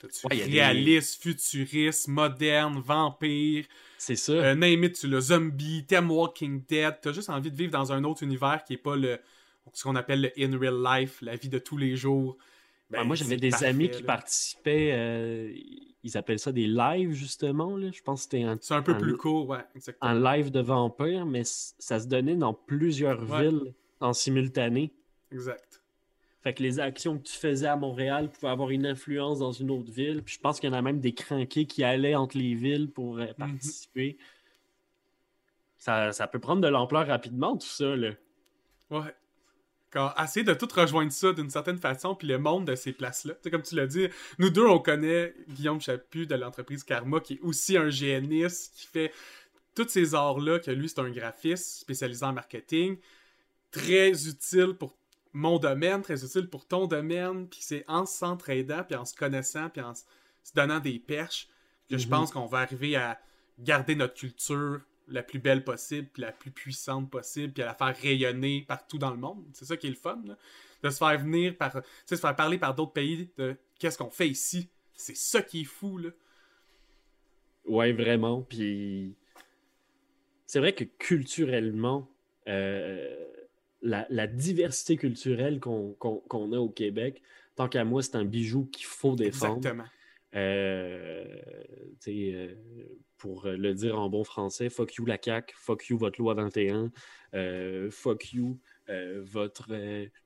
[0.00, 3.66] Tu as réaliste, futuriste, moderne, vampire.
[3.98, 4.32] C'est ça.
[4.32, 6.98] Euh, name it, tu le zombie, thème Walking Dead.
[7.02, 9.20] Tu as juste envie de vivre dans un autre univers qui n'est pas le
[9.74, 12.36] ce qu'on appelle le in real life, la vie de tous les jours.
[12.90, 14.90] Ben, moi, j'avais des amis qui participaient.
[14.92, 15.54] Euh,
[16.04, 17.76] ils appellent ça des lives, justement.
[17.76, 17.90] Là.
[17.92, 18.58] Je pense que c'était un.
[18.60, 20.10] C'est un peu plus court, ouais, exactement.
[20.10, 24.92] Un live de vampire, mais ça se donnait dans plusieurs villes en simultané.
[25.30, 25.82] Exact.
[26.40, 29.70] Fait que les actions que tu faisais à Montréal pouvaient avoir une influence dans une
[29.70, 30.22] autre ville.
[30.24, 32.90] Puis je pense qu'il y en a même des cranqués qui allaient entre les villes
[32.90, 33.34] pour euh, mhm.
[33.34, 34.18] participer.
[35.78, 37.94] ça, ça peut prendre de l'ampleur rapidement, tout ça.
[37.94, 38.10] Là.
[38.90, 39.14] Ouais
[40.22, 43.34] essayer de tout rejoindre ça d'une certaine façon, puis le monde de ces places-là.
[43.50, 44.08] Comme tu l'as dit,
[44.38, 48.86] nous deux, on connaît Guillaume Chaput de l'entreprise Karma, qui est aussi un géniste, qui
[48.86, 49.12] fait
[49.74, 52.98] tous ces arts-là, que lui, c'est un graphiste spécialisé en marketing,
[53.70, 54.96] très utile pour
[55.32, 59.70] mon domaine, très utile pour ton domaine, puis c'est en s'entraidant, puis en se connaissant,
[59.70, 60.04] puis en se
[60.54, 61.48] donnant des perches,
[61.88, 62.10] que je mhm.
[62.10, 63.18] pense qu'on va arriver à
[63.58, 64.80] garder notre culture
[65.12, 68.98] la plus belle possible, puis la plus puissante possible, puis à la faire rayonner partout
[68.98, 69.44] dans le monde.
[69.52, 70.20] C'est ça qui est le fun,
[70.82, 74.28] de se faire venir par, se faire parler par d'autres pays de qu'est-ce qu'on fait
[74.28, 74.68] ici.
[74.94, 76.10] C'est ça qui est fou, là.
[77.64, 78.42] Ouais, vraiment.
[78.42, 79.14] Puis
[80.46, 82.08] c'est vrai que culturellement,
[82.48, 83.24] euh,
[83.82, 87.22] la, diversité culturelle qu'on a au Québec,
[87.56, 89.58] tant qu'à moi, c'est un bijou qu'il faut défendre.
[89.58, 89.84] Exactement.
[90.34, 91.26] Euh,
[92.08, 92.54] euh,
[93.18, 96.90] pour le dire en bon français, fuck you la CAQ, fuck you votre loi 21,
[97.34, 98.58] euh, fuck you
[99.22, 99.70] votre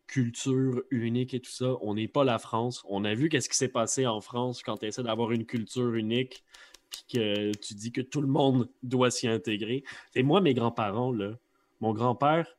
[0.09, 1.77] culture unique et tout ça.
[1.83, 2.85] On n'est pas la France.
[2.89, 5.95] On a vu qu'est-ce qui s'est passé en France quand tu essaies d'avoir une culture
[5.95, 6.43] unique
[6.91, 9.85] puis que tu dis que tout le monde doit s'y intégrer.
[10.15, 11.39] Et moi, mes grands-parents, là,
[11.81, 12.57] mon grand-père,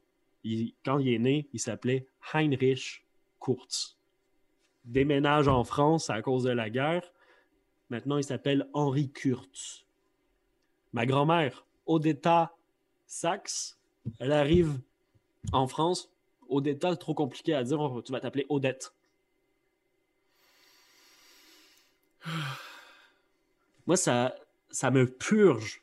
[0.85, 3.05] quand il est né, il s'appelait Heinrich
[3.39, 3.97] Kurz.
[4.85, 7.11] Déménage en France à cause de la guerre.
[7.89, 9.85] Maintenant, il s'appelle Henri Kurtz.
[10.93, 12.55] Ma grand-mère, Odetta
[13.05, 13.77] Saxe,
[14.19, 14.79] elle arrive
[15.53, 16.09] en France.
[16.49, 18.93] Odetta, trop compliqué à dire, tu vas t'appeler Odette.
[23.85, 24.35] Moi, ça,
[24.69, 25.81] ça me purge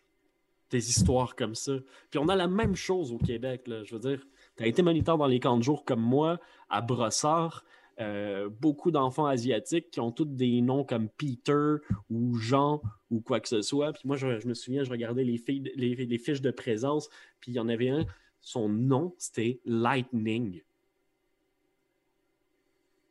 [0.70, 1.72] des histoires comme ça.
[2.10, 3.62] Puis on a la même chose au Québec.
[3.66, 4.26] Je veux dire,
[4.56, 7.64] tu as été moniteur dans les camps de jour comme moi, à Brossard.
[8.00, 11.76] Euh, beaucoup d'enfants asiatiques qui ont tous des noms comme Peter
[12.10, 13.92] ou Jean ou quoi que ce soit.
[13.92, 17.08] Puis moi, je, me souviens, je regardais les, fiches de présence,
[17.40, 18.04] puis il y en avait un,
[18.40, 20.62] son nom, c'était Lightning.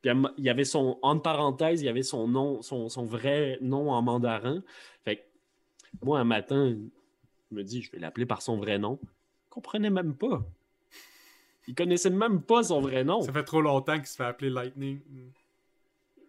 [0.01, 3.89] Puis il y avait son, entre parenthèses, il y avait son nom, son, vrai nom
[3.89, 4.63] en mandarin.
[5.05, 5.21] Fait que
[6.01, 6.77] moi, un matin,
[7.49, 8.99] je me dis, je vais l'appeler par son vrai nom.
[9.01, 10.45] Il comprenait même pas.
[11.67, 13.21] Il connaissait même pas son vrai nom.
[13.21, 14.99] Ça fait trop longtemps qu'il se fait appeler Lightning.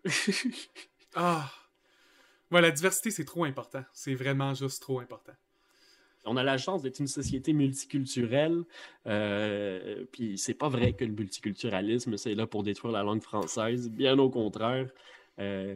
[1.15, 1.51] ah!
[2.51, 3.83] Ouais, la diversité, c'est trop important.
[3.93, 5.33] C'est vraiment juste trop important.
[6.27, 8.63] On a la chance d'être une société multiculturelle.
[9.07, 13.91] Euh, puis c'est pas vrai que le multiculturalisme, c'est là pour détruire la langue française.
[13.91, 14.89] Bien au contraire.
[15.39, 15.75] Euh,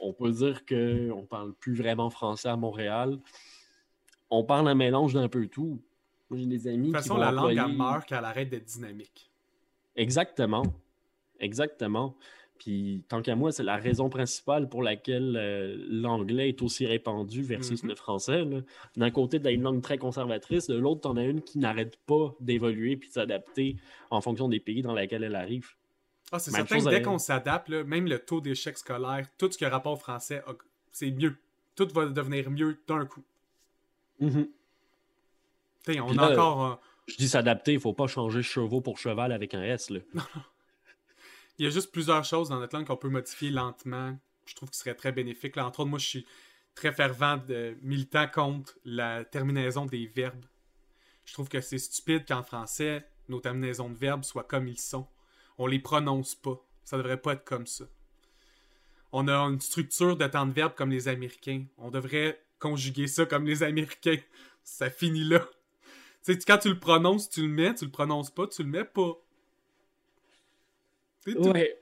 [0.00, 3.18] on peut dire qu'on parle plus vraiment français à Montréal.
[4.30, 5.82] On parle un mélange d'un peu tout.
[6.34, 6.88] J'ai des amis.
[6.88, 9.30] De toute façon, la langue, elle meurt quand elle arrête d'être dynamique.
[9.96, 10.64] Exactement.
[11.40, 12.16] Exactement.
[12.58, 17.42] Puis, tant qu'à moi, c'est la raison principale pour laquelle euh, l'anglais est aussi répandu
[17.42, 17.88] versus mhm.
[17.88, 18.44] le français.
[18.96, 21.58] D'un côté, tu as une langue très conservatrice, de l'autre, tu en as une qui
[21.58, 23.78] n'arrête pas d'évoluer puis de s'adapter
[24.10, 25.70] en fonction des pays dans lesquels elle arrive.
[26.30, 29.64] Ah, c'est certain que dès qu'on s'adapte, même le taux d'échec scolaire, tout ce qui
[29.64, 30.42] a rapport au français,
[30.92, 31.36] c'est mieux.
[31.74, 33.24] Tout va devenir mieux d'un coup.
[35.88, 36.80] On a encore.
[37.08, 39.90] Je dis s'adapter, il faut pas changer chevaux pour cheval avec un S.
[39.90, 40.00] Là.
[41.58, 44.16] Il y a juste plusieurs choses dans notre langue qu'on peut modifier lentement.
[44.46, 45.56] Je trouve que ce serait très bénéfique.
[45.56, 46.26] Là, entre autres, moi, je suis
[46.74, 50.44] très fervent de militant contre la terminaison des verbes.
[51.24, 55.06] Je trouve que c'est stupide qu'en français, nos terminaisons de verbes soient comme ils sont.
[55.58, 56.60] On les prononce pas.
[56.84, 57.84] Ça devrait pas être comme ça.
[59.12, 61.64] On a une structure de temps de verbe comme les Américains.
[61.78, 64.18] On devrait conjuguer ça comme les Américains.
[64.64, 65.46] Ça finit là.
[66.22, 67.74] Sais, quand tu le prononces, tu le mets.
[67.74, 69.20] Tu le prononces pas, tu le mets pas.
[71.26, 71.78] Ouais.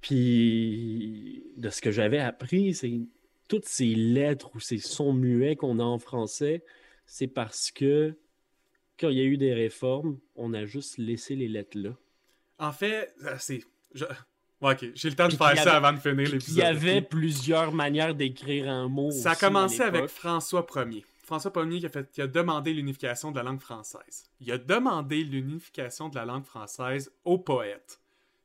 [0.00, 3.00] Puis, de ce que j'avais appris, c'est
[3.48, 6.64] toutes ces lettres ou ces sons muets qu'on a en français,
[7.06, 8.16] c'est parce que
[8.98, 11.90] quand il y a eu des réformes, on a juste laissé les lettres là.
[12.58, 13.62] En fait, euh, c'est.
[14.60, 16.48] ok, j'ai le temps de faire ça avant de finir l'épisode.
[16.48, 19.10] Il y avait plusieurs manières d'écrire un mot.
[19.10, 21.04] Ça a commencé avec François Ier.
[21.32, 24.24] François Ier qui a, fait, qui a demandé l'unification de la langue française.
[24.40, 28.00] Il a demandé l'unification de la langue française aux poètes.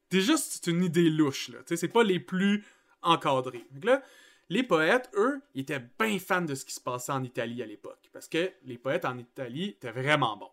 [0.09, 1.59] Déjà, c'est une idée louche, là.
[1.65, 2.63] C'est pas les plus
[3.01, 3.65] encadrés.
[3.71, 4.01] Donc là,
[4.47, 7.65] les poètes, eux, ils étaient bien fans de ce qui se passait en Italie à
[7.65, 8.09] l'époque.
[8.13, 10.51] Parce que les poètes en Italie étaient vraiment bons.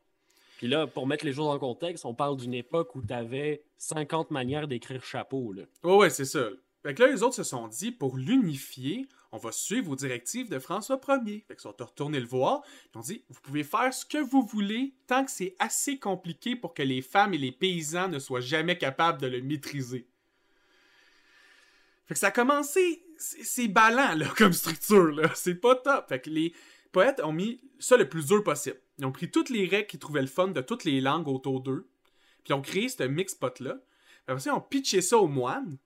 [0.59, 3.63] Puis là, pour mettre les choses en contexte, on parle d'une époque où tu avais
[3.79, 5.53] 50 manières d'écrire chapeau.
[5.53, 5.63] Là.
[5.85, 6.49] Ouais, ouais, c'est ça.
[6.83, 10.49] Fait que là, les autres se sont dit, pour l'unifier, on va suivre vos directives
[10.49, 11.45] de François Ier.
[11.49, 12.63] Fait qu'ils sont retournés le voir.
[12.95, 16.55] Ils ont dit, vous pouvez faire ce que vous voulez tant que c'est assez compliqué
[16.55, 20.07] pour que les femmes et les paysans ne soient jamais capables de le maîtriser.
[22.07, 25.29] Fait que ça a commencé, c'est ballant, là, comme structure, là.
[25.35, 26.09] C'est pas top.
[26.09, 26.55] Fait que les
[26.93, 28.81] poètes ont mis ça le plus dur possible.
[28.99, 31.61] Ils ont pris toutes les règles qu'ils trouvaient le fun de toutes les langues autour
[31.61, 31.89] d'eux.
[32.45, 33.81] Puis ils ont créé ce mix-pot-là.
[34.29, 35.77] Après ça, ils ont pitché ça aux moines.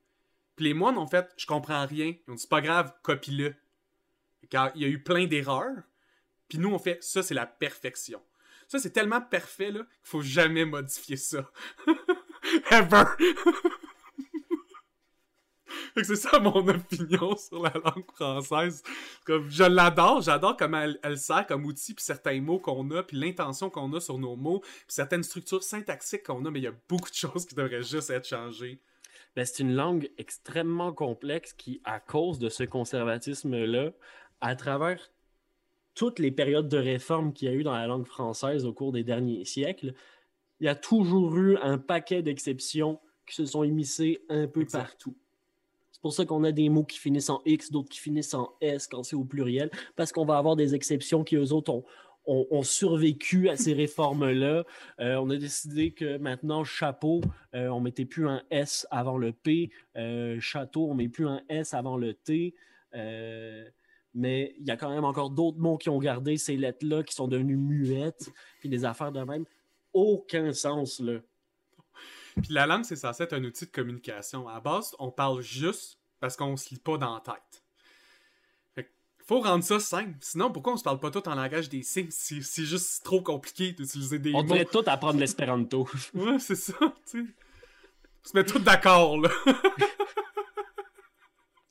[0.58, 2.06] Puis les moines ont fait Je comprends rien.
[2.26, 3.54] Ils ont dit C'est pas grave, copie-le.
[4.50, 5.84] Car il y a eu plein d'erreurs.
[6.48, 8.20] Puis nous, on fait Ça, c'est la perfection.
[8.66, 11.48] Ça, c'est tellement parfait là, qu'il faut jamais modifier ça.
[12.72, 13.04] Ever!
[16.02, 18.82] c'est ça mon opinion sur la langue française.
[19.24, 23.16] Comme, je l'adore, j'adore comment elle, sert comme outil, puis certains mots qu'on a, puis
[23.16, 26.68] l'intention qu'on a sur nos mots, puis certaines structures syntaxiques qu'on a, mais il y
[26.68, 28.80] a beaucoup de choses qui devraient juste être changées.
[29.38, 33.92] Ben, c'est une langue extrêmement complexe qui, à cause de ce conservatisme-là,
[34.40, 35.12] à travers
[35.94, 38.90] toutes les périodes de réforme qu'il y a eu dans la langue française au cours
[38.90, 39.94] des derniers siècles,
[40.58, 42.98] il y a toujours eu un paquet d'exceptions
[43.28, 45.14] qui se sont émissées un peu partout.
[45.92, 48.52] C'est pour ça qu'on a des mots qui finissent en X, d'autres qui finissent en
[48.60, 51.84] S quand c'est au pluriel, parce qu'on va avoir des exceptions qui, eux autres, ont,
[52.28, 54.64] ont, survécu à ces réformes-là.
[55.00, 57.22] Euh, on a décidé que maintenant, chapeau,
[57.54, 59.70] euh, on mettait plus un S avant le P.
[59.96, 62.54] Euh, château, on met plus un S avant le T.
[64.14, 67.14] mais il y a quand même encore d'autres mots qui ont gardé ces lettres-là, qui
[67.14, 68.30] sont devenues muettes,
[68.60, 69.44] puis des affaires de même.
[69.92, 71.20] Aucun sens, là.
[72.36, 74.48] Puis la langue, c'est censé être un outil de communication.
[74.48, 77.64] À base, on parle juste parce qu'on se lit pas dans la tête
[79.28, 80.16] faut rendre ça simple.
[80.20, 82.10] Sinon, pourquoi on se parle pas tout en langage des signes?
[82.10, 84.38] Si c'est juste trop compliqué d'utiliser des on mots?
[84.38, 85.86] On devrait tout apprendre l'espéranto.
[86.14, 87.18] ouais, c'est ça, tu sais.
[88.24, 89.30] On se met tous d'accord, là.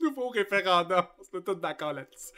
[0.02, 1.04] Nouveau référendum.
[1.20, 2.34] On se met tous d'accord là-dessus.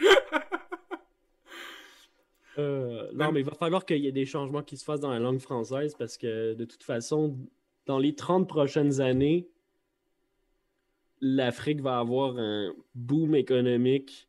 [2.57, 5.11] Euh, non, mais il va falloir qu'il y ait des changements qui se fassent dans
[5.11, 7.37] la langue française parce que de toute façon,
[7.85, 9.47] dans les 30 prochaines années,
[11.21, 14.28] l'Afrique va avoir un boom économique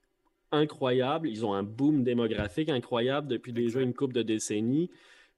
[0.53, 1.29] incroyable.
[1.29, 4.91] Ils ont un boom démographique incroyable depuis déjà une couple de décennies.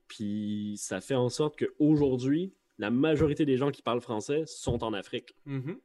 [0.09, 4.93] Puis ça fait en sorte qu'aujourd'hui, la majorité des gens qui parlent français sont en
[4.93, 5.34] Afrique.
[5.47, 5.78] Mm-hmm.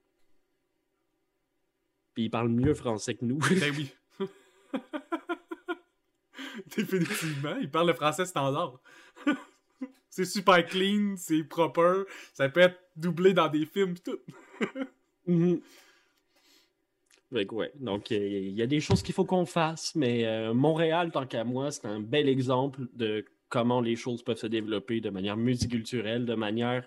[2.14, 3.38] Puis ils parlent mieux français que nous.
[3.38, 3.92] ben oui.
[6.76, 8.82] Définitivement, ils parlent le français standard.
[10.10, 14.18] c'est super clean, c'est proper, ça peut être doublé dans des films tout.
[17.32, 17.46] Mhm.
[17.52, 17.72] ouais.
[17.76, 21.44] Donc, il y a des choses qu'il faut qu'on fasse, mais euh, Montréal, tant qu'à
[21.44, 26.26] moi, c'est un bel exemple de comment les choses peuvent se développer de manière multiculturelle,
[26.26, 26.86] de manière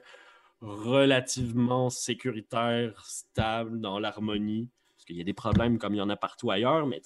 [0.61, 4.69] relativement sécuritaire, stable, dans l'harmonie.
[4.97, 7.01] Parce qu'il y a des problèmes comme il y en a partout ailleurs, mais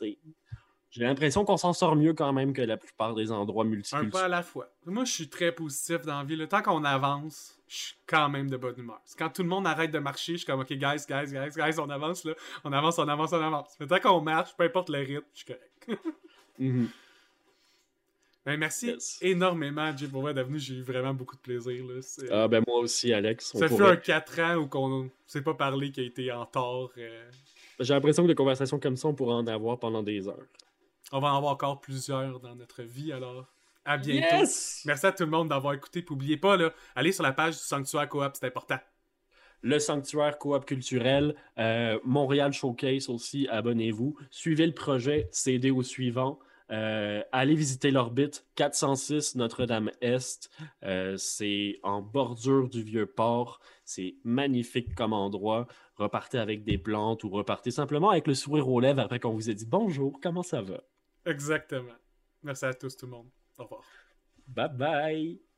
[0.94, 4.06] j'ai l'impression qu'on s'en sort mieux quand même que la plupart des endroits multiculturels.
[4.06, 4.70] Un peu à la fois.
[4.86, 6.36] Moi, je suis très positif dans la vie.
[6.36, 9.00] Le temps qu'on avance, je suis quand même de bonne humeur.
[9.18, 11.80] Quand tout le monde arrête de marcher, je suis comme, OK, guys, guys, guys, guys,
[11.80, 12.34] on avance, là.
[12.62, 13.74] On avance, on avance, on avance.
[13.80, 16.04] Mais tant qu'on marche, peu importe le rythme, je suis correct.
[16.56, 16.88] Mhm.
[18.46, 20.60] Ben, merci énormément, Jay, pour d'être venu.
[20.60, 21.84] J'ai eu vraiment beaucoup de plaisir.
[21.84, 22.00] Là.
[22.30, 23.46] Ah, ben moi aussi, Alex.
[23.56, 26.46] ça fait un 4 ans où on ne s'est pas parlé qui a été en
[26.46, 26.92] tort.
[26.96, 27.28] Euh.
[27.80, 30.46] J'ai l'impression que des conversations comme ça, on pourra en avoir pendant des heures.
[31.16, 33.46] On va en avoir encore plusieurs dans notre vie, alors
[33.84, 34.50] à bientôt.
[34.84, 36.04] Merci à tout le monde d'avoir écouté.
[36.10, 38.80] N'oubliez pas, là, allez sur la page du Sanctuaire Coop, c'est important.
[39.62, 44.16] Le Sanctuaire Coop culturel, euh, Montréal Showcase aussi, abonnez-vous.
[44.32, 46.40] Suivez le projet, CD au suivant.
[46.72, 50.50] Euh, allez visiter l'orbite 406 Notre-Dame-Est.
[50.82, 53.60] Euh, c'est en bordure du vieux port.
[53.84, 55.68] C'est magnifique comme endroit.
[55.94, 59.48] Repartez avec des plantes ou repartez simplement avec le sourire aux lèvres après qu'on vous
[59.48, 60.82] ait dit bonjour, comment ça va?
[61.26, 61.96] Exactement.
[62.42, 63.30] Merci à tous tout le monde.
[63.58, 63.84] Au revoir.
[64.46, 65.53] Bye bye.